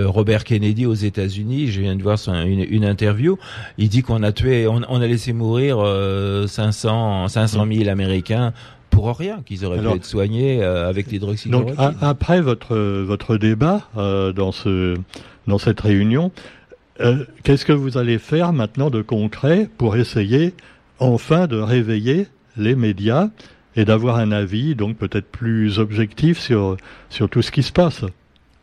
Robert 0.05 0.43
Kennedy 0.43 0.85
aux 0.85 0.93
États-Unis, 0.93 1.67
je 1.67 1.81
viens 1.81 1.95
de 1.95 2.03
voir 2.03 2.17
une, 2.45 2.83
interview, 2.83 3.37
il 3.77 3.89
dit 3.89 4.01
qu'on 4.01 4.23
a 4.23 4.31
tué, 4.31 4.67
on, 4.67 4.81
a 4.81 5.07
laissé 5.07 5.33
mourir 5.33 5.77
500, 6.47 7.27
500 7.27 7.65
000 7.71 7.89
Américains 7.89 8.53
pour 8.89 9.15
rien, 9.17 9.41
qu'ils 9.45 9.65
auraient 9.65 9.79
pu 9.79 9.87
être 9.87 10.05
soignés 10.05 10.63
avec 10.63 11.11
l'hydroxychloroquine. 11.11 11.75
Donc 11.75 11.95
après 12.01 12.41
votre 12.41 12.75
votre 12.77 13.37
débat 13.37 13.89
dans 13.95 14.51
ce 14.51 14.95
dans 15.47 15.57
cette 15.57 15.81
réunion, 15.81 16.31
qu'est-ce 17.43 17.65
que 17.65 17.73
vous 17.73 17.97
allez 17.97 18.19
faire 18.19 18.53
maintenant 18.53 18.89
de 18.89 19.01
concret 19.01 19.69
pour 19.77 19.95
essayer 19.95 20.53
enfin 20.99 21.47
de 21.47 21.57
réveiller 21.57 22.27
les 22.55 22.75
médias 22.75 23.29
et 23.75 23.85
d'avoir 23.85 24.17
un 24.17 24.31
avis 24.31 24.75
donc 24.75 24.97
peut-être 24.97 25.27
plus 25.27 25.79
objectif 25.79 26.39
sur, 26.39 26.77
sur 27.09 27.29
tout 27.29 27.41
ce 27.41 27.51
qui 27.51 27.63
se 27.63 27.71
passe? 27.71 28.03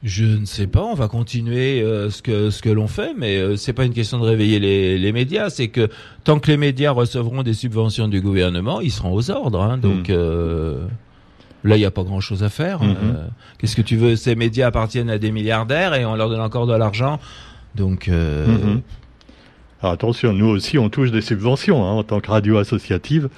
Je 0.05 0.27
ne 0.27 0.45
sais 0.45 0.67
pas, 0.67 0.85
on 0.85 0.93
va 0.93 1.09
continuer 1.09 1.81
euh, 1.81 2.11
ce 2.11 2.21
que 2.21 2.51
ce 2.51 2.61
que 2.61 2.69
l'on 2.69 2.89
fait, 2.89 3.15
mais 3.17 3.39
euh, 3.39 3.57
c'est 3.57 3.73
pas 3.73 3.87
une 3.87 3.95
question 3.95 4.19
de 4.19 4.25
réveiller 4.27 4.59
les, 4.59 4.99
les 4.99 5.13
médias, 5.13 5.49
c'est 5.49 5.69
que 5.69 5.89
tant 6.25 6.39
que 6.41 6.51
les 6.51 6.59
médias 6.59 6.91
recevront 6.91 7.43
des 7.43 7.55
subventions 7.55 8.07
du 8.07 8.21
gouvernement, 8.21 8.83
ils 8.83 8.93
seront 8.93 9.15
aux 9.15 9.31
ordres. 9.31 9.63
Hein, 9.63 9.79
donc 9.79 10.11
hmm. 10.11 10.13
euh, 10.13 10.85
là, 11.65 11.77
il 11.77 11.79
n'y 11.79 11.87
a 11.87 11.91
pas 11.91 12.03
grand-chose 12.03 12.43
à 12.43 12.51
faire. 12.51 12.83
Hmm. 12.83 13.31
Qu'est-ce 13.57 13.77
que 13.77 13.83
tu 13.83 13.97
veux 13.97 14.15
Ces 14.15 14.35
médias 14.35 14.67
appartiennent 14.67 15.09
à 15.09 15.17
des 15.17 15.33
milliardaires 15.33 15.95
et 15.95 16.05
on 16.05 16.17
leur 16.17 16.29
donne 16.29 16.43
encore 16.43 16.67
de 16.67 16.77
l'argent, 16.77 17.19
donc. 17.75 18.09
Hmm. 18.09 18.81
Alors 19.81 19.95
attention, 19.95 20.35
nous 20.35 20.49
aussi, 20.49 20.77
on 20.77 20.91
touche 20.91 21.13
des 21.13 21.23
subventions 21.23 21.83
hein, 21.83 21.93
en 21.93 22.03
tant 22.03 22.21
que 22.21 22.31
radio 22.31 22.59
associative. 22.59 23.31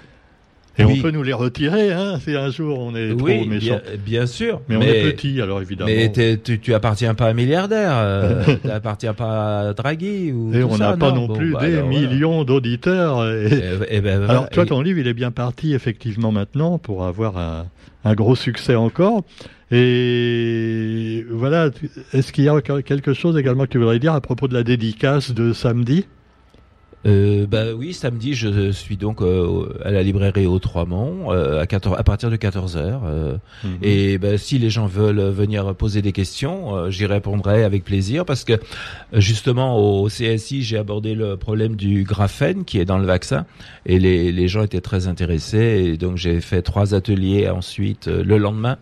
Et 0.79 0.85
on 0.85 0.97
peut 0.97 1.11
nous 1.11 1.23
les 1.23 1.33
retirer, 1.33 1.93
hein, 1.93 2.19
si 2.21 2.35
un 2.35 2.51
jour 2.51 2.79
on 2.79 2.95
est 2.95 3.17
trop 3.17 3.27
méchant. 3.27 3.81
Bien, 3.85 3.97
bien 4.05 4.27
sûr. 4.27 4.61
Mais, 4.69 4.77
on 4.77 4.83
est 4.83 5.13
petit, 5.13 5.41
alors 5.41 5.63
évidemment. 5.63 5.91
Mais 5.91 6.13
tu, 6.13 6.59
tu 6.59 6.75
appartiens 6.75 7.15
pas 7.15 7.27
à 7.27 7.31
un 7.31 7.35
milliardaire, 7.35 7.93
euh, 7.97 8.43
tu 8.63 8.71
appartiens 8.71 9.15
pas 9.15 9.69
à 9.69 9.73
Draghi 9.73 10.33
ou 10.33 10.53
Et 10.55 10.63
on 10.63 10.77
n'a 10.77 10.97
pas 10.97 11.13
non, 11.13 11.29
plus 11.29 11.53
bah, 11.53 11.67
des 11.67 11.83
millions 11.83 12.45
d'auditeurs. 12.45 13.27
Et... 13.27 13.49
Eh 13.89 14.01
ben, 14.01 14.23
alors 14.29 14.51
toi, 14.51 14.67
ton 14.67 14.83
livre, 14.83 14.99
il 14.99 15.07
est 15.07 15.15
bien 15.15 15.31
parti 15.31 15.75
effectivement 15.75 16.33
maintenant 16.33 16.79
pour 16.79 17.07
avoir 17.07 17.39
un, 17.39 17.67
un 18.05 18.15
gros 18.15 18.37
succès 18.37 18.75
encore. 18.75 19.25
Et 19.71 21.27
voilà, 21.29 21.71
est-ce 22.13 22.33
qu'il 22.33 22.45
y 22.45 22.49
a 22.49 22.61
quelque 22.61 23.15
chose 23.15 23.37
également 23.37 23.65
que 23.65 23.71
tu 23.71 23.79
voudrais 23.79 23.99
dire 23.99 24.15
à 24.15 24.21
propos 24.21 24.47
de 24.47 24.55
la 24.55 24.63
dédicace 24.63 25.33
de 25.33 25.53
samedi? 25.53 26.07
Euh, 27.07 27.47
bah 27.47 27.67
oui, 27.77 27.93
samedi, 27.93 28.35
je 28.35 28.73
suis 28.73 28.97
donc 28.97 29.23
euh, 29.23 29.69
à 29.85 29.91
la 29.91 30.03
librairie 30.03 30.47
au 30.47 30.59
Trois-Monts 30.59 31.33
euh, 31.33 31.61
à, 31.61 31.67
14, 31.67 31.97
à 31.99 32.03
partir 32.03 32.31
de 32.31 32.37
14 32.37 32.77
heures. 32.77 33.03
Euh, 33.05 33.37
mhm. 33.63 33.79
Et 33.83 34.19
bah, 34.19 34.39
si 34.39 34.59
les 34.59 34.71
gens 34.71 34.87
veulent 34.87 35.21
venir 35.21 35.75
poser 35.75 36.03
des 36.03 36.13
questions, 36.13 36.91
j'y 36.91 37.07
répondrai 37.07 37.63
avec 37.65 37.85
plaisir 37.85 38.25
parce 38.25 38.45
que 38.45 38.55
justement 39.13 39.79
au 39.79 40.09
CSI, 40.09 40.63
j'ai 40.63 40.79
abordé 40.79 41.15
le 41.15 41.37
problème 41.37 41.77
du 41.77 42.03
graphène 42.05 42.65
qui 42.65 42.81
est 42.81 42.85
dans 42.85 42.99
le 42.99 43.07
vaccin 43.07 43.47
et 43.85 43.99
les, 43.99 44.33
les 44.33 44.49
gens 44.49 44.63
étaient 44.63 44.81
très 44.81 45.07
intéressés. 45.07 45.93
Et 45.93 45.97
donc 45.97 46.17
j'ai 46.17 46.41
fait 46.41 46.63
trois 46.63 46.95
ateliers 46.95 47.49
ensuite 47.49 48.09
le 48.09 48.39
lendemain. 48.39 48.79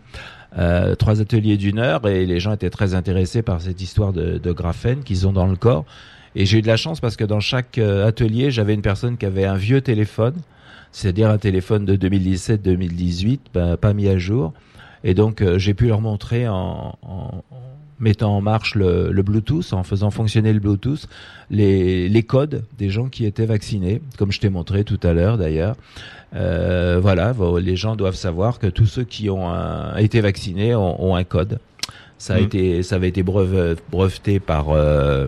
Euh, 0.57 0.95
trois 0.95 1.19
ateliers 1.19 1.57
d'une 1.57 1.79
heure 1.79 2.07
et 2.07 2.25
les 2.25 2.39
gens 2.39 2.53
étaient 2.53 2.69
très 2.69 2.93
intéressés 2.93 3.41
par 3.41 3.59
cette 3.59 3.81
histoire 3.81 4.13
de, 4.13 4.37
de 4.37 4.51
graphène 4.53 5.03
qu'ils 5.03 5.27
ont 5.27 5.33
dans 5.33 5.47
le 5.47 5.57
corps. 5.57 5.85
Et 6.35 6.45
j'ai 6.45 6.59
eu 6.59 6.61
de 6.61 6.67
la 6.67 6.77
chance 6.77 6.99
parce 6.99 7.15
que 7.15 7.23
dans 7.23 7.39
chaque 7.39 7.77
euh, 7.77 8.05
atelier, 8.05 8.51
j'avais 8.51 8.73
une 8.73 8.81
personne 8.81 9.17
qui 9.17 9.25
avait 9.25 9.45
un 9.45 9.55
vieux 9.55 9.81
téléphone, 9.81 10.35
c'est-à-dire 10.91 11.29
un 11.29 11.37
téléphone 11.37 11.85
de 11.85 11.95
2017-2018, 11.95 13.39
ben, 13.53 13.77
pas 13.77 13.93
mis 13.93 14.07
à 14.07 14.17
jour. 14.17 14.53
Et 15.03 15.13
donc, 15.13 15.41
euh, 15.41 15.57
j'ai 15.57 15.73
pu 15.73 15.87
leur 15.87 16.01
montrer 16.01 16.47
en, 16.47 16.97
en, 17.03 17.43
mettant 17.99 18.35
en 18.35 18.41
marche 18.41 18.75
le, 18.75 19.11
le, 19.11 19.23
Bluetooth, 19.23 19.71
en 19.73 19.83
faisant 19.83 20.11
fonctionner 20.11 20.51
le 20.51 20.59
Bluetooth, 20.59 21.07
les, 21.49 22.09
les 22.09 22.23
codes 22.23 22.65
des 22.77 22.89
gens 22.89 23.07
qui 23.07 23.25
étaient 23.25 23.45
vaccinés, 23.45 24.01
comme 24.17 24.31
je 24.31 24.39
t'ai 24.39 24.49
montré 24.49 24.83
tout 24.83 24.99
à 25.03 25.13
l'heure 25.13 25.37
d'ailleurs. 25.37 25.75
Euh, 26.35 26.99
voilà, 27.01 27.33
les 27.61 27.75
gens 27.75 27.95
doivent 27.95 28.15
savoir 28.15 28.59
que 28.59 28.67
tous 28.67 28.87
ceux 28.87 29.03
qui 29.03 29.29
ont 29.29 29.53
été 29.95 30.19
vaccinés 30.19 30.75
ont, 30.75 31.01
ont, 31.01 31.15
un 31.15 31.23
code. 31.23 31.59
Ça 32.17 32.33
a 32.33 32.39
mmh. 32.39 32.43
été, 32.43 32.83
ça 32.83 32.95
avait 32.95 33.09
été 33.09 33.23
breveté 33.23 34.39
par 34.39 34.69
euh, 34.69 35.27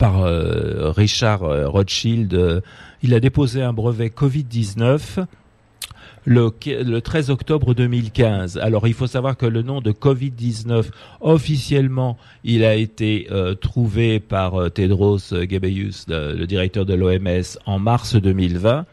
par 0.00 0.22
euh, 0.22 0.90
Richard 0.90 1.42
euh, 1.44 1.68
Rothschild. 1.68 2.32
Euh, 2.32 2.60
il 3.02 3.12
a 3.12 3.20
déposé 3.20 3.60
un 3.62 3.74
brevet 3.74 4.08
Covid-19 4.08 5.26
le, 6.24 6.50
le, 6.64 7.00
13 7.00 7.28
octobre 7.28 7.74
2015. 7.74 8.56
Alors 8.58 8.88
il 8.88 8.94
faut 8.94 9.06
savoir 9.06 9.36
que 9.36 9.44
le 9.44 9.60
nom 9.60 9.82
de 9.82 9.92
Covid-19 9.92 10.86
officiellement 11.20 12.16
il 12.44 12.64
a 12.64 12.74
été 12.74 13.28
trouvé 13.60 14.20
par 14.20 14.70
Tedros 14.70 15.18
Ghebreyesus, 15.32 16.06
le, 16.08 16.44
directeur 16.46 16.84
de 16.84 16.94
l'OMS, 16.94 17.58
en 17.64 17.78
mars 17.78 18.16
2020. 18.16 18.84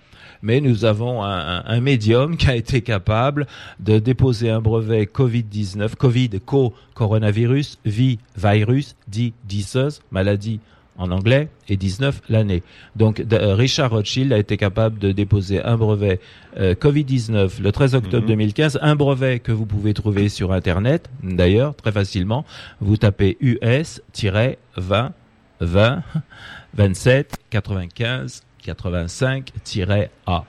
Mais 0.42 0.62
nous 0.62 0.86
avons 0.86 1.22
un, 1.24 1.82
médium 1.82 2.38
qui 2.38 2.48
a 2.50 2.56
été 2.56 2.82
capable 2.82 3.46
de 3.82 4.00
déposer 4.00 4.50
un 4.50 4.62
brevet 4.62 5.04
Covid-19, 5.04 5.96
Covid, 5.96 6.30
co, 6.46 6.74
coronavirus, 6.94 7.78
vi, 7.84 8.20
virus, 8.38 8.96
di, 9.10 9.34
disease, 9.46 10.02
maladie 10.12 10.62
en 10.98 11.12
anglais 11.12 11.50
et 11.70 11.78
19 11.78 12.22
l'année. 12.30 12.64
Donc 12.96 13.20
euh, 13.20 13.56
Richard 13.56 13.92
Rothschild 13.92 14.34
a 14.34 14.38
été 14.38 14.58
capable 14.58 15.00
de 15.00 15.12
déposer 15.12 15.62
un 15.64 15.78
brevet 15.78 16.20
euh, 16.58 16.74
Covid-19 16.74 17.62
le 17.62 17.72
13 17.72 17.96
octobre 17.96 18.28
2015, 18.28 18.76
mhm. 18.76 18.80
un 18.84 18.96
brevet 18.96 19.40
que 19.40 19.52
vous 19.52 19.66
pouvez 19.66 19.94
trouver 19.94 20.30
sur 20.30 20.52
Internet, 20.52 21.10
d'ailleurs, 21.24 21.76
très 21.76 21.92
facilement. 21.92 22.46
Vous 22.82 22.98
tapez 22.98 23.38
US-20 23.42 24.56
20 25.62 26.04
27 26.76 27.38
95 27.50 28.47
85-A. 28.68 30.46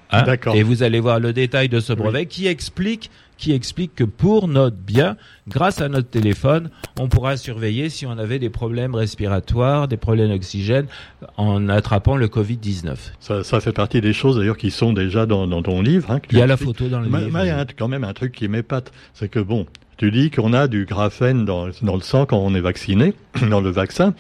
Et 0.54 0.62
vous 0.62 0.82
allez 0.82 1.00
voir 1.00 1.20
le 1.20 1.32
détail 1.32 1.68
de 1.68 1.80
ce 1.80 1.92
brevet 1.92 2.26
qui 2.26 2.46
explique 2.46 3.10
qui 3.38 3.52
explique 3.52 3.94
que 3.94 4.04
pour 4.04 4.48
notre 4.48 4.76
bien, 4.76 5.16
grâce 5.46 5.80
à 5.80 5.88
notre 5.88 6.10
téléphone, 6.10 6.70
on 6.98 7.08
pourra 7.08 7.36
surveiller 7.36 7.88
si 7.88 8.04
on 8.04 8.18
avait 8.18 8.40
des 8.40 8.50
problèmes 8.50 8.94
respiratoires, 8.94 9.88
des 9.88 9.96
problèmes 9.96 10.30
d'oxygène 10.30 10.86
en 11.36 11.68
attrapant 11.68 12.16
le 12.16 12.26
Covid-19. 12.26 12.96
Ça, 13.20 13.44
ça, 13.44 13.60
fait 13.60 13.72
partie 13.72 14.00
des 14.00 14.12
choses 14.12 14.36
d'ailleurs 14.36 14.56
qui 14.56 14.70
sont 14.70 14.92
déjà 14.92 15.24
dans, 15.24 15.46
dans 15.46 15.62
ton 15.62 15.80
livre. 15.80 16.10
Hein, 16.10 16.20
il 16.30 16.38
y 16.38 16.42
a 16.42 16.46
la 16.46 16.56
photo 16.56 16.88
dans 16.88 16.98
le 16.98 17.06
livre. 17.06 17.30
Mais 17.32 17.44
il 17.44 17.46
y 17.46 17.50
a 17.50 17.64
quand 17.64 17.88
même 17.88 18.04
un 18.04 18.12
truc 18.12 18.32
qui 18.32 18.48
m'épate, 18.48 18.92
c'est 19.14 19.28
que 19.28 19.38
bon, 19.38 19.66
tu 19.96 20.10
dis 20.10 20.30
qu'on 20.30 20.52
a 20.52 20.66
du 20.66 20.84
graphène 20.84 21.44
dans, 21.44 21.68
dans 21.82 21.94
le 21.94 22.02
sang 22.02 22.26
quand 22.26 22.38
on 22.38 22.54
est 22.54 22.60
vacciné, 22.60 23.14
dans 23.50 23.60
le 23.60 23.70
vaccin. 23.70 24.14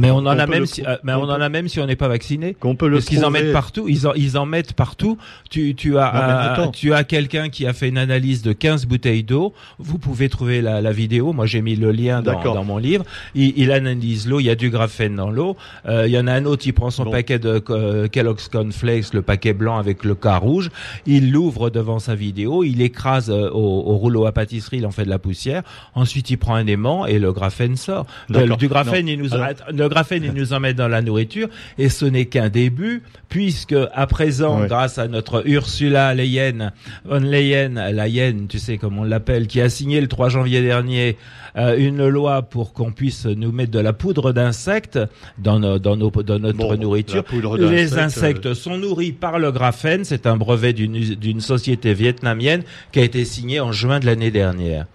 Mais 0.00 0.10
on 0.10 0.18
en 0.18 0.38
a 0.38 0.46
même, 0.46 0.66
si, 0.66 0.82
euh, 0.86 0.96
mais 1.02 1.12
on, 1.12 1.22
en 1.22 1.40
a 1.40 1.48
même 1.48 1.68
si 1.68 1.78
on 1.80 1.86
n'est 1.86 1.96
pas 1.96 2.08
vacciné. 2.08 2.54
Qu'on 2.54 2.74
peut 2.74 2.88
le 2.88 2.96
Parce 2.96 3.06
qu'ils 3.06 3.24
en 3.24 3.30
mettent 3.30 3.52
partout. 3.52 3.86
Ils 3.88 4.06
en, 4.06 4.14
ils 4.14 4.38
en 4.38 4.46
mettent 4.46 4.72
partout. 4.72 5.18
Tu, 5.50 5.74
tu 5.74 5.98
as, 5.98 6.70
tu 6.72 6.94
as 6.94 7.04
quelqu'un 7.04 7.48
qui 7.50 7.66
a 7.66 7.72
fait 7.72 7.88
une 7.88 7.98
analyse 7.98 8.42
de 8.42 8.52
15 8.52 8.86
bouteilles 8.86 9.24
d'eau. 9.24 9.52
Vous 9.78 9.98
pouvez 9.98 10.28
trouver 10.28 10.62
la, 10.62 10.80
la 10.80 10.92
vidéo. 10.92 11.32
Moi, 11.32 11.46
j'ai 11.46 11.60
mis 11.60 11.76
le 11.76 11.92
lien 11.92 12.22
dans, 12.22 12.42
dans 12.42 12.64
mon 12.64 12.78
livre. 12.78 13.04
Il, 13.34 13.52
il 13.56 13.72
analyse 13.72 14.26
l'eau. 14.26 14.40
Il 14.40 14.46
y 14.46 14.50
a 14.50 14.54
du 14.54 14.70
graphène 14.70 15.16
dans 15.16 15.30
l'eau. 15.30 15.56
Euh, 15.86 16.06
il 16.06 16.12
y 16.12 16.18
en 16.18 16.26
a 16.26 16.32
un 16.32 16.46
autre. 16.46 16.66
Il 16.66 16.72
prend 16.72 16.90
son 16.90 17.10
paquet 17.10 17.38
de 17.38 17.62
euh, 17.70 18.08
Kellogg's 18.08 18.48
Cornflakes, 18.48 19.12
le 19.12 19.22
paquet 19.22 19.52
blanc 19.52 19.78
avec 19.78 20.04
le 20.04 20.14
cas 20.14 20.36
rouge. 20.36 20.70
Il 21.06 21.30
l'ouvre 21.30 21.68
devant 21.68 21.98
sa 21.98 22.14
vidéo. 22.14 22.64
Il 22.64 22.80
écrase 22.80 23.30
euh, 23.30 23.50
au, 23.50 23.58
au, 23.58 23.96
rouleau 23.96 24.26
à 24.26 24.32
pâtisserie. 24.32 24.78
Il 24.78 24.86
en 24.86 24.90
fait 24.90 25.04
de 25.04 25.10
la 25.10 25.18
poussière. 25.18 25.62
Ensuite, 25.94 26.30
il 26.30 26.38
prend 26.38 26.54
un 26.54 26.66
aimant 26.66 27.06
et 27.06 27.18
le 27.18 27.32
graphène 27.32 27.76
sort. 27.76 28.06
du 28.28 28.68
graphène, 28.68 29.08
il 29.08 29.18
nous, 29.18 29.28
le 29.28 29.88
graphène, 29.90 30.24
il 30.24 30.32
nous 30.32 30.54
en 30.54 30.60
met 30.60 30.72
dans 30.72 30.88
la 30.88 31.02
nourriture. 31.02 31.48
Et 31.76 31.90
ce 31.90 32.06
n'est 32.06 32.24
qu'un 32.24 32.48
début, 32.48 33.02
puisque 33.28 33.76
à 33.92 34.06
présent, 34.06 34.64
grâce 34.66 34.98
à 34.98 35.08
notre 35.08 35.46
Ursula 35.46 36.14
Leyen, 36.14 36.72
von 37.04 37.20
Leyen, 37.20 37.92
la 37.92 38.08
Yen, 38.08 38.46
tu 38.48 38.58
sais 38.58 38.78
comme 38.78 38.98
on 38.98 39.04
l'appelle, 39.04 39.46
qui 39.46 39.60
a 39.60 39.68
signé 39.68 40.00
le 40.00 40.08
3 40.08 40.30
janvier 40.30 40.62
dernier 40.62 41.16
euh, 41.56 41.76
une 41.76 42.08
loi 42.08 42.42
pour 42.42 42.72
qu'on 42.72 42.92
puisse 42.92 43.26
nous 43.26 43.52
mettre 43.52 43.72
de 43.72 43.80
la 43.80 43.92
poudre 43.92 44.32
d'insectes 44.32 44.98
dans, 45.38 45.58
dans, 45.78 45.96
nos, 45.96 46.10
dans 46.10 46.38
notre 46.38 46.76
nourriture. 46.76 47.24
Les 47.58 47.98
insectes 47.98 48.46
euh, 48.46 48.54
sont 48.54 48.78
nourris 48.78 49.12
par 49.12 49.38
le 49.38 49.50
graphène. 49.50 50.04
C'est 50.04 50.26
un 50.26 50.36
brevet 50.36 50.72
d'une 50.72 51.40
société 51.40 51.94
vietnamienne 51.94 52.62
qui 52.92 53.00
a 53.00 53.02
été 53.02 53.24
signé 53.24 53.60
en 53.60 53.72
juin 53.72 54.00
de 54.00 54.06
l'année 54.06 54.30
dernière. 54.30 54.86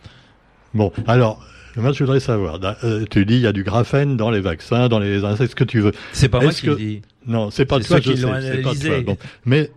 Bon, 0.73 0.91
alors 1.08 1.41
moi, 1.78 1.92
je 1.92 2.04
voudrais 2.04 2.20
savoir. 2.20 2.60
Euh, 2.84 3.06
tu 3.10 3.26
dis 3.26 3.36
il 3.36 3.42
y 3.42 3.48
a 3.48 3.52
du 3.52 3.64
graphène 3.64 4.18
dans 4.18 4.32
les 4.32 4.42
vaccins, 4.42 4.88
dans 4.88 5.00
les 5.00 5.24
insectes, 5.24 5.52
ce 5.52 5.56
que 5.56 5.64
tu 5.64 5.80
veux. 5.82 5.92
C'est 6.14 6.30
pas 6.30 6.40
moi 6.40 6.52
qui 6.52 6.76
dis. 6.76 7.02
Non, 7.28 7.52
c'est 7.52 7.66
pas 7.66 7.80
toi. 7.80 8.00
Je 8.00 8.14
sais, 8.14 8.28
c'est 8.42 8.62
pas 8.62 8.74
toi. 8.74 9.02
Bon. 9.02 9.18
Mais 9.46 9.72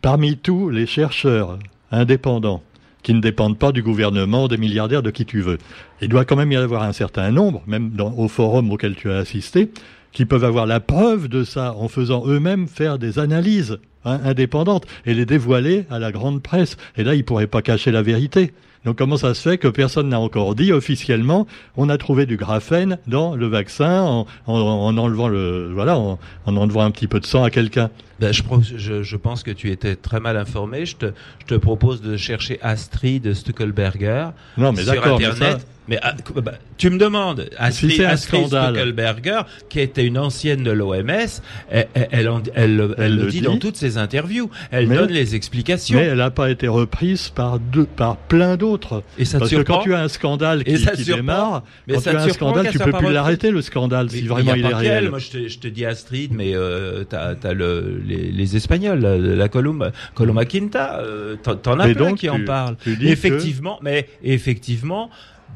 parmi 0.00 0.36
tous 0.36 0.70
les 0.70 0.86
chercheurs 0.86 1.58
indépendants 1.90 2.62
qui 3.02 3.14
ne 3.14 3.20
dépendent 3.20 3.58
pas 3.58 3.72
du 3.72 3.82
gouvernement, 3.82 4.48
des 4.48 4.56
milliardaires, 4.56 5.02
de 5.02 5.10
qui 5.10 5.24
tu 5.24 5.40
veux, 5.40 5.58
il 6.00 6.08
doit 6.08 6.24
quand 6.24 6.36
même 6.36 6.52
y 6.52 6.56
avoir 6.56 6.82
un 6.82 6.92
certain 6.92 7.30
nombre, 7.30 7.62
même 7.66 7.90
dans, 7.90 8.12
au 8.12 8.28
forum 8.28 8.70
auquel 8.72 8.96
tu 8.96 9.10
as 9.10 9.16
assisté, 9.16 9.70
qui 10.12 10.24
peuvent 10.24 10.44
avoir 10.44 10.66
la 10.66 10.80
preuve 10.80 11.28
de 11.28 11.44
ça 11.44 11.74
en 11.74 11.88
faisant 11.88 12.26
eux-mêmes 12.26 12.66
faire 12.66 12.98
des 12.98 13.18
analyses 13.18 13.78
hein, 14.04 14.20
indépendantes 14.24 14.86
et 15.06 15.14
les 15.14 15.26
dévoiler 15.26 15.86
à 15.90 15.98
la 15.98 16.12
grande 16.12 16.42
presse. 16.42 16.76
Et 16.96 17.04
là, 17.04 17.14
ils 17.14 17.24
pourraient 17.24 17.46
pas 17.46 17.62
cacher 17.62 17.90
la 17.90 18.02
vérité. 18.02 18.52
Donc 18.88 18.96
comment 18.96 19.18
ça 19.18 19.34
se 19.34 19.42
fait 19.46 19.58
que 19.58 19.68
personne 19.68 20.08
n'a 20.08 20.18
encore 20.18 20.54
dit 20.54 20.72
officiellement 20.72 21.46
on 21.76 21.90
a 21.90 21.98
trouvé 21.98 22.24
du 22.24 22.38
graphène 22.38 22.96
dans 23.06 23.36
le 23.36 23.46
vaccin 23.46 24.00
en, 24.00 24.26
en, 24.46 24.96
enlevant 24.96 25.28
le 25.28 25.70
voilà 25.74 25.98
en 25.98 26.18
enlevant 26.46 26.80
un 26.80 26.90
petit 26.90 27.06
peu 27.06 27.20
de 27.20 27.26
sang 27.26 27.44
à 27.44 27.50
quelqu'un? 27.50 27.90
Ben, 28.20 28.32
je, 28.32 28.42
je, 28.76 29.02
je, 29.02 29.16
pense 29.16 29.42
que 29.42 29.50
tu 29.50 29.70
étais 29.70 29.96
très 29.96 30.20
mal 30.20 30.36
informé. 30.36 30.86
Je 30.86 30.96
te, 30.96 31.06
je 31.40 31.46
te 31.46 31.54
propose 31.54 32.02
de 32.02 32.16
chercher 32.16 32.58
Astrid 32.62 33.32
Stuckelberger 33.32 34.28
non, 34.56 34.72
mais 34.72 34.82
sur 34.82 35.14
Internet. 35.14 35.66
Mais, 35.88 35.98
ah, 36.02 36.14
bah, 36.36 36.52
tu 36.76 36.90
me 36.90 36.98
demandes, 36.98 37.48
Astrid, 37.56 37.92
si 37.92 38.04
Astrid 38.04 38.46
Stuckelberger, 38.46 39.40
qui 39.70 39.80
était 39.80 40.04
une 40.04 40.18
ancienne 40.18 40.62
de 40.62 40.70
l'OMS, 40.70 41.40
elle, 41.70 41.88
elle, 41.94 42.30
elle, 42.54 42.94
elle, 42.98 43.16
le 43.16 43.30
dit, 43.30 43.40
dans 43.40 43.56
toutes 43.56 43.76
ses 43.76 43.96
interviews. 43.96 44.50
Elle 44.70 44.88
donne 44.88 45.10
les 45.10 45.34
explications. 45.34 45.98
Mais 45.98 46.04
elle 46.04 46.18
n'a 46.18 46.30
pas 46.30 46.50
été 46.50 46.68
reprise 46.68 47.30
par 47.30 47.58
deux, 47.58 47.86
par 47.86 48.16
plein 48.18 48.56
d'autres. 48.56 49.02
Et 49.16 49.24
ça 49.24 49.38
Parce 49.38 49.50
que 49.50 49.62
quand 49.62 49.80
tu 49.80 49.94
as 49.94 50.00
un 50.00 50.08
scandale 50.08 50.62
qui, 50.62 50.74
qui 50.74 51.04
démarre, 51.04 51.64
mais 51.86 51.94
quand 51.94 52.02
tu 52.02 52.08
as 52.10 52.22
un 52.22 52.28
scandale, 52.28 52.68
tu 52.70 52.78
peux 52.78 52.92
plus 52.92 53.12
l'arrêter 53.12 53.50
le 53.50 53.62
scandale 53.62 54.10
si 54.10 54.26
vraiment 54.26 54.54
il, 54.54 54.66
est 54.66 54.74
réel. 54.74 55.08
Moi, 55.08 55.18
je 55.18 55.30
te, 55.30 55.48
je 55.48 55.58
te 55.58 55.68
dis 55.68 55.86
Astrid, 55.86 56.32
mais 56.34 56.54
euh, 56.54 57.04
t'as 57.04 57.34
as 57.42 57.54
le 57.54 57.98
les, 58.08 58.32
les 58.32 58.56
Espagnols, 58.56 59.00
la 59.00 59.48
Coloma, 59.48 59.92
Coloma 60.14 60.44
Quinta, 60.44 60.98
euh, 61.00 61.36
t'en 61.36 61.78
as 61.78 61.88
plein 61.94 62.14
qui 62.14 62.28
en 62.28 62.44
parlent. 62.44 62.76
Effectivement, 63.02 63.78
mais 63.82 64.08
effectivement, 64.22 65.10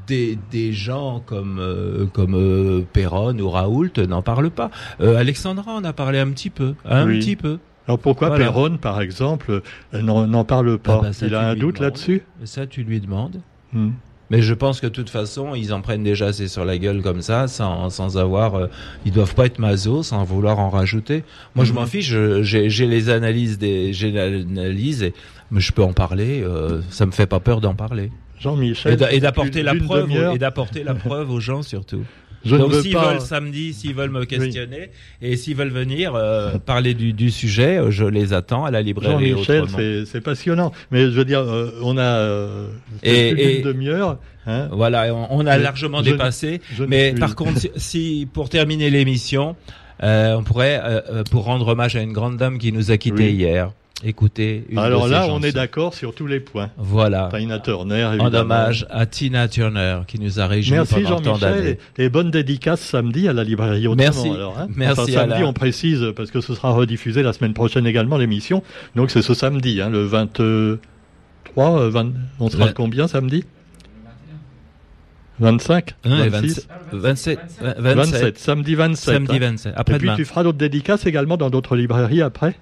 des, 0.07 0.38
des 0.51 0.73
gens 0.73 1.23
comme 1.25 1.59
euh, 1.61 2.07
comme 2.07 2.35
euh, 2.35 2.83
Perron 2.93 3.38
ou 3.38 3.51
Raoult 3.51 3.99
n'en 4.09 4.23
parlent 4.23 4.51
pas. 4.51 4.71
Euh, 5.01 5.17
Alexandra 5.17 5.73
en 5.73 5.85
a 5.85 5.93
parlé 5.93 6.19
un 6.19 6.31
petit 6.31 6.51
peu, 6.51 6.75
un 6.85 7.07
petit 7.07 7.37
peu. 7.37 7.59
Alors 7.88 7.99
pourquoi 7.99 8.29
voilà. 8.29 8.45
Perron, 8.45 8.77
par 8.77 9.01
exemple, 9.01 9.61
n'en 9.93 10.45
parle 10.45 10.79
pas? 10.79 11.01
Ah 11.03 11.09
bah 11.09 11.27
Il 11.27 11.35
a 11.35 11.49
un 11.49 11.57
doute 11.57 11.81
là-dessus? 11.81 12.23
Ça, 12.45 12.67
tu 12.67 12.85
lui 12.85 13.01
demandes. 13.01 13.41
Hmm. 13.73 13.91
Mais 14.33 14.40
je 14.40 14.55
pense 14.55 14.81
que 14.81 14.87
de 14.87 14.92
toute 14.92 15.11
façon, 15.11 15.55
ils 15.55 15.75
en 15.75 15.83
prennent 15.83 16.03
déjà 16.03 16.29
assez 16.29 16.49
sur 16.49 16.64
la 16.64 16.79
gueule 16.79 17.03
comme 17.03 17.21
ça, 17.21 17.49
sans, 17.49 17.90
sans 17.90 18.16
avoir. 18.16 18.55
Euh, 18.55 18.66
ils 19.05 19.12
doivent 19.12 19.35
pas 19.35 19.45
être 19.45 19.59
maso, 19.59 20.03
sans 20.03 20.25
vouloir 20.25 20.59
en 20.59 20.71
rajouter. 20.71 21.23
Moi, 21.55 21.66
je 21.66 21.75
m'en 21.75 21.85
fiche. 21.85 22.14
J'ai 22.40 22.87
les 22.87 23.11
analyses 23.11 23.59
des, 23.59 23.92
j'ai 23.92 24.11
l'analyse, 24.11 25.03
et 25.03 25.12
mais 25.51 25.61
je 25.61 25.71
peux 25.71 25.83
en 25.83 25.92
parler. 25.92 26.42
Euh, 26.42 26.81
ça 26.88 27.05
me 27.05 27.12
fait 27.12 27.27
pas 27.27 27.40
peur 27.40 27.61
d'en 27.61 27.75
parler. 27.75 28.11
Jean-Michel. 28.40 28.99
Et 29.11 29.21
d'apporter 29.21 29.62
la 29.62 29.75
preuve 29.75 30.11
et 30.11 30.38
d'apporter 30.38 30.83
la 30.83 30.95
preuve 30.95 31.31
aux 31.31 31.40
gens 31.40 31.62
surtout. 31.62 32.03
Je 32.44 32.57
Donc 32.57 32.74
s'ils 32.74 32.92
pas... 32.92 33.12
veulent 33.12 33.20
samedi, 33.20 33.72
s'ils 33.72 33.94
veulent 33.94 34.11
me 34.11 34.24
questionner 34.24 34.90
oui. 35.22 35.28
et 35.28 35.37
s'ils 35.37 35.57
veulent 35.57 35.68
venir 35.68 36.14
euh, 36.14 36.59
parler 36.59 36.94
du, 36.94 37.12
du, 37.12 37.31
sujet, 37.31 37.78
euh, 37.78 37.90
je 37.90 38.05
les 38.05 38.33
attends 38.33 38.64
à 38.64 38.70
la 38.70 38.83
librairie. 38.83 39.31
Jean-Michel, 39.31 40.07
c'est 40.07 40.20
passionnant. 40.20 40.72
Mais 40.90 41.02
je 41.02 41.11
veux 41.11 41.24
dire, 41.24 41.40
euh, 41.40 41.70
on 41.83 41.96
a 41.96 42.02
euh, 42.02 42.68
et, 43.02 43.59
une 43.59 43.62
demi-heure. 43.62 44.18
Hein 44.46 44.68
voilà, 44.72 45.14
on, 45.14 45.28
on 45.31 45.46
a 45.46 45.57
largement 45.57 46.02
je, 46.02 46.11
dépassé. 46.11 46.61
Je, 46.74 46.85
mais 46.85 47.14
par 47.14 47.37
contre, 47.37 47.61
si, 47.61 47.70
si, 47.76 48.28
pour 48.33 48.48
terminer 48.48 48.90
l'émission, 48.90 49.55
euh, 50.02 50.37
on 50.37 50.42
pourrait, 50.42 50.81
euh, 50.83 51.22
pour 51.31 51.44
rendre 51.44 51.68
hommage 51.68 51.94
à 51.96 52.02
une 52.02 52.12
grande 52.12 52.37
dame 52.37 52.59
qui 52.59 52.72
nous 52.72 52.90
a 52.90 52.96
quittés 52.96 53.28
oui. 53.28 53.35
hier, 53.35 53.70
écouter 54.05 54.65
une 54.69 54.79
Alors 54.79 55.09
là, 55.09 55.27
on 55.29 55.43
est 55.43 55.53
d'accord 55.53 55.95
sur 55.95 56.15
tous 56.15 56.27
les 56.27 56.41
points. 56.41 56.71
Voilà. 56.77 57.29
Tina 57.37 57.59
Turner, 57.59 58.09
évidemment. 58.15 58.25
En 58.25 58.35
hommage 58.35 58.87
à 58.91 59.07
Tina 59.07 59.49
Turner, 59.49 60.01
qui 60.07 60.21
nous 60.21 60.41
a 60.41 60.47
réjoui 60.47 60.77
Merci 60.77 61.03
pendant 61.03 61.21
tant 61.21 61.38
d'années. 61.38 61.79
Et, 61.99 62.05
et 62.05 62.09
bonne 62.09 62.31
dédicace 62.31 62.81
samedi 62.81 63.29
à 63.29 63.33
la 63.33 63.45
librairie 63.45 63.87
Autrement. 63.87 64.03
Merci. 64.03 64.29
Alors, 64.29 64.59
hein 64.59 64.69
Merci. 64.75 65.01
Enfin, 65.01 65.12
samedi, 65.12 65.45
on 65.45 65.53
précise, 65.53 66.07
parce 66.17 66.31
que 66.31 66.41
ce 66.41 66.55
sera 66.55 66.71
rediffusé 66.73 67.23
la 67.23 67.33
semaine 67.33 67.55
prochaine 67.55 67.87
également, 67.87 68.19
l'émission. 68.19 68.62
Donc 68.97 69.11
c'est 69.11 69.23
ce 69.23 69.35
samedi, 69.35 69.81
hein, 69.81 69.91
le 69.91 70.05
23, 70.05 71.88
20, 71.88 72.12
on 72.41 72.51
sera 72.51 72.67
le... 72.67 72.73
combien 72.73 73.09
samedi? 73.09 73.45
25 75.41 75.95
ouais, 76.05 76.29
26 76.29 76.69
27, 76.93 77.38
27, 77.79 77.81
27, 77.81 78.38
samedi 78.38 78.75
27. 78.75 79.15
Samedi 79.15 79.38
27. 79.38 79.75
Après 79.77 79.97
Et 79.97 79.99
puis 79.99 80.11
tu 80.15 80.25
feras 80.25 80.43
d'autres 80.45 80.59
dédicaces 80.59 81.07
également 81.07 81.37
dans 81.37 81.51
d'autres 81.51 81.75
librairies 81.75 82.23
après? 82.23 82.55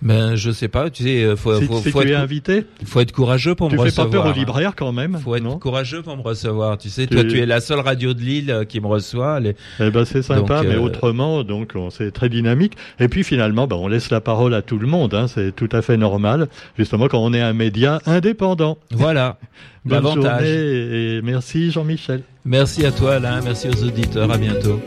Ben, 0.00 0.36
je 0.36 0.50
sais 0.50 0.68
pas, 0.68 0.90
tu 0.90 1.04
sais, 1.04 1.36
faut, 1.36 1.58
si, 1.58 1.66
faut, 1.66 1.80
faut 1.80 2.02
tu 2.02 2.08
être, 2.08 2.14
es 2.14 2.14
invité. 2.14 2.64
Faut 2.84 3.00
être 3.00 3.12
courageux 3.12 3.54
pour 3.54 3.68
tu 3.68 3.76
me 3.76 3.80
recevoir. 3.80 4.06
Tu 4.06 4.12
fais 4.12 4.18
pas 4.18 4.24
peur 4.24 4.34
aux 4.34 4.38
libraires 4.38 4.74
quand 4.76 4.92
même. 4.92 5.18
Faut 5.18 5.34
être 5.34 5.58
courageux 5.58 6.02
pour 6.02 6.16
me 6.16 6.22
recevoir. 6.22 6.78
Tu 6.78 6.88
sais, 6.88 7.06
tu... 7.06 7.14
toi, 7.14 7.24
tu 7.24 7.38
es 7.38 7.46
la 7.46 7.60
seule 7.60 7.80
radio 7.80 8.14
de 8.14 8.20
Lille 8.20 8.50
euh, 8.50 8.64
qui 8.64 8.80
me 8.80 8.86
reçoit. 8.86 9.40
Les... 9.40 9.56
Eh 9.80 9.90
ben, 9.90 10.04
c'est 10.04 10.22
sympa, 10.22 10.58
donc, 10.58 10.66
mais 10.68 10.76
euh... 10.76 10.80
autrement, 10.80 11.42
donc, 11.44 11.74
c'est 11.90 12.12
très 12.12 12.28
dynamique. 12.28 12.74
Et 13.00 13.08
puis, 13.08 13.24
finalement, 13.24 13.66
ben, 13.66 13.76
on 13.76 13.88
laisse 13.88 14.10
la 14.10 14.20
parole 14.20 14.54
à 14.54 14.62
tout 14.62 14.78
le 14.78 14.86
monde, 14.86 15.14
hein, 15.14 15.26
c'est 15.26 15.54
tout 15.54 15.68
à 15.72 15.82
fait 15.82 15.96
normal. 15.96 16.48
Justement, 16.76 17.08
quand 17.08 17.18
on 17.18 17.32
est 17.32 17.40
un 17.40 17.52
média 17.52 18.00
indépendant. 18.06 18.78
Voilà. 18.90 19.38
Bonne 19.84 20.04
journée 20.04 21.16
et 21.16 21.22
merci 21.22 21.70
Jean-Michel. 21.70 22.22
Merci 22.44 22.84
à 22.84 22.92
toi 22.92 23.14
Alain, 23.14 23.40
merci 23.42 23.68
aux 23.68 23.84
auditeurs, 23.84 24.30
à 24.30 24.38
bientôt. 24.38 24.80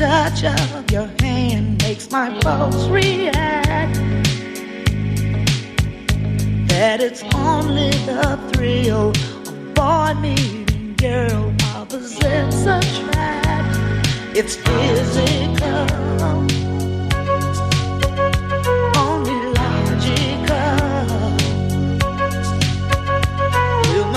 Touch 0.00 0.44
of 0.44 0.90
your 0.90 1.10
hand 1.20 1.82
makes 1.82 2.10
my 2.10 2.30
pulse 2.40 2.88
react. 2.88 3.94
That 6.68 7.00
it's 7.02 7.22
only 7.34 7.90
the 8.06 8.38
thrill 8.50 9.10
of 9.10 9.74
boy 9.74 10.14
meeting 10.18 10.94
girl 10.96 11.54
opposites 11.74 12.62
attract. 12.62 13.76
It's 14.34 14.56
physical, 14.56 15.86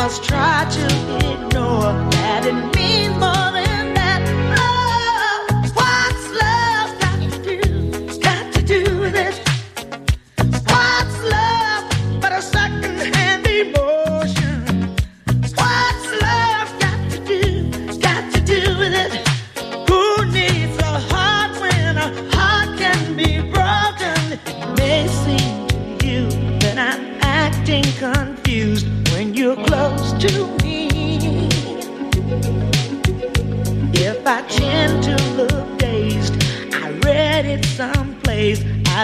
must 0.03 0.21
try 0.21 0.67
to 0.69 0.85
ignore 1.31 1.93
that 2.11 2.45
it 2.45 2.75
means 2.75 3.17
more 3.17 3.53
than. 3.53 3.72